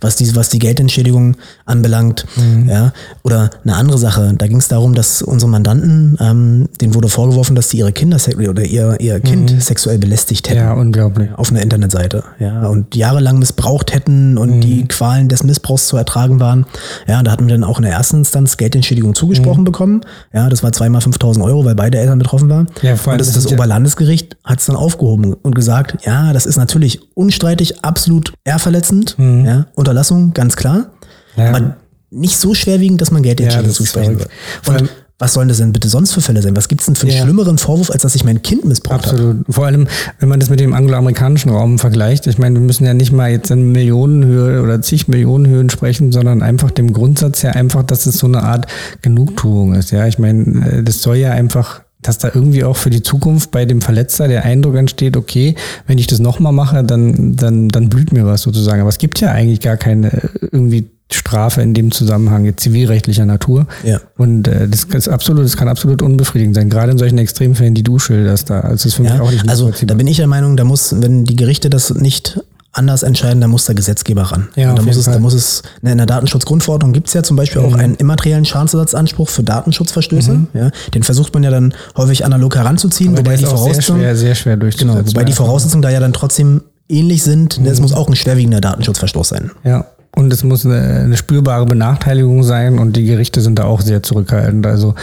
was 0.00 0.16
diese, 0.16 0.34
was 0.36 0.48
die 0.48 0.58
Geldentschädigung 0.58 1.36
anbelangt. 1.66 2.26
Mhm. 2.36 2.68
Ja. 2.68 2.92
Oder 3.22 3.50
eine 3.64 3.76
andere 3.76 3.98
Sache, 3.98 4.34
da 4.36 4.46
ging 4.46 4.58
es 4.58 4.68
darum, 4.68 4.94
dass 4.94 5.22
unsere 5.22 5.50
Mandanten, 5.50 6.16
ähm, 6.20 6.68
denen 6.80 6.94
wurde 6.94 7.08
vorgeworfen, 7.08 7.54
dass 7.54 7.70
sie 7.70 7.78
ihre 7.78 7.92
Kinder 7.92 8.18
oder 8.48 8.64
ihr, 8.64 8.96
ihr 9.00 9.20
Kind 9.20 9.52
mhm. 9.52 9.60
sexuell 9.60 9.98
belästigt 9.98 10.48
hätten. 10.48 10.60
Ja, 10.60 10.72
unglaublich. 10.72 11.28
Auf 11.36 11.50
einer 11.50 11.62
Internetseite. 11.62 12.24
Ja. 12.38 12.66
Und 12.66 12.94
jahrelang 12.96 13.38
missbraucht 13.38 13.92
hätten 13.92 14.38
und 14.38 14.56
mhm. 14.56 14.60
die 14.60 14.88
Qualen 14.88 15.28
des 15.28 15.42
Missbrauchs 15.42 15.86
zu 15.86 15.96
ertragen 15.96 16.40
waren. 16.40 16.66
Ja, 17.06 17.22
da 17.22 17.30
hatten 17.30 17.46
wir 17.46 17.54
dann 17.54 17.64
auch 17.64 17.78
in 17.78 17.84
der 17.84 17.92
ersten 17.92 18.18
Instanz 18.18 18.56
Geldentschädigung 18.56 19.09
zugesprochen 19.14 19.60
mhm. 19.60 19.64
bekommen. 19.64 20.00
Ja, 20.32 20.48
das 20.48 20.62
war 20.62 20.72
zweimal 20.72 21.00
5000 21.00 21.44
Euro, 21.44 21.64
weil 21.64 21.74
beide 21.74 21.98
Eltern 21.98 22.18
betroffen 22.18 22.48
waren. 22.48 22.68
Ja, 22.82 22.96
vor 22.96 23.12
allem 23.12 23.20
und 23.20 23.26
das, 23.26 23.34
das, 23.34 23.44
das 23.44 23.52
Oberlandesgericht 23.52 24.36
hat 24.44 24.60
es 24.60 24.66
dann 24.66 24.76
aufgehoben 24.76 25.34
und 25.34 25.54
gesagt, 25.54 26.04
ja, 26.04 26.32
das 26.32 26.46
ist 26.46 26.56
natürlich 26.56 27.00
unstreitig, 27.14 27.84
absolut 27.84 28.32
ehrverletzend. 28.44 29.18
Mhm. 29.18 29.44
Ja, 29.44 29.66
Unterlassung, 29.74 30.32
ganz 30.32 30.56
klar. 30.56 30.90
Ja. 31.36 31.50
Aber 31.50 31.76
nicht 32.10 32.38
so 32.38 32.54
schwerwiegend, 32.54 33.00
dass 33.00 33.10
man 33.10 33.22
Geld 33.22 33.40
ja, 33.40 33.62
zusprechen 33.68 34.18
wird. 34.18 34.30
Und 34.66 34.90
was 35.20 35.34
sollen 35.34 35.48
das 35.48 35.58
denn 35.58 35.72
bitte 35.72 35.88
sonst 35.88 36.12
für 36.12 36.22
Fälle 36.22 36.40
sein? 36.40 36.56
Was 36.56 36.66
gibt 36.66 36.80
es 36.80 36.86
denn 36.86 36.96
für 36.96 37.06
einen 37.06 37.16
ja. 37.16 37.22
schlimmeren 37.22 37.58
Vorwurf, 37.58 37.90
als 37.90 38.02
dass 38.02 38.14
ich 38.14 38.24
mein 38.24 38.40
Kind 38.40 38.64
missbraucht 38.64 39.06
habe? 39.06 39.16
Absolut. 39.16 39.44
Vor 39.50 39.66
allem, 39.66 39.86
wenn 40.18 40.30
man 40.30 40.40
das 40.40 40.48
mit 40.48 40.60
dem 40.60 40.72
angloamerikanischen 40.72 41.50
Raum 41.50 41.78
vergleicht. 41.78 42.26
Ich 42.26 42.38
meine, 42.38 42.58
wir 42.58 42.62
müssen 42.62 42.86
ja 42.86 42.94
nicht 42.94 43.12
mal 43.12 43.30
jetzt 43.30 43.50
in 43.50 43.70
Millionenhöhe 43.70 44.62
oder 44.62 44.80
zig 44.80 45.08
Millionenhöhen 45.08 45.68
sprechen, 45.68 46.10
sondern 46.10 46.42
einfach 46.42 46.70
dem 46.70 46.94
Grundsatz 46.94 47.42
ja 47.42 47.50
einfach, 47.50 47.82
dass 47.82 48.06
es 48.06 48.16
so 48.16 48.26
eine 48.26 48.42
Art 48.42 48.66
Genugtuung 49.02 49.74
ist. 49.74 49.90
Ja, 49.90 50.06
ich 50.06 50.18
meine, 50.18 50.78
äh, 50.78 50.82
das 50.82 51.02
soll 51.02 51.16
ja 51.16 51.32
einfach 51.32 51.82
dass 52.02 52.16
da 52.16 52.30
irgendwie 52.32 52.64
auch 52.64 52.78
für 52.78 52.88
die 52.88 53.02
Zukunft 53.02 53.50
bei 53.50 53.66
dem 53.66 53.82
Verletzer 53.82 54.26
der 54.26 54.46
Eindruck 54.46 54.76
entsteht, 54.76 55.18
okay, 55.18 55.54
wenn 55.86 55.98
ich 55.98 56.06
das 56.06 56.18
nochmal 56.18 56.54
mache, 56.54 56.82
dann, 56.82 57.36
dann, 57.36 57.68
dann 57.68 57.90
blüht 57.90 58.14
mir 58.14 58.24
was 58.24 58.40
sozusagen. 58.40 58.80
Aber 58.80 58.88
es 58.88 58.96
gibt 58.96 59.20
ja 59.20 59.32
eigentlich 59.32 59.60
gar 59.60 59.76
keine 59.76 60.10
äh, 60.10 60.28
irgendwie 60.50 60.88
Strafe 61.12 61.62
in 61.62 61.74
dem 61.74 61.90
Zusammenhang 61.90 62.44
jetzt 62.44 62.62
zivilrechtlicher 62.62 63.26
Natur. 63.26 63.66
Ja. 63.84 64.00
Und 64.16 64.48
äh, 64.48 64.68
das 64.68 64.84
ist 64.84 65.08
absolut, 65.08 65.44
das 65.44 65.56
kann 65.56 65.68
absolut 65.68 66.02
unbefriedigend 66.02 66.54
sein, 66.54 66.70
gerade 66.70 66.92
in 66.92 66.98
solchen 66.98 67.18
Extremfällen, 67.18 67.74
die 67.74 67.82
du 67.82 67.98
schilderst 67.98 68.50
da. 68.50 68.60
Also 68.60 68.74
das 68.74 68.86
ist 68.86 68.94
für 68.94 69.02
mich 69.02 69.12
ja, 69.12 69.20
auch 69.20 69.30
nicht 69.30 69.48
Also 69.48 69.72
da 69.82 69.94
bin 69.94 70.06
ich 70.06 70.16
der 70.16 70.26
Meinung, 70.26 70.56
da 70.56 70.64
muss, 70.64 70.94
wenn 71.00 71.24
die 71.24 71.36
Gerichte 71.36 71.70
das 71.70 71.94
nicht 71.94 72.40
anders 72.72 73.02
entscheiden, 73.02 73.40
da 73.40 73.48
muss 73.48 73.64
der 73.64 73.74
Gesetzgeber 73.74 74.22
ran. 74.22 74.48
Ja, 74.54 74.72
da 74.74 74.82
muss 74.82 74.96
es, 74.96 75.06
da 75.06 75.18
muss 75.18 75.34
es, 75.34 75.62
ne, 75.82 75.92
in 75.92 75.98
der 75.98 76.06
Datenschutzgrundverordnung 76.06 76.92
gibt 76.92 77.08
es 77.08 77.14
ja 77.14 77.22
zum 77.22 77.36
Beispiel 77.36 77.62
mhm. 77.62 77.68
auch 77.68 77.74
einen 77.76 77.94
immateriellen 77.96 78.44
Schadensersatzanspruch 78.44 79.28
für 79.28 79.42
Datenschutzverstöße. 79.42 80.32
Mhm. 80.32 80.46
Ja, 80.54 80.70
den 80.94 81.02
versucht 81.02 81.34
man 81.34 81.42
ja 81.42 81.50
dann 81.50 81.74
häufig 81.96 82.24
analog 82.24 82.54
heranzuziehen, 82.54 83.14
Aber 83.14 83.26
wobei 83.26 83.36
die 83.36 83.44
Voraussetzung, 83.44 83.98
sehr 83.98 84.14
schwer, 84.14 84.16
sehr 84.16 84.34
schwer 84.34 84.56
genau, 84.56 84.98
wobei 85.04 85.24
die 85.24 85.32
Voraussetzungen 85.32 85.82
da 85.82 85.90
ja 85.90 85.98
dann 85.98 86.12
trotzdem 86.12 86.62
ähnlich 86.88 87.22
sind. 87.22 87.58
Mhm. 87.58 87.66
Es 87.66 87.80
muss 87.80 87.92
auch 87.92 88.08
ein 88.08 88.16
schwerwiegender 88.16 88.60
Datenschutzverstoß 88.60 89.28
sein. 89.28 89.50
Ja. 89.64 89.86
Und 90.16 90.32
es 90.32 90.42
muss 90.42 90.66
eine, 90.66 91.02
eine, 91.04 91.16
spürbare 91.16 91.66
Benachteiligung 91.66 92.42
sein 92.42 92.80
und 92.80 92.96
die 92.96 93.04
Gerichte 93.04 93.40
sind 93.40 93.60
da 93.60 93.64
auch 93.64 93.80
sehr 93.80 94.02
zurückhaltend. 94.02 94.66
Also 94.66 94.94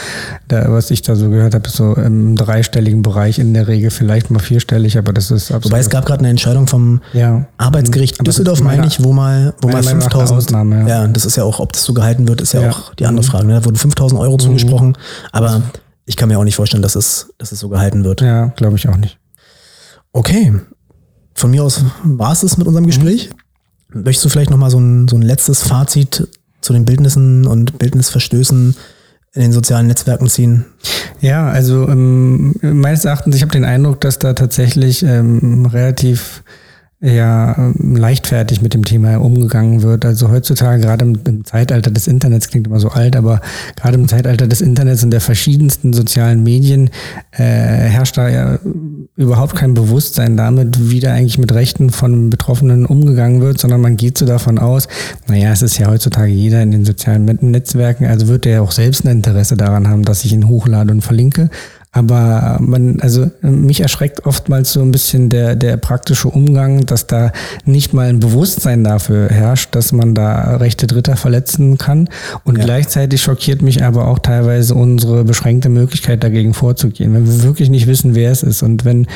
da, 0.49 0.69
was 0.69 0.91
ich 0.91 1.01
da 1.01 1.15
so 1.15 1.29
gehört 1.29 1.55
habe, 1.55 1.65
ist 1.65 1.77
so 1.77 1.93
im 1.93 2.35
dreistelligen 2.35 3.03
Bereich 3.03 3.39
in 3.39 3.53
der 3.53 3.69
Regel, 3.69 3.89
vielleicht 3.89 4.31
mal 4.31 4.39
vierstellig, 4.39 4.97
aber 4.97 5.13
das 5.13 5.31
ist 5.31 5.45
absolut. 5.51 5.65
Wobei 5.65 5.79
es 5.79 5.89
gab 5.89 6.05
gerade 6.05 6.19
eine 6.19 6.29
Entscheidung 6.29 6.67
vom 6.67 7.01
ja. 7.13 7.45
Arbeitsgericht 7.57 8.25
Düsseldorf, 8.27 8.61
meine 8.61 8.85
ich, 8.85 9.01
wo 9.01 9.13
mal, 9.13 9.53
wo 9.61 9.69
mal 9.69 9.81
5000. 9.81 10.37
Ausnahme, 10.37 10.81
ja. 10.81 10.87
ja. 10.87 11.07
das 11.07 11.25
ist 11.25 11.37
ja 11.37 11.45
auch, 11.45 11.61
ob 11.61 11.71
das 11.71 11.83
so 11.83 11.93
gehalten 11.93 12.27
wird, 12.27 12.41
ist 12.41 12.51
ja, 12.51 12.63
ja. 12.63 12.69
auch 12.71 12.93
die 12.95 13.05
andere 13.05 13.25
mhm. 13.25 13.29
Frage. 13.29 13.47
Ne? 13.47 13.53
Da 13.53 13.65
wurden 13.65 13.77
5000 13.77 14.19
Euro 14.19 14.33
mhm. 14.33 14.39
zugesprochen, 14.39 14.97
aber 15.31 15.61
ich 16.05 16.17
kann 16.17 16.27
mir 16.27 16.37
auch 16.37 16.43
nicht 16.43 16.55
vorstellen, 16.55 16.83
dass 16.83 16.95
es, 16.95 17.33
dass 17.37 17.53
es 17.53 17.59
so 17.59 17.69
gehalten 17.69 18.03
wird. 18.03 18.19
Ja, 18.19 18.47
glaube 18.57 18.75
ich 18.75 18.89
auch 18.89 18.97
nicht. 18.97 19.17
Okay. 20.11 20.53
Von 21.33 21.51
mir 21.51 21.63
aus 21.63 21.83
war 22.03 22.33
es 22.33 22.43
es 22.43 22.57
mit 22.57 22.67
unserem 22.67 22.87
Gespräch. 22.87 23.29
Mhm. 23.29 23.46
Möchtest 23.93 24.25
du 24.25 24.29
vielleicht 24.29 24.49
nochmal 24.49 24.69
so 24.69 24.79
ein, 24.79 25.07
so 25.07 25.15
ein 25.15 25.21
letztes 25.21 25.63
Fazit 25.63 26.27
zu 26.61 26.73
den 26.73 26.85
Bildnissen 26.85 27.47
und 27.47 27.79
Bildnisverstößen 27.79 28.75
in 29.33 29.41
den 29.41 29.53
sozialen 29.53 29.87
Netzwerken 29.87 30.27
ziehen? 30.27 30.65
Ja, 31.21 31.49
also 31.49 31.87
ähm, 31.87 32.55
meines 32.61 33.05
Erachtens, 33.05 33.35
ich 33.35 33.41
habe 33.41 33.51
den 33.51 33.65
Eindruck, 33.65 34.01
dass 34.01 34.19
da 34.19 34.33
tatsächlich 34.33 35.03
ähm, 35.03 35.65
relativ 35.65 36.43
ja 36.99 37.55
ähm, 37.57 37.95
leichtfertig 37.95 38.61
mit 38.63 38.73
dem 38.73 38.83
Thema 38.83 39.17
umgegangen 39.17 39.83
wird. 39.83 40.03
Also 40.03 40.31
heutzutage, 40.31 40.81
gerade 40.81 41.05
im, 41.05 41.19
im, 41.27 41.45
Zeitalter 41.45 41.91
des 41.91 42.07
Internets, 42.07 42.49
klingt 42.49 42.65
immer 42.65 42.79
so 42.79 42.89
alt, 42.89 43.15
aber 43.15 43.39
gerade 43.75 43.95
im 43.95 44.07
Zeitalter 44.07 44.47
des 44.47 44.61
Internets 44.61 45.03
und 45.03 45.11
der 45.11 45.21
verschiedensten 45.21 45.93
sozialen 45.93 46.41
Medien 46.41 46.89
äh, 47.31 47.43
herrscht 47.43 48.17
da 48.17 48.29
ja 48.29 48.57
überhaupt 49.15 49.55
kein 49.55 49.75
Bewusstsein 49.75 50.37
damit, 50.37 50.89
wie 50.89 50.99
da 50.99 51.13
eigentlich 51.13 51.37
mit 51.37 51.53
Rechten 51.53 51.91
von 51.91 52.31
Betroffenen 52.31 52.87
umgegangen 52.87 53.41
wird, 53.41 53.59
sondern 53.59 53.81
man 53.81 53.95
geht 53.95 54.17
so 54.17 54.25
davon 54.25 54.57
aus, 54.57 54.87
naja, 55.27 55.51
es 55.51 55.61
ist 55.61 55.77
ja 55.77 55.87
heutzutage 55.87 56.31
jeder 56.31 56.63
in 56.63 56.71
den 56.71 56.83
sozialen 56.83 57.25
Netzwerken, 57.25 58.05
also 58.05 58.27
wird 58.27 58.47
er 58.47 58.53
ja 58.53 58.61
auch 58.61 58.71
selbst 58.71 59.05
ein 59.05 59.11
Interesse 59.11 59.55
daran 59.55 59.87
haben, 59.87 60.03
dass 60.03 60.25
ich 60.25 60.33
ihn 60.33 60.47
hochlade 60.47 60.91
und 60.91 61.01
verlinke. 61.01 61.49
Aber 61.97 62.57
man, 62.61 62.99
also 63.01 63.31
mich 63.41 63.81
erschreckt 63.81 64.27
oftmals 64.27 64.71
so 64.71 64.81
ein 64.83 64.91
bisschen 64.91 65.29
der, 65.29 65.55
der 65.55 65.77
praktische 65.77 66.27
Umgang, 66.27 66.85
dass 66.85 67.07
da 67.07 67.31
nicht 67.65 67.91
mal 67.91 68.07
ein 68.07 68.19
Bewusstsein 68.19 68.83
dafür 68.83 69.29
herrscht, 69.29 69.73
dass 69.73 69.91
man 69.93 70.13
da 70.13 70.57
Rechte 70.57 70.85
Dritter 70.85 71.15
verletzen 71.15 71.79
kann. 71.79 72.07
Und 72.43 72.59
ja. 72.59 72.65
gleichzeitig 72.65 73.23
schockiert 73.23 73.63
mich 73.63 73.83
aber 73.83 74.07
auch 74.07 74.19
teilweise 74.19 74.75
unsere 74.75 75.23
beschränkte 75.23 75.69
Möglichkeit 75.69 76.23
dagegen 76.23 76.53
vorzugehen. 76.53 77.15
Wenn 77.15 77.25
wir 77.25 77.41
wirklich 77.41 77.71
nicht 77.71 77.87
wissen, 77.87 78.13
wer 78.13 78.31
es 78.31 78.43
ist 78.43 78.61
und 78.61 78.85
wenn 78.85 79.07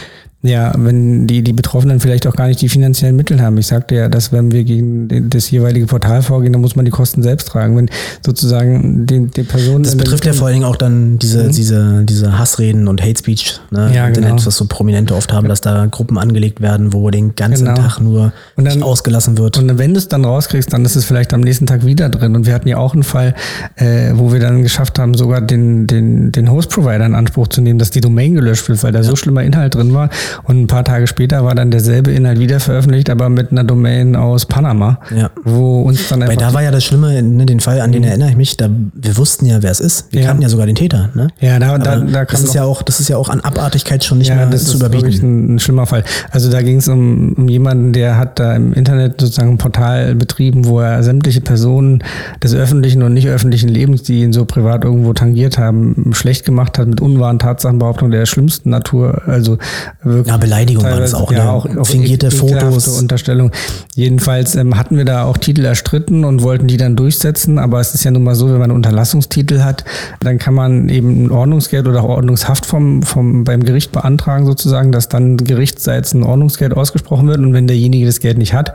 ja, 0.43 0.73
wenn 0.75 1.27
die, 1.27 1.43
die 1.43 1.53
Betroffenen 1.53 1.99
vielleicht 1.99 2.25
auch 2.25 2.35
gar 2.35 2.47
nicht 2.47 2.59
die 2.61 2.69
finanziellen 2.69 3.15
Mittel 3.15 3.41
haben. 3.41 3.57
Ich 3.59 3.67
sagte 3.67 3.93
ja, 3.93 4.09
dass 4.09 4.31
wenn 4.31 4.51
wir 4.51 4.63
gegen 4.63 5.29
das 5.29 5.51
jeweilige 5.51 5.85
Portal 5.85 6.23
vorgehen, 6.23 6.51
dann 6.51 6.61
muss 6.61 6.75
man 6.75 6.83
die 6.83 6.91
Kosten 6.91 7.21
selbst 7.21 7.47
tragen. 7.49 7.77
Wenn 7.77 7.89
sozusagen 8.25 9.05
die, 9.05 9.27
die 9.27 9.43
Personen. 9.43 9.83
Das 9.83 9.95
betrifft 9.95 10.25
ja 10.25 10.33
vor 10.33 10.47
allen 10.47 10.55
Dingen 10.55 10.65
auch 10.65 10.77
dann 10.77 11.19
diese, 11.19 11.43
mhm. 11.43 11.51
diese, 11.51 12.03
diese 12.05 12.39
Hassreden 12.39 12.87
und 12.87 13.03
Hate 13.03 13.19
Speech, 13.19 13.59
ne? 13.69 13.91
Ja, 13.93 14.07
Internet, 14.07 14.31
genau. 14.31 14.45
was 14.45 14.57
so 14.57 14.65
Prominente 14.65 15.15
oft 15.15 15.31
haben, 15.31 15.47
dass 15.47 15.61
da 15.61 15.85
Gruppen 15.85 16.17
angelegt 16.17 16.59
werden, 16.59 16.91
wo 16.91 17.11
den 17.11 17.35
ganzen 17.35 17.65
genau. 17.65 17.77
Tag 17.79 17.99
nur 17.99 18.33
und 18.55 18.65
dann, 18.65 18.81
ausgelassen 18.81 19.37
wird. 19.37 19.59
Und 19.59 19.77
wenn 19.77 19.93
du 19.93 19.99
es 19.99 20.07
dann 20.07 20.25
rauskriegst, 20.25 20.73
dann 20.73 20.83
ist 20.85 20.95
es 20.95 21.05
vielleicht 21.05 21.35
am 21.35 21.41
nächsten 21.41 21.67
Tag 21.67 21.85
wieder 21.85 22.09
drin. 22.09 22.35
Und 22.35 22.47
wir 22.47 22.55
hatten 22.55 22.67
ja 22.67 22.77
auch 22.77 22.95
einen 22.95 23.03
Fall, 23.03 23.35
äh, 23.75 24.13
wo 24.15 24.33
wir 24.33 24.39
dann 24.39 24.63
geschafft 24.63 24.97
haben, 24.97 25.13
sogar 25.13 25.41
den, 25.41 25.85
den, 25.85 26.31
den 26.31 26.49
Host-Provider 26.49 27.05
in 27.05 27.13
Anspruch 27.13 27.47
zu 27.47 27.61
nehmen, 27.61 27.77
dass 27.77 27.91
die 27.91 28.01
Domain 28.01 28.33
gelöscht 28.33 28.67
wird, 28.69 28.81
weil 28.81 28.91
da 28.91 28.99
ja. 28.99 29.03
so 29.03 29.15
schlimmer 29.15 29.43
Inhalt 29.43 29.75
drin 29.75 29.93
war. 29.93 30.09
Und 30.43 30.61
ein 30.61 30.67
paar 30.67 30.83
Tage 30.83 31.07
später 31.07 31.43
war 31.43 31.55
dann 31.55 31.71
derselbe 31.71 32.11
Inhalt 32.11 32.39
wieder 32.39 32.59
veröffentlicht, 32.59 33.09
aber 33.09 33.29
mit 33.29 33.51
einer 33.51 33.63
Domain 33.63 34.15
aus 34.15 34.45
Panama. 34.45 34.99
Ja. 35.15 35.29
Wo 35.43 35.81
uns 35.81 36.09
dann 36.09 36.21
einfach. 36.21 36.35
Weil 36.35 36.47
da 36.47 36.53
war 36.53 36.63
ja 36.63 36.71
das 36.71 36.83
Schlimme, 36.83 37.21
ne, 37.21 37.45
den 37.45 37.59
Fall, 37.59 37.81
an 37.81 37.91
den 37.91 38.01
mhm. 38.03 38.07
erinnere 38.09 38.29
ich 38.29 38.37
mich, 38.37 38.57
da 38.57 38.69
wir 38.93 39.17
wussten 39.17 39.45
ja, 39.45 39.61
wer 39.61 39.71
es 39.71 39.79
ist. 39.79 40.11
Wir 40.11 40.21
ja. 40.21 40.27
kannten 40.27 40.43
ja 40.43 40.49
sogar 40.49 40.65
den 40.65 40.75
Täter. 40.75 41.09
Ne? 41.13 41.29
Ja, 41.39 41.59
da, 41.59 41.77
da, 41.77 41.97
da 41.97 42.25
das 42.25 42.43
ist 42.43 42.53
ja 42.53 42.63
auch, 42.63 42.81
das 42.81 42.99
ist 42.99 43.09
ja 43.09 43.17
auch 43.17 43.29
an 43.29 43.41
Abartigkeit 43.41 44.03
schon 44.03 44.17
nicht 44.17 44.29
ja, 44.29 44.35
mehr 44.35 44.47
das 44.47 44.65
zu 44.65 44.71
ist 44.71 44.75
überbieten. 44.75 45.11
Ein, 45.21 45.55
ein 45.55 45.59
schlimmer 45.59 45.85
Fall. 45.85 46.03
Also 46.31 46.51
da 46.51 46.61
ging 46.61 46.77
es 46.77 46.87
um, 46.87 47.33
um 47.33 47.47
jemanden, 47.47 47.93
der 47.93 48.17
hat 48.17 48.39
da 48.39 48.55
im 48.55 48.73
Internet 48.73 49.19
sozusagen 49.19 49.51
ein 49.51 49.57
Portal 49.57 50.15
betrieben, 50.15 50.65
wo 50.65 50.79
er 50.79 51.03
sämtliche 51.03 51.41
Personen 51.41 52.03
des 52.43 52.53
öffentlichen 52.53 53.03
und 53.03 53.13
nicht 53.13 53.27
öffentlichen 53.27 53.69
Lebens, 53.69 54.03
die 54.03 54.21
ihn 54.21 54.33
so 54.33 54.45
privat 54.45 54.83
irgendwo 54.83 55.13
tangiert 55.13 55.57
haben, 55.57 56.11
schlecht 56.13 56.45
gemacht 56.45 56.77
hat 56.77 56.87
mit 56.87 57.01
unwahren 57.01 57.39
Tatsachenbehauptungen 57.39 58.11
der 58.11 58.25
schlimmsten 58.25 58.69
Natur. 58.69 59.21
Also 59.25 59.57
wirklich. 60.03 60.20
Ja, 60.25 60.37
Beleidigung 60.37 60.83
war 60.83 60.99
das 60.99 61.13
auch. 61.13 61.31
Ja, 61.31 61.45
ne? 61.45 61.51
auch, 61.51 61.65
auch 61.65 61.85
fingierte 61.85 62.31
Fotos. 62.31 62.87
Unterstellung. 62.99 63.51
Jedenfalls 63.95 64.55
ähm, 64.55 64.77
hatten 64.77 64.97
wir 64.97 65.05
da 65.05 65.23
auch 65.23 65.37
Titel 65.37 65.65
erstritten 65.65 66.25
und 66.25 66.43
wollten 66.43 66.67
die 66.67 66.77
dann 66.77 66.95
durchsetzen. 66.95 67.59
Aber 67.59 67.79
es 67.79 67.93
ist 67.93 68.03
ja 68.03 68.11
nun 68.11 68.23
mal 68.23 68.35
so, 68.35 68.47
wenn 68.47 68.53
man 68.53 68.63
einen 68.63 68.75
Unterlassungstitel 68.75 69.61
hat, 69.61 69.83
dann 70.19 70.37
kann 70.37 70.53
man 70.53 70.89
eben 70.89 71.25
ein 71.25 71.31
Ordnungsgeld 71.31 71.87
oder 71.87 72.03
Ordnungshaft 72.03 72.65
vom, 72.65 73.03
vom, 73.03 73.43
beim 73.43 73.63
Gericht 73.63 73.91
beantragen 73.91 74.45
sozusagen, 74.45 74.91
dass 74.91 75.09
dann 75.09 75.37
gerichtsseits 75.37 76.13
ein 76.13 76.23
Ordnungsgeld 76.23 76.75
ausgesprochen 76.75 77.27
wird. 77.27 77.39
Und 77.39 77.53
wenn 77.53 77.67
derjenige 77.67 78.05
das 78.05 78.19
Geld 78.19 78.37
nicht 78.37 78.53
hat, 78.53 78.73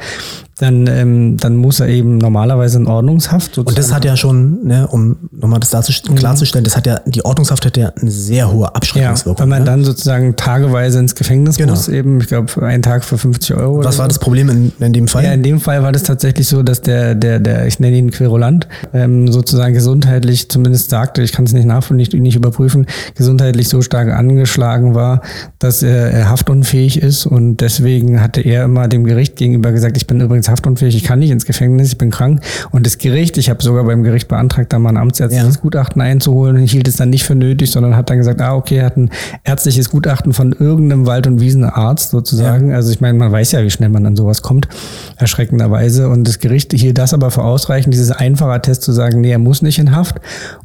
dann, 0.58 0.86
ähm, 0.86 1.36
dann 1.36 1.56
muss 1.56 1.80
er 1.80 1.88
eben 1.88 2.16
normalerweise 2.16 2.78
in 2.78 2.86
Ordnungshaft. 2.86 3.54
Sozusagen. 3.54 3.68
Und 3.68 3.78
das 3.78 3.92
hat 3.92 4.06
ja 4.06 4.16
schon, 4.16 4.66
ne, 4.66 4.88
um 4.88 5.16
nochmal 5.30 5.60
das 5.60 5.72
mhm. 6.08 6.14
klarzustellen, 6.14 6.64
das 6.64 6.76
hat 6.76 6.86
ja, 6.86 7.00
die 7.04 7.24
Ordnungshaft 7.24 7.66
hat 7.66 7.76
ja 7.76 7.88
eine 8.00 8.10
sehr 8.10 8.50
hohe 8.50 8.74
Abschreckungswirkung. 8.74 9.36
Ja, 9.36 9.42
wenn 9.42 9.48
man 9.50 9.58
ne? 9.60 9.64
dann 9.66 9.84
sozusagen 9.84 10.34
tageweise 10.36 10.98
ins 10.98 11.14
Gefängnis 11.14 11.35
genau. 11.44 11.72
muss, 11.72 11.88
eben, 11.88 12.20
ich 12.20 12.28
glaube, 12.28 12.62
einen 12.62 12.82
Tag 12.82 13.04
für 13.04 13.18
50 13.18 13.56
Euro. 13.56 13.84
Was 13.84 13.98
war 13.98 14.08
das 14.08 14.18
Problem 14.18 14.48
in, 14.48 14.72
in 14.78 14.92
dem 14.92 15.08
Fall? 15.08 15.24
Ja, 15.24 15.32
in 15.32 15.42
dem 15.42 15.60
Fall 15.60 15.82
war 15.82 15.92
das 15.92 16.02
tatsächlich 16.02 16.48
so, 16.48 16.62
dass 16.62 16.80
der, 16.80 17.14
der, 17.14 17.38
der, 17.38 17.66
ich 17.66 17.80
nenne 17.80 17.96
ihn 17.96 18.10
Querulant, 18.10 18.66
ähm, 18.92 19.30
sozusagen 19.30 19.74
gesundheitlich 19.74 20.48
zumindest 20.48 20.90
sagte, 20.90 21.22
ich 21.22 21.32
kann 21.32 21.44
es 21.44 21.52
nicht 21.52 21.66
nachvollziehen, 21.66 21.96
nicht, 21.96 22.14
nicht 22.14 22.36
überprüfen, 22.36 22.86
gesundheitlich 23.14 23.68
so 23.68 23.82
stark 23.82 24.08
angeschlagen 24.08 24.94
war, 24.94 25.22
dass 25.58 25.82
er, 25.82 26.10
er 26.10 26.30
haftunfähig 26.30 27.02
ist 27.02 27.26
und 27.26 27.58
deswegen 27.60 28.20
hatte 28.20 28.40
er 28.40 28.64
immer 28.64 28.88
dem 28.88 29.04
Gericht 29.04 29.36
gegenüber 29.36 29.72
gesagt, 29.72 29.96
ich 29.96 30.06
bin 30.06 30.20
übrigens 30.20 30.48
haftunfähig, 30.48 30.96
ich 30.96 31.04
kann 31.04 31.18
nicht 31.18 31.30
ins 31.30 31.44
Gefängnis, 31.44 31.88
ich 31.88 31.98
bin 31.98 32.10
krank. 32.10 32.40
Und 32.70 32.86
das 32.86 32.98
Gericht, 32.98 33.38
ich 33.38 33.50
habe 33.50 33.62
sogar 33.62 33.84
beim 33.84 34.02
Gericht 34.02 34.28
beantragt, 34.28 34.72
da 34.72 34.78
mal 34.78 34.90
ein 34.90 34.96
amtsärztliches 34.96 35.56
ja. 35.56 35.60
Gutachten 35.60 36.00
einzuholen. 36.00 36.56
Hielt 36.56 36.88
es 36.88 36.96
dann 36.96 37.10
nicht 37.10 37.24
für 37.24 37.34
nötig, 37.34 37.70
sondern 37.70 37.96
hat 37.96 38.10
dann 38.10 38.18
gesagt, 38.18 38.40
ah, 38.40 38.54
okay, 38.54 38.76
er 38.76 38.86
hat 38.86 38.96
ein 38.96 39.10
ärztliches 39.44 39.90
Gutachten 39.90 40.32
von 40.32 40.52
irgendeinem 40.52 41.06
Wald- 41.06 41.25
und 41.26 41.40
Wiesenarzt 41.40 42.10
sozusagen. 42.10 42.70
Ja. 42.70 42.76
Also 42.76 42.90
ich 42.92 43.00
meine, 43.00 43.18
man 43.18 43.32
weiß 43.32 43.52
ja, 43.52 43.62
wie 43.62 43.70
schnell 43.70 43.88
man 43.88 44.06
an 44.06 44.16
sowas 44.16 44.42
kommt, 44.42 44.68
erschreckenderweise. 45.16 46.08
Und 46.08 46.26
das 46.26 46.38
Gericht 46.38 46.72
hielt 46.72 46.98
das 46.98 47.14
aber 47.14 47.30
für 47.30 47.42
ausreichend, 47.42 47.94
dieses 47.94 48.10
einfache 48.10 48.60
Test 48.62 48.82
zu 48.82 48.92
sagen, 48.92 49.20
nee, 49.20 49.30
er 49.30 49.38
muss 49.38 49.62
nicht 49.62 49.78
in 49.78 49.94
Haft. 49.94 50.16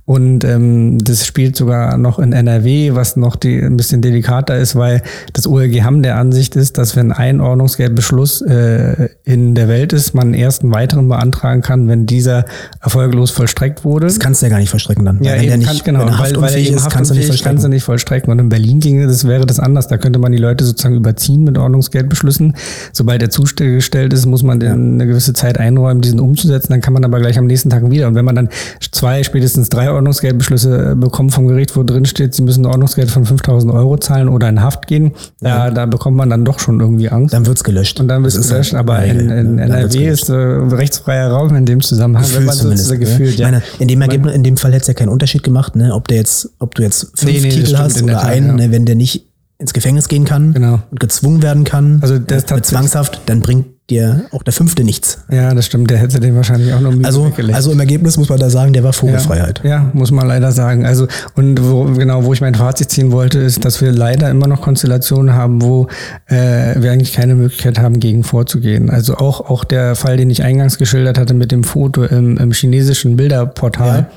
Und 0.06 0.44
ähm, 0.44 0.98
das 1.00 1.26
spielt 1.26 1.56
sogar 1.56 1.98
noch 1.98 2.20
in 2.20 2.34
NRW, 2.34 2.96
was 2.96 3.16
noch 3.16 3.36
die, 3.36 3.60
ein 3.60 3.78
bisschen 3.78 4.02
delikater 4.02 4.58
ist, 4.58 4.76
weil 4.76 5.02
das 5.34 5.48
OLG 5.48 5.84
Hamm 5.84 6.04
der 6.04 6.18
Ansicht 6.18 6.56
ist, 6.56 6.78
dass 6.78 6.96
wenn 6.96 7.12
ein 7.12 7.42
Ordnungsgeldbeschluss 7.42 8.42
äh, 8.42 9.10
in 9.24 9.56
der 9.56 9.68
Welt 9.68 9.94
ist, 9.94 10.14
man 10.14 10.34
erst 10.34 10.64
einen 10.64 10.74
weiteren 10.74 11.08
beantragen 11.08 11.62
kann, 11.62 11.88
wenn 11.88 12.06
dieser 12.06 12.46
erfolglos 12.82 13.32
vollstreckt 13.32 13.84
wurde. 13.84 14.08
Das 14.08 14.20
kannst 14.20 14.42
du 14.42 14.48
ja 14.48 14.50
gar 14.50 14.60
nicht 14.60 14.70
vollstrecken 14.70 15.06
dann. 15.06 15.24
Ja, 15.24 15.34
wenn 15.36 15.48
der 15.48 15.58
nicht, 15.58 15.86
kann, 15.86 15.96
genau, 15.96 16.06
er 16.06 16.20
weil, 16.20 16.42
weil 16.42 16.54
er 16.54 16.60
ist, 16.60 16.90
kannst 16.90 17.12
du 17.12 17.16
nicht 17.16 17.28
vollstrecken. 17.28 17.56
Kannst 17.56 17.66
du 17.66 17.70
nicht 17.70 17.84
vollstrecken. 17.84 18.32
Und 18.32 18.40
in 18.40 18.50
Berlin 18.50 18.80
ginge 18.80 19.08
das, 19.08 19.28
wäre 19.28 19.46
das 19.46 19.60
anders. 19.60 19.88
Da 19.88 19.98
könnte 19.98 20.20
man 20.20 20.32
die 20.32 20.38
Leute 20.42 20.66
sozusagen 20.66 20.96
überziehen 20.96 21.44
mit 21.44 21.58
Ordnungsgeldbeschlüssen. 21.58 22.56
Sobald 22.92 23.22
er 23.22 23.30
zugestellt 23.30 24.14
ist, 24.14 24.26
muss 24.26 24.44
man 24.44 24.60
ja. 24.62 24.74
eine 24.74 25.08
gewisse 25.08 25.34
Zeit 25.34 25.58
einräumen, 25.58 26.02
diesen 26.02 26.20
umzusetzen. 26.20 26.72
Dann 26.72 26.82
kann 26.82 26.94
man 26.94 27.06
aber 27.06 27.20
gleich 27.20 27.38
am 27.38 27.46
nächsten 27.46 27.70
Tag 27.70 27.90
wieder. 27.90 28.08
Und 28.08 28.16
wenn 28.16 28.26
man 28.26 28.36
dann 28.36 28.50
zwei, 28.92 29.24
spätestens 29.24 29.70
drei 29.70 29.92
Ordnungsgeldbeschlüsse 29.92 30.96
bekommt 30.96 31.34
vom 31.34 31.48
Gericht, 31.48 31.76
wo 31.76 31.84
drin 31.84 32.06
steht, 32.06 32.34
sie 32.34 32.42
müssen 32.42 32.66
ein 32.66 32.72
Ordnungsgeld 32.72 33.10
von 33.12 33.26
5000 33.26 33.74
Euro 33.74 33.98
zahlen 33.98 34.30
oder 34.30 34.50
in 34.50 34.62
Haft 34.62 34.88
gehen, 34.88 35.14
ja. 35.42 35.70
da, 35.70 35.72
da 35.72 35.86
bekommt 35.86 36.18
man 36.18 36.30
dann 36.30 36.46
doch 36.46 36.60
schon 36.60 36.80
irgendwie 36.80 37.10
Angst. 37.10 37.34
Dann 37.34 37.46
wird's 37.46 37.64
gelöscht. 37.64 38.00
Und 38.00 38.08
dann 38.08 38.24
wird's 38.24 38.50
gelöscht. 38.50 38.74
Aber 38.74 39.04
in, 39.04 39.30
in, 39.30 39.60
NRW 39.60 40.08
ist 40.08 40.30
äh, 40.30 40.34
rechtsfreier 40.34 41.30
Raum 41.30 41.56
in 41.56 41.66
dem 41.66 41.82
Zusammenhang, 41.82 42.24
Gefühl 42.24 42.40
wenn 42.40 42.46
man 42.46 42.78
so 42.78 42.98
gefühlt, 42.98 43.38
ja. 43.38 43.48
Meine, 43.48 43.64
in 43.80 43.88
dem 43.88 44.02
Ergebnis, 44.02 44.34
in 44.34 44.44
dem 44.44 44.58
Fall 44.58 44.72
hätte 44.72 44.82
es 44.82 44.88
ja 44.88 44.94
keinen 44.94 45.10
Unterschied 45.10 45.44
gemacht, 45.44 45.76
ne, 45.76 45.94
ob 45.94 46.08
der 46.08 46.18
jetzt, 46.18 46.50
ob 46.60 46.76
du 46.76 46.84
jetzt 46.84 47.12
fünf 47.16 47.32
nee, 47.32 47.40
nee, 47.42 47.50
Titel 47.50 47.78
hast 47.78 48.02
oder 48.02 48.24
einen, 48.24 48.48
ja. 48.48 48.54
ne, 48.54 48.72
wenn 48.72 48.86
der 48.86 48.96
nicht 48.96 49.31
ins 49.62 49.74
Gefängnis 49.74 50.08
gehen 50.08 50.26
kann 50.26 50.54
genau. 50.54 50.80
und 50.90 51.00
gezwungen 51.00 51.42
werden 51.42 51.64
kann 51.64 52.00
also 52.02 52.18
das 52.18 52.50
mit 52.50 52.66
Zwangshaft, 52.66 53.22
dann 53.28 53.42
bringt 53.42 53.68
dir 53.90 54.26
auch 54.32 54.42
der 54.42 54.54
fünfte 54.54 54.84
nichts. 54.84 55.20
Ja, 55.30 55.54
das 55.54 55.66
stimmt. 55.66 55.92
Der 55.92 55.98
hätte 55.98 56.20
den 56.20 56.36
wahrscheinlich 56.36 56.74
auch 56.74 56.80
noch 56.80 56.92
Mühe 56.92 57.06
also, 57.06 57.32
also 57.52 57.72
im 57.72 57.80
Ergebnis 57.80 58.18
muss 58.18 58.30
man 58.30 58.40
da 58.40 58.50
sagen, 58.50 58.74
der 58.74 58.84
war 58.84 58.94
Vogelfreiheit. 58.94 59.62
Ja, 59.64 59.70
ja, 59.70 59.92
muss 59.94 60.12
man 60.12 60.28
leider 60.28 60.52
sagen. 60.52 60.86
Also 60.86 61.08
und 61.36 61.62
wo, 61.62 61.84
genau, 61.84 62.24
wo 62.24 62.34
ich 62.34 62.42
mein 62.42 62.56
Fazit 62.56 62.90
ziehen 62.90 63.12
wollte, 63.12 63.40
ist, 63.40 63.66
dass 63.66 63.82
wir 63.82 63.92
leider 63.92 64.30
immer 64.30 64.48
noch 64.48 64.62
Konstellationen 64.62 65.36
haben, 65.36 65.62
wo 65.62 65.88
äh, 66.28 66.82
wir 66.82 66.92
eigentlich 66.92 67.14
keine 67.14 67.36
Möglichkeit 67.36 67.80
haben, 67.80 68.00
gegen 68.00 68.24
vorzugehen. 68.24 68.90
Also 68.90 69.16
auch 69.16 69.50
auch 69.50 69.66
der 69.66 69.96
Fall, 69.96 70.18
den 70.18 70.30
ich 70.30 70.42
eingangs 70.44 70.78
geschildert 70.78 71.18
hatte 71.18 71.34
mit 71.34 71.52
dem 71.52 71.64
Foto 71.64 72.04
im, 72.04 72.38
im 72.38 72.52
chinesischen 72.54 73.18
Bilderportal. 73.18 74.00
Ja 74.00 74.12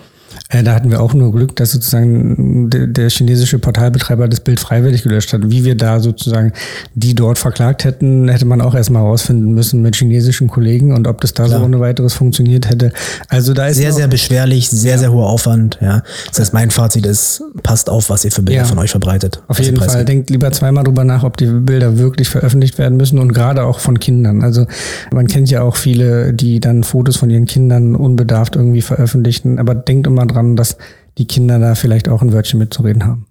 Äh, 0.51 0.63
da 0.63 0.75
hatten 0.75 0.91
wir 0.91 1.01
auch 1.01 1.15
nur 1.15 1.33
Glück, 1.33 1.57
dass 1.57 1.73
sozusagen 1.73 2.69
der, 2.69 2.87
der, 2.87 3.09
chinesische 3.09 3.59
Portalbetreiber 3.59 4.29
das 4.29 4.41
Bild 4.41 4.61
freiwillig 4.61 5.03
gelöscht 5.03 5.33
hat. 5.33 5.41
Wie 5.51 5.65
wir 5.65 5.75
da 5.75 6.01
sozusagen 6.01 6.53
die 6.95 7.15
dort 7.15 7.39
verklagt 7.39 7.85
hätten, 7.85 8.29
hätte 8.29 8.45
man 8.45 8.61
auch 8.61 8.75
erstmal 8.75 9.03
herausfinden 9.03 9.55
müssen 9.55 9.81
mit 9.81 9.97
chinesischen 9.97 10.49
Kollegen 10.49 10.93
und 10.93 11.09
ob 11.09 11.23
das 11.23 11.33
da 11.33 11.45
Klar. 11.47 11.61
so 11.61 11.65
ohne 11.65 11.81
weiteres 11.81 12.13
funktioniert 12.13 12.69
hätte. 12.69 12.93
Also 13.29 13.55
da 13.55 13.69
ist 13.69 13.79
sehr, 13.79 13.93
sehr 13.93 14.07
beschwerlich, 14.07 14.69
sehr, 14.69 14.93
ja. 14.93 14.99
sehr 14.99 15.13
hoher 15.13 15.29
Aufwand. 15.29 15.79
Ja, 15.81 16.03
das 16.29 16.41
heißt, 16.41 16.53
mein 16.53 16.71
Fazit 16.71 17.07
ist, 17.07 17.43
passt 17.63 17.89
auf, 17.89 18.11
was 18.11 18.25
ihr 18.27 18.31
für 18.31 18.43
Bilder 18.43 18.63
ja. 18.63 18.67
von 18.67 18.79
euch 18.79 18.91
verbreitet. 18.91 19.43
Auf 19.49 19.59
jeden 19.61 19.79
Fall. 19.79 20.05
Denkt 20.05 20.29
lieber 20.29 20.53
zweimal 20.53 20.85
drüber 20.85 21.05
nach, 21.05 21.25
ob 21.25 21.39
die 21.39 21.47
Bilder 21.47 21.97
wirklich 21.97 22.29
veröffentlicht 22.29 22.77
werden 22.77 22.99
müssen 22.99 23.19
und 23.19 23.33
gerade 23.33 23.65
auch 23.65 23.79
von 23.79 23.99
Kindern. 23.99 24.43
Also 24.43 24.67
man 25.11 25.27
kennt 25.27 25.49
ja 25.49 25.63
auch 25.63 25.77
viele, 25.77 26.35
die 26.35 26.61
dann 26.61 26.85
Fotos 26.85 27.17
von 27.17 27.31
ihren 27.31 27.47
Kindern 27.47 27.97
unbedarft 27.97 28.57
irgendwie 28.57 28.83
veröffentlichen. 28.83 29.59
Aber 29.59 29.75
denkt 29.75 30.07
immer 30.07 30.27
dran, 30.27 30.34
dass 30.57 30.77
die 31.19 31.27
Kinder 31.27 31.59
da 31.59 31.75
vielleicht 31.75 32.09
auch 32.09 32.23
ein 32.23 32.33
Wörtchen 32.33 32.59
mitzureden 32.59 33.05
haben. 33.05 33.27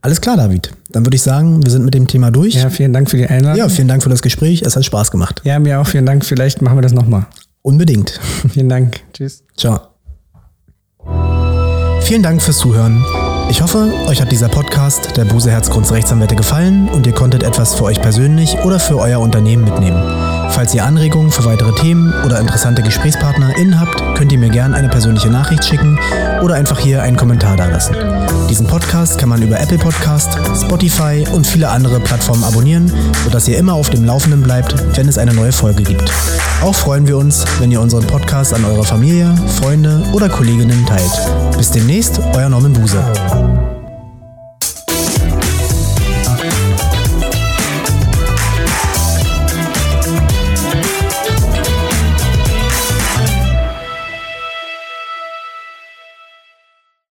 Alles 0.00 0.20
klar, 0.20 0.36
David. 0.36 0.70
Dann 0.90 1.06
würde 1.06 1.14
ich 1.14 1.22
sagen, 1.22 1.62
wir 1.64 1.70
sind 1.70 1.84
mit 1.84 1.94
dem 1.94 2.06
Thema 2.06 2.30
durch. 2.30 2.54
Ja, 2.54 2.68
vielen 2.68 2.92
Dank 2.92 3.08
für 3.08 3.16
die 3.16 3.26
Einladung. 3.26 3.58
Ja, 3.58 3.68
vielen 3.70 3.88
Dank 3.88 4.02
für 4.02 4.10
das 4.10 4.20
Gespräch. 4.20 4.60
Es 4.60 4.76
hat 4.76 4.84
Spaß 4.84 5.10
gemacht. 5.10 5.40
Ja, 5.44 5.58
mir 5.58 5.80
auch. 5.80 5.86
Vielen 5.86 6.04
Dank. 6.04 6.26
Vielleicht 6.26 6.60
machen 6.60 6.76
wir 6.76 6.82
das 6.82 6.92
nochmal. 6.92 7.26
Unbedingt. 7.62 8.20
Vielen 8.52 8.68
Dank. 8.68 9.00
Tschüss. 9.14 9.42
Ciao. 9.56 9.80
Vielen 12.02 12.22
Dank 12.22 12.42
fürs 12.42 12.58
Zuhören. 12.58 13.02
Ich 13.48 13.62
hoffe, 13.62 13.90
euch 14.06 14.20
hat 14.20 14.30
dieser 14.30 14.50
Podcast 14.50 15.16
der 15.16 15.24
Buse 15.24 15.50
Herzgrundsrechtsanwälte 15.50 16.36
gefallen 16.36 16.90
und 16.90 17.06
ihr 17.06 17.14
konntet 17.14 17.42
etwas 17.42 17.74
für 17.74 17.84
euch 17.84 18.02
persönlich 18.02 18.58
oder 18.58 18.78
für 18.78 18.98
euer 18.98 19.20
Unternehmen 19.20 19.64
mitnehmen. 19.64 20.43
Falls 20.50 20.74
ihr 20.74 20.84
Anregungen 20.84 21.30
für 21.30 21.44
weitere 21.44 21.72
Themen 21.74 22.12
oder 22.24 22.40
interessante 22.40 22.82
GesprächspartnerInnen 22.82 23.80
habt, 23.80 24.02
könnt 24.16 24.32
ihr 24.32 24.38
mir 24.38 24.50
gerne 24.50 24.76
eine 24.76 24.88
persönliche 24.88 25.28
Nachricht 25.28 25.64
schicken 25.64 25.98
oder 26.42 26.54
einfach 26.54 26.78
hier 26.78 27.02
einen 27.02 27.16
Kommentar 27.16 27.56
dalassen. 27.56 27.96
Diesen 28.48 28.66
Podcast 28.66 29.18
kann 29.18 29.28
man 29.28 29.42
über 29.42 29.58
Apple 29.58 29.78
Podcast, 29.78 30.38
Spotify 30.60 31.24
und 31.32 31.46
viele 31.46 31.68
andere 31.68 32.00
Plattformen 32.00 32.44
abonnieren, 32.44 32.90
sodass 33.24 33.48
ihr 33.48 33.58
immer 33.58 33.74
auf 33.74 33.90
dem 33.90 34.04
Laufenden 34.04 34.42
bleibt, 34.42 34.74
wenn 34.96 35.08
es 35.08 35.18
eine 35.18 35.34
neue 35.34 35.52
Folge 35.52 35.82
gibt. 35.82 36.10
Auch 36.62 36.74
freuen 36.74 37.06
wir 37.06 37.16
uns, 37.16 37.44
wenn 37.58 37.72
ihr 37.72 37.80
unseren 37.80 38.06
Podcast 38.06 38.54
an 38.54 38.64
eure 38.64 38.84
Familie, 38.84 39.34
Freunde 39.60 40.02
oder 40.12 40.28
Kolleginnen 40.28 40.86
teilt. 40.86 41.56
Bis 41.56 41.70
demnächst, 41.70 42.20
euer 42.34 42.48
Norman 42.48 42.72
Buse. 42.72 43.73